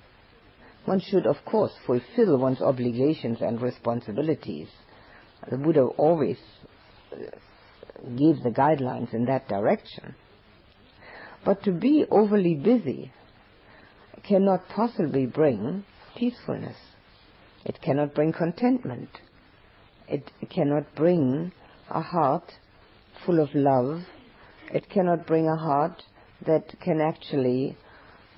One 0.84 0.98
should, 0.98 1.28
of 1.28 1.36
course, 1.44 1.70
fulfill 1.86 2.38
one's 2.38 2.60
obligations 2.60 3.38
and 3.40 3.62
responsibilities. 3.62 4.66
The 5.48 5.56
Buddha 5.56 5.82
always 5.96 6.38
uh, 7.12 7.18
gave 8.16 8.42
the 8.42 8.50
guidelines 8.50 9.14
in 9.14 9.26
that 9.26 9.46
direction. 9.46 10.16
But 11.44 11.62
to 11.62 11.70
be 11.70 12.04
overly 12.10 12.56
busy 12.56 13.12
cannot 14.24 14.68
possibly 14.68 15.26
bring 15.26 15.84
peacefulness. 16.16 16.78
It 17.64 17.80
cannot 17.80 18.12
bring 18.12 18.32
contentment. 18.32 19.10
It 20.08 20.32
cannot 20.50 20.96
bring 20.96 21.52
a 21.88 22.00
heart 22.00 22.54
full 23.24 23.38
of 23.38 23.54
love. 23.54 24.00
It 24.74 24.90
cannot 24.90 25.28
bring 25.28 25.46
a 25.46 25.56
heart 25.56 26.02
that 26.44 26.74
can 26.80 27.00
actually 27.00 27.76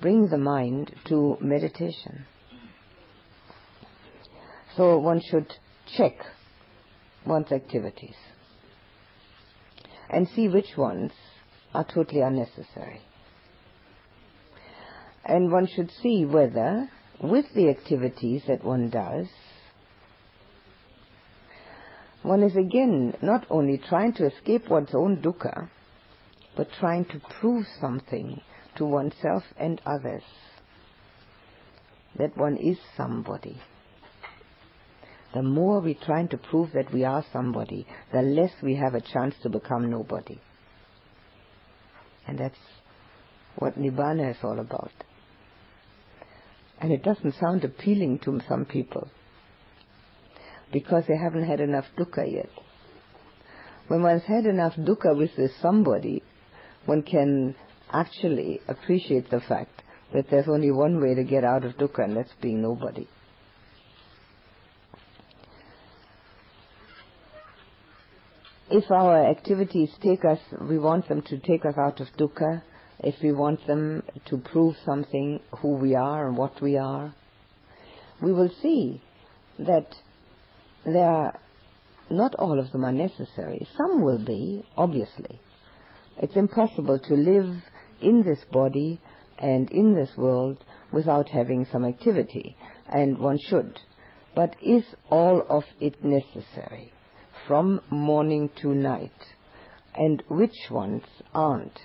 bring 0.01 0.27
the 0.29 0.37
mind 0.37 0.93
to 1.05 1.37
meditation. 1.39 2.25
So 4.75 4.97
one 4.97 5.21
should 5.21 5.53
check 5.95 6.13
one's 7.25 7.51
activities 7.51 8.15
and 10.09 10.27
see 10.29 10.47
which 10.47 10.75
ones 10.75 11.11
are 11.73 11.85
totally 11.85 12.21
unnecessary. 12.21 13.01
And 15.23 15.51
one 15.51 15.67
should 15.67 15.91
see 16.01 16.25
whether, 16.25 16.89
with 17.21 17.45
the 17.53 17.69
activities 17.69 18.41
that 18.47 18.63
one 18.63 18.89
does, 18.89 19.27
one 22.23 22.43
is 22.43 22.55
again 22.55 23.15
not 23.21 23.45
only 23.49 23.77
trying 23.77 24.13
to 24.13 24.25
escape 24.25 24.67
one's 24.69 24.93
own 24.93 25.21
dukkha, 25.21 25.69
but 26.55 26.67
trying 26.79 27.05
to 27.05 27.21
prove 27.39 27.65
something 27.79 28.41
to 28.77 28.85
oneself 28.85 29.43
and 29.57 29.81
others 29.85 30.23
that 32.17 32.37
one 32.37 32.57
is 32.57 32.77
somebody. 32.97 33.59
The 35.33 35.41
more 35.41 35.79
we 35.79 35.93
try 35.93 36.25
to 36.25 36.37
prove 36.37 36.71
that 36.73 36.93
we 36.93 37.05
are 37.05 37.23
somebody, 37.31 37.87
the 38.11 38.21
less 38.21 38.51
we 38.61 38.75
have 38.75 38.95
a 38.95 39.01
chance 39.01 39.33
to 39.43 39.49
become 39.49 39.89
nobody. 39.89 40.39
And 42.27 42.37
that's 42.37 42.57
what 43.55 43.79
Nibbana 43.79 44.31
is 44.31 44.37
all 44.43 44.59
about. 44.59 44.91
And 46.79 46.91
it 46.91 47.03
doesn't 47.03 47.35
sound 47.39 47.63
appealing 47.63 48.19
to 48.19 48.41
some 48.47 48.65
people 48.65 49.07
because 50.73 51.03
they 51.07 51.17
haven't 51.17 51.45
had 51.45 51.61
enough 51.61 51.85
dukkha 51.97 52.31
yet. 52.31 52.49
When 53.87 54.03
one's 54.03 54.23
had 54.23 54.45
enough 54.45 54.73
dukkha 54.75 55.15
with 55.17 55.35
this 55.35 55.51
somebody, 55.61 56.23
one 56.85 57.03
can 57.03 57.55
actually 57.91 58.61
appreciate 58.67 59.29
the 59.29 59.41
fact 59.41 59.81
that 60.13 60.29
there's 60.29 60.47
only 60.47 60.71
one 60.71 61.01
way 61.01 61.15
to 61.15 61.23
get 61.23 61.43
out 61.43 61.63
of 61.63 61.73
dukkha, 61.77 62.03
and 62.03 62.17
that's 62.17 62.33
being 62.41 62.61
nobody. 62.61 63.07
If 68.69 68.89
our 68.89 69.29
activities 69.29 69.89
take 70.01 70.23
us, 70.23 70.39
we 70.61 70.79
want 70.79 71.09
them 71.09 71.21
to 71.23 71.39
take 71.39 71.65
us 71.65 71.75
out 71.77 71.99
of 71.99 72.07
dukkha, 72.17 72.61
if 72.99 73.15
we 73.21 73.31
want 73.31 73.65
them 73.67 74.03
to 74.25 74.37
prove 74.37 74.75
something, 74.85 75.39
who 75.59 75.75
we 75.75 75.95
are 75.95 76.27
and 76.27 76.37
what 76.37 76.61
we 76.61 76.77
are, 76.77 77.13
we 78.21 78.31
will 78.31 78.51
see 78.61 79.01
that 79.59 79.87
there 80.85 81.09
are, 81.09 81.39
not 82.09 82.35
all 82.35 82.59
of 82.59 82.71
them 82.71 82.85
are 82.85 82.91
necessary. 82.91 83.67
Some 83.77 84.03
will 84.03 84.23
be, 84.23 84.65
obviously. 84.77 85.39
It's 86.17 86.35
impossible 86.35 86.99
to 86.99 87.13
live 87.13 87.55
in 88.01 88.23
this 88.23 88.43
body 88.51 88.99
and 89.37 89.69
in 89.71 89.95
this 89.95 90.11
world 90.17 90.63
without 90.91 91.29
having 91.29 91.65
some 91.71 91.85
activity, 91.85 92.55
and 92.87 93.17
one 93.17 93.37
should. 93.47 93.79
But 94.35 94.55
is 94.61 94.83
all 95.09 95.43
of 95.49 95.63
it 95.79 96.03
necessary, 96.03 96.93
from 97.47 97.81
morning 97.89 98.49
to 98.61 98.73
night? 98.73 99.11
And 99.95 100.23
which 100.29 100.69
ones 100.69 101.03
aren't? 101.33 101.79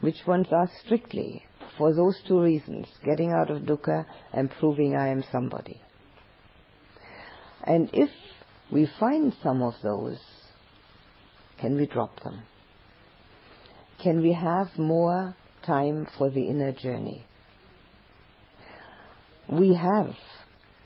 Which 0.00 0.26
ones 0.26 0.48
are 0.50 0.68
strictly 0.84 1.44
for 1.78 1.94
those 1.94 2.20
two 2.26 2.40
reasons, 2.40 2.86
getting 3.04 3.32
out 3.32 3.50
of 3.50 3.62
dukkha 3.62 4.04
and 4.32 4.50
proving 4.50 4.94
I 4.94 5.08
am 5.08 5.24
somebody? 5.32 5.80
And 7.64 7.88
if 7.92 8.10
we 8.70 8.88
find 9.00 9.34
some 9.42 9.62
of 9.62 9.74
those, 9.82 10.18
can 11.58 11.76
we 11.76 11.86
drop 11.86 12.22
them? 12.22 12.42
Can 14.04 14.20
we 14.20 14.34
have 14.34 14.68
more 14.76 15.34
time 15.64 16.06
for 16.18 16.28
the 16.28 16.42
inner 16.42 16.72
journey? 16.72 17.24
We 19.48 19.72
have 19.72 20.14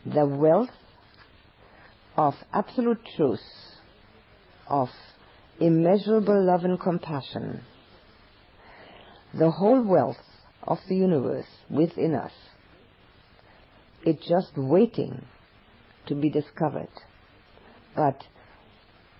the 0.07 0.25
wealth 0.25 0.71
of 2.17 2.35
absolute 2.53 3.01
truth, 3.17 3.43
of 4.69 4.91
immeasurable 5.59 6.47
love 6.47 6.63
and 6.63 6.79
compassion, 6.79 7.63
the 9.37 9.51
whole 9.51 9.83
wealth 9.83 10.23
of 10.63 10.79
the 10.89 10.95
universe 10.95 11.51
within 11.69 12.15
us. 12.15 12.33
It's 14.05 14.29
just 14.29 14.53
waiting 14.57 15.25
to 16.07 16.15
be 16.15 16.31
discovered 16.31 16.95
But 17.97 18.23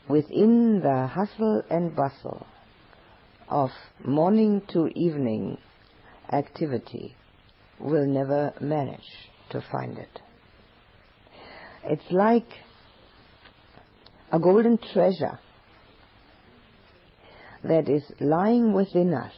within 0.09 0.83
the 0.85 1.09
hustle 1.09 1.63
and 1.69 1.97
bustle 1.97 2.47
of 3.51 3.71
morning 4.05 4.63
to 4.69 4.89
evening 4.89 5.59
activity, 6.31 7.17
we'll 7.81 8.07
never 8.07 8.53
manage 8.61 9.09
to 9.51 9.63
find 9.73 9.99
it. 9.99 10.21
It's 11.85 12.11
like 12.11 12.49
a 14.31 14.39
golden 14.39 14.79
treasure 14.93 15.39
that 17.65 17.89
is 17.89 18.03
lying 18.21 18.75
within 18.75 19.15
us 19.15 19.33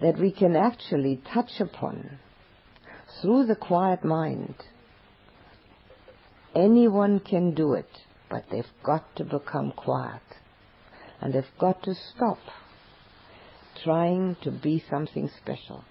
that 0.00 0.18
we 0.18 0.32
can 0.32 0.56
actually 0.56 1.20
touch 1.32 1.60
upon 1.60 2.18
through 3.20 3.46
the 3.46 3.56
quiet 3.56 4.04
mind. 4.04 4.54
Anyone 6.54 7.20
can 7.20 7.54
do 7.54 7.74
it, 7.74 7.88
but 8.28 8.44
they've 8.50 8.64
got 8.82 9.16
to 9.16 9.24
become 9.24 9.72
quiet. 9.72 10.22
And 11.20 11.34
they've 11.34 11.44
got 11.58 11.82
to 11.84 11.94
stop 11.94 12.38
trying 13.82 14.36
to 14.42 14.50
be 14.50 14.82
something 14.90 15.30
special. 15.42 15.84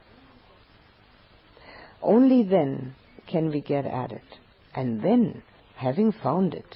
Only 2.01 2.43
then 2.43 2.95
can 3.27 3.49
we 3.49 3.61
get 3.61 3.85
at 3.85 4.11
it. 4.11 4.39
And 4.73 5.03
then, 5.03 5.43
having 5.75 6.11
found 6.11 6.53
it, 6.53 6.75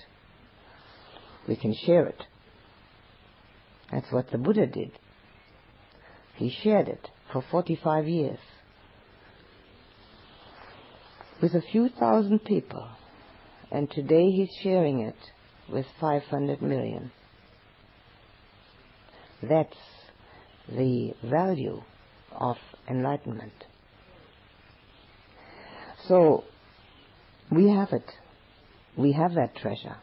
we 1.47 1.55
can 1.55 1.73
share 1.85 2.05
it. 2.07 2.23
That's 3.91 4.11
what 4.11 4.31
the 4.31 4.37
Buddha 4.37 4.65
did. 4.65 4.91
He 6.35 6.49
shared 6.49 6.87
it 6.87 7.09
for 7.31 7.43
45 7.51 8.07
years 8.07 8.39
with 11.41 11.53
a 11.53 11.61
few 11.61 11.89
thousand 11.89 12.39
people. 12.39 12.87
And 13.71 13.89
today 13.89 14.31
he's 14.31 14.49
sharing 14.61 15.01
it 15.01 15.15
with 15.69 15.85
500 15.99 16.61
million. 16.61 17.11
That's 19.47 19.77
the 20.69 21.13
value 21.23 21.81
of 22.31 22.57
enlightenment. 22.89 23.65
So, 26.07 26.43
we 27.51 27.69
have 27.69 27.91
it. 27.91 28.09
We 28.97 29.11
have 29.13 29.33
that 29.35 29.55
treasure. 29.55 29.97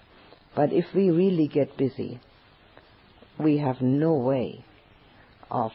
But 0.55 0.73
if 0.73 0.87
we 0.95 1.11
really 1.11 1.49
get 1.49 1.77
busy, 1.77 2.21
we 3.39 3.59
have 3.59 3.81
no 3.81 4.15
way 4.15 4.65
of 5.51 5.73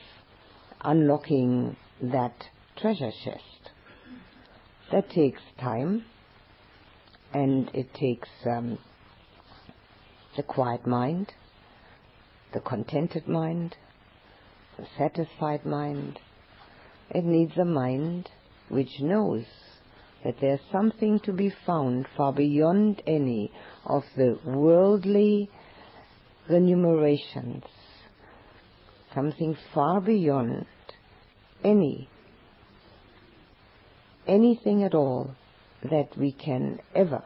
unlocking 0.82 1.76
that 2.02 2.34
treasure 2.76 3.12
chest. 3.24 3.72
That 4.92 5.10
takes 5.10 5.42
time 5.60 6.06
and 7.34 7.70
it 7.74 7.94
takes 7.94 8.30
um, 8.46 8.78
the 10.38 10.44
quiet 10.44 10.86
mind, 10.86 11.34
the 12.56 12.62
contented 12.62 13.28
mind, 13.28 13.76
the 14.78 14.86
satisfied 14.98 15.66
mind. 15.66 16.18
It 17.10 17.26
needs 17.26 17.58
a 17.58 17.66
mind 17.66 18.30
which 18.70 19.02
knows 19.02 19.44
that 20.24 20.36
there's 20.40 20.62
something 20.72 21.20
to 21.20 21.34
be 21.34 21.54
found 21.66 22.08
far 22.16 22.32
beyond 22.32 23.04
any 23.06 23.52
of 23.86 24.04
the 24.16 24.40
worldly 24.46 25.50
remunerations, 26.50 27.66
something 29.14 29.58
far 29.74 30.00
beyond 30.00 30.66
any, 31.62 32.08
anything 34.26 34.82
at 34.82 34.96
all 34.96 35.32
that 35.84 36.18
we 36.18 36.32
can 36.32 36.80
ever 36.96 37.22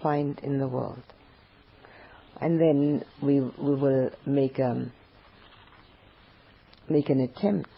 find 0.00 0.38
in 0.38 0.58
the 0.58 0.68
world. 0.68 1.02
And 2.40 2.60
then 2.60 3.04
we, 3.22 3.40
we 3.40 3.74
will 3.74 4.10
make, 4.26 4.58
um, 4.58 4.92
make 6.88 7.08
an 7.08 7.20
attempt 7.20 7.70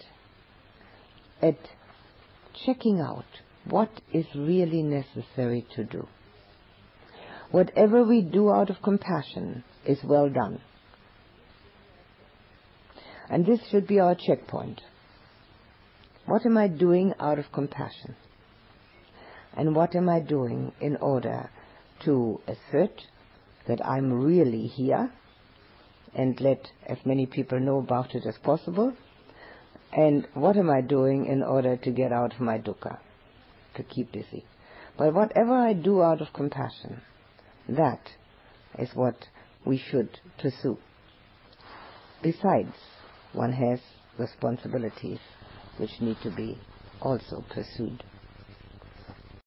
at 1.42 1.58
checking 2.64 3.00
out 3.00 3.24
what 3.68 3.90
is 4.12 4.26
really 4.34 4.82
necessary 4.82 5.66
to 5.74 5.84
do. 5.84 6.06
Whatever 7.50 8.04
we 8.04 8.22
do 8.22 8.50
out 8.50 8.70
of 8.70 8.82
compassion 8.82 9.64
is 9.86 9.98
well 10.02 10.28
done. 10.28 10.60
And 13.28 13.46
this 13.46 13.60
should 13.70 13.86
be 13.86 14.00
our 14.00 14.14
checkpoint. 14.14 14.80
What 16.26 16.46
am 16.46 16.56
I 16.56 16.68
doing 16.68 17.14
out 17.20 17.38
of 17.38 17.52
compassion? 17.52 18.16
And 19.56 19.74
what 19.74 19.94
am 19.94 20.08
I 20.08 20.20
doing 20.20 20.72
in 20.80 20.96
order 20.96 21.50
to 22.04 22.40
assert 22.46 23.00
that 23.66 23.84
I'm 23.84 24.12
really 24.12 24.66
here 24.66 25.10
and 26.14 26.40
let 26.40 26.70
as 26.86 26.98
many 27.04 27.26
people 27.26 27.58
know 27.60 27.78
about 27.78 28.14
it 28.14 28.24
as 28.26 28.36
possible? 28.38 28.92
And 29.92 30.26
what 30.34 30.56
am 30.56 30.70
I 30.70 30.80
doing 30.80 31.26
in 31.26 31.42
order 31.42 31.76
to 31.76 31.90
get 31.90 32.12
out 32.12 32.34
of 32.34 32.40
my 32.40 32.58
dukkha, 32.58 32.98
to 33.76 33.82
keep 33.82 34.12
busy? 34.12 34.44
But 34.96 35.14
whatever 35.14 35.54
I 35.54 35.72
do 35.72 36.02
out 36.02 36.20
of 36.20 36.32
compassion, 36.32 37.00
that 37.68 38.00
is 38.78 38.90
what 38.94 39.16
we 39.64 39.78
should 39.78 40.20
pursue. 40.38 40.78
Besides, 42.22 42.74
one 43.32 43.52
has 43.52 43.80
responsibilities 44.18 45.18
which 45.78 45.90
need 46.00 46.16
to 46.22 46.30
be 46.30 46.58
also 47.00 47.44
pursued. 47.52 48.02